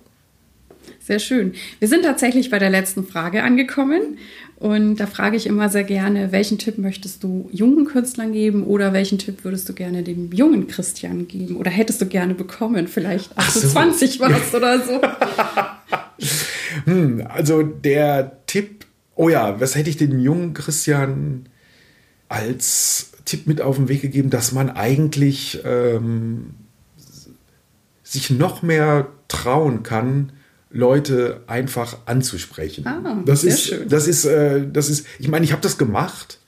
Sehr 1.00 1.18
schön. 1.18 1.52
Wir 1.80 1.88
sind 1.88 2.02
tatsächlich 2.02 2.48
bei 2.48 2.58
der 2.58 2.70
letzten 2.70 3.06
Frage 3.06 3.42
angekommen. 3.42 4.16
Und 4.64 4.96
da 4.96 5.06
frage 5.06 5.36
ich 5.36 5.46
immer 5.46 5.68
sehr 5.68 5.84
gerne, 5.84 6.32
welchen 6.32 6.56
Tipp 6.56 6.78
möchtest 6.78 7.22
du 7.22 7.50
jungen 7.52 7.84
Künstlern 7.84 8.32
geben 8.32 8.64
oder 8.64 8.94
welchen 8.94 9.18
Tipp 9.18 9.44
würdest 9.44 9.68
du 9.68 9.74
gerne 9.74 10.02
dem 10.02 10.32
jungen 10.32 10.68
Christian 10.68 11.28
geben 11.28 11.56
oder 11.56 11.70
hättest 11.70 12.00
du 12.00 12.06
gerne 12.06 12.32
bekommen? 12.32 12.88
Vielleicht 12.88 13.36
28 13.36 14.12
so. 14.14 14.20
warst 14.20 14.54
oder 14.54 14.80
so. 14.80 15.02
hm, 16.90 17.26
also 17.28 17.62
der 17.62 18.38
Tipp, 18.46 18.86
oh 19.16 19.28
ja, 19.28 19.60
was 19.60 19.74
hätte 19.74 19.90
ich 19.90 19.98
dem 19.98 20.18
jungen 20.18 20.54
Christian 20.54 21.44
als 22.30 23.12
Tipp 23.26 23.46
mit 23.46 23.60
auf 23.60 23.76
den 23.76 23.90
Weg 23.90 24.00
gegeben, 24.00 24.30
dass 24.30 24.52
man 24.52 24.70
eigentlich 24.70 25.60
ähm, 25.66 26.54
sich 28.02 28.30
noch 28.30 28.62
mehr 28.62 29.08
trauen 29.28 29.82
kann, 29.82 30.32
Leute 30.74 31.40
einfach 31.46 31.96
anzusprechen. 32.04 32.86
Ah, 32.86 33.22
das 33.24 33.44
ist, 33.44 33.68
schön. 33.68 33.88
das 33.88 34.06
ist, 34.08 34.24
äh, 34.24 34.66
das 34.70 34.90
ist. 34.90 35.06
Ich 35.18 35.28
meine, 35.28 35.44
ich 35.44 35.52
habe 35.52 35.62
das 35.62 35.78
gemacht, 35.78 36.40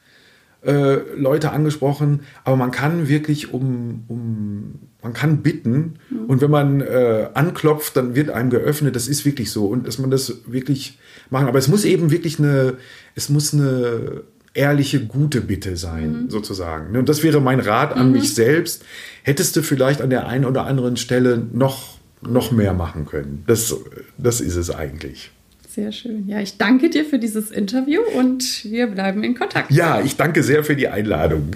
äh, 0.65 0.97
Leute 1.17 1.53
angesprochen, 1.53 2.21
aber 2.45 2.57
man 2.57 2.73
kann 2.73 3.09
wirklich 3.09 3.55
um, 3.55 4.05
um 4.09 4.75
man 5.01 5.13
kann 5.13 5.43
bitten 5.43 5.95
mhm. 6.11 6.25
und 6.27 6.41
wenn 6.41 6.51
man 6.51 6.81
äh, 6.81 7.29
anklopft, 7.35 7.97
dann 7.97 8.17
wird 8.17 8.31
einem 8.31 8.51
geöffnet. 8.51 8.97
Das 8.97 9.07
ist 9.07 9.25
wirklich 9.25 9.53
so 9.53 9.67
und 9.67 9.87
dass 9.87 9.99
man 9.99 10.11
das 10.11 10.39
wirklich 10.47 10.99
machen. 11.31 11.47
Aber 11.47 11.59
es 11.59 11.69
muss 11.69 11.85
eben 11.85 12.11
wirklich 12.11 12.41
eine, 12.41 12.75
es 13.15 13.29
muss 13.29 13.55
eine 13.55 14.25
ehrliche, 14.55 15.05
gute 15.05 15.41
Bitte 15.41 15.77
sein, 15.77 16.25
mhm. 16.25 16.31
sozusagen. 16.31 16.97
Und 16.97 17.09
das 17.09 17.23
wäre 17.23 17.41
mein 17.41 17.61
Rat 17.61 17.93
an 17.93 18.09
mhm. 18.09 18.15
mich 18.15 18.35
selbst. 18.35 18.85
Hättest 19.23 19.55
du 19.55 19.63
vielleicht 19.63 20.01
an 20.01 20.11
der 20.11 20.27
einen 20.27 20.45
oder 20.45 20.67
anderen 20.67 20.97
Stelle 20.97 21.47
noch, 21.53 21.96
noch 22.21 22.51
mehr 22.51 22.73
machen 22.73 23.07
können. 23.07 23.45
Das, 23.47 23.75
das 24.19 24.41
ist 24.41 24.57
es 24.57 24.71
eigentlich. 24.71 25.31
Sehr 25.69 25.93
schön. 25.93 26.27
Ja, 26.27 26.41
ich 26.41 26.57
danke 26.57 26.89
dir 26.89 27.05
für 27.05 27.19
dieses 27.19 27.51
Interview 27.51 28.01
und 28.17 28.65
wir 28.65 28.87
bleiben 28.87 29.23
in 29.23 29.35
Kontakt. 29.35 29.71
Ja, 29.71 30.01
ich 30.01 30.17
danke 30.17 30.43
sehr 30.43 30.65
für 30.65 30.75
die 30.75 30.89
Einladung. 30.89 31.51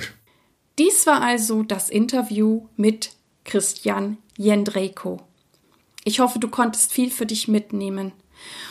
Dies 0.79 1.07
war 1.07 1.23
also 1.23 1.63
das 1.63 1.89
Interview 1.89 2.67
mit 2.77 3.13
Christian 3.45 4.19
Jendrejko. 4.37 5.23
Ich 6.05 6.21
hoffe, 6.21 6.39
du 6.39 6.49
konntest 6.49 6.93
viel 6.93 7.11
für 7.11 7.27
dich 7.27 7.49
mitnehmen. 7.49 8.13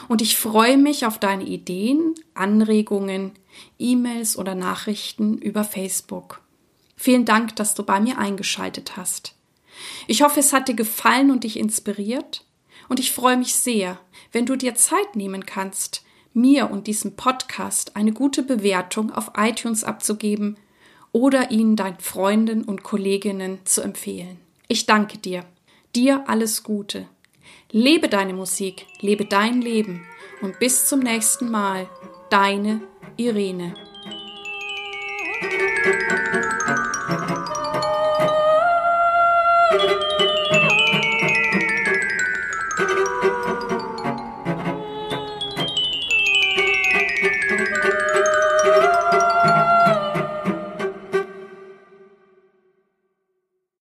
Und 0.07 0.21
ich 0.21 0.37
freue 0.37 0.77
mich 0.77 1.05
auf 1.05 1.19
deine 1.19 1.43
Ideen, 1.43 2.15
Anregungen, 2.33 3.31
E-Mails 3.77 4.37
oder 4.37 4.55
Nachrichten 4.55 5.37
über 5.37 5.63
Facebook. 5.63 6.41
Vielen 6.95 7.25
Dank, 7.25 7.55
dass 7.55 7.75
du 7.75 7.83
bei 7.83 7.99
mir 7.99 8.17
eingeschaltet 8.17 8.97
hast. 8.97 9.35
Ich 10.07 10.21
hoffe, 10.21 10.39
es 10.39 10.53
hat 10.53 10.67
dir 10.67 10.75
gefallen 10.75 11.31
und 11.31 11.43
dich 11.43 11.57
inspiriert. 11.57 12.45
Und 12.87 12.99
ich 12.99 13.11
freue 13.11 13.37
mich 13.37 13.55
sehr, 13.55 13.99
wenn 14.31 14.45
du 14.45 14.55
dir 14.55 14.75
Zeit 14.75 15.15
nehmen 15.15 15.45
kannst, 15.45 16.03
mir 16.33 16.71
und 16.71 16.87
diesem 16.87 17.15
Podcast 17.15 17.95
eine 17.95 18.11
gute 18.13 18.43
Bewertung 18.43 19.11
auf 19.11 19.31
iTunes 19.37 19.83
abzugeben 19.83 20.57
oder 21.11 21.51
ihn 21.51 21.75
deinen 21.75 21.99
Freunden 21.99 22.63
und 22.63 22.83
Kolleginnen 22.83 23.59
zu 23.65 23.81
empfehlen. 23.81 24.39
Ich 24.67 24.85
danke 24.85 25.17
dir. 25.17 25.45
Dir 25.95 26.23
alles 26.27 26.63
Gute. 26.63 27.07
Lebe 27.71 28.09
deine 28.09 28.33
Musik, 28.33 28.85
lebe 28.99 29.25
dein 29.25 29.61
Leben 29.61 30.05
und 30.41 30.59
bis 30.59 30.87
zum 30.87 30.99
nächsten 30.99 31.49
Mal, 31.49 31.89
deine 32.29 32.81
Irene. 33.17 33.88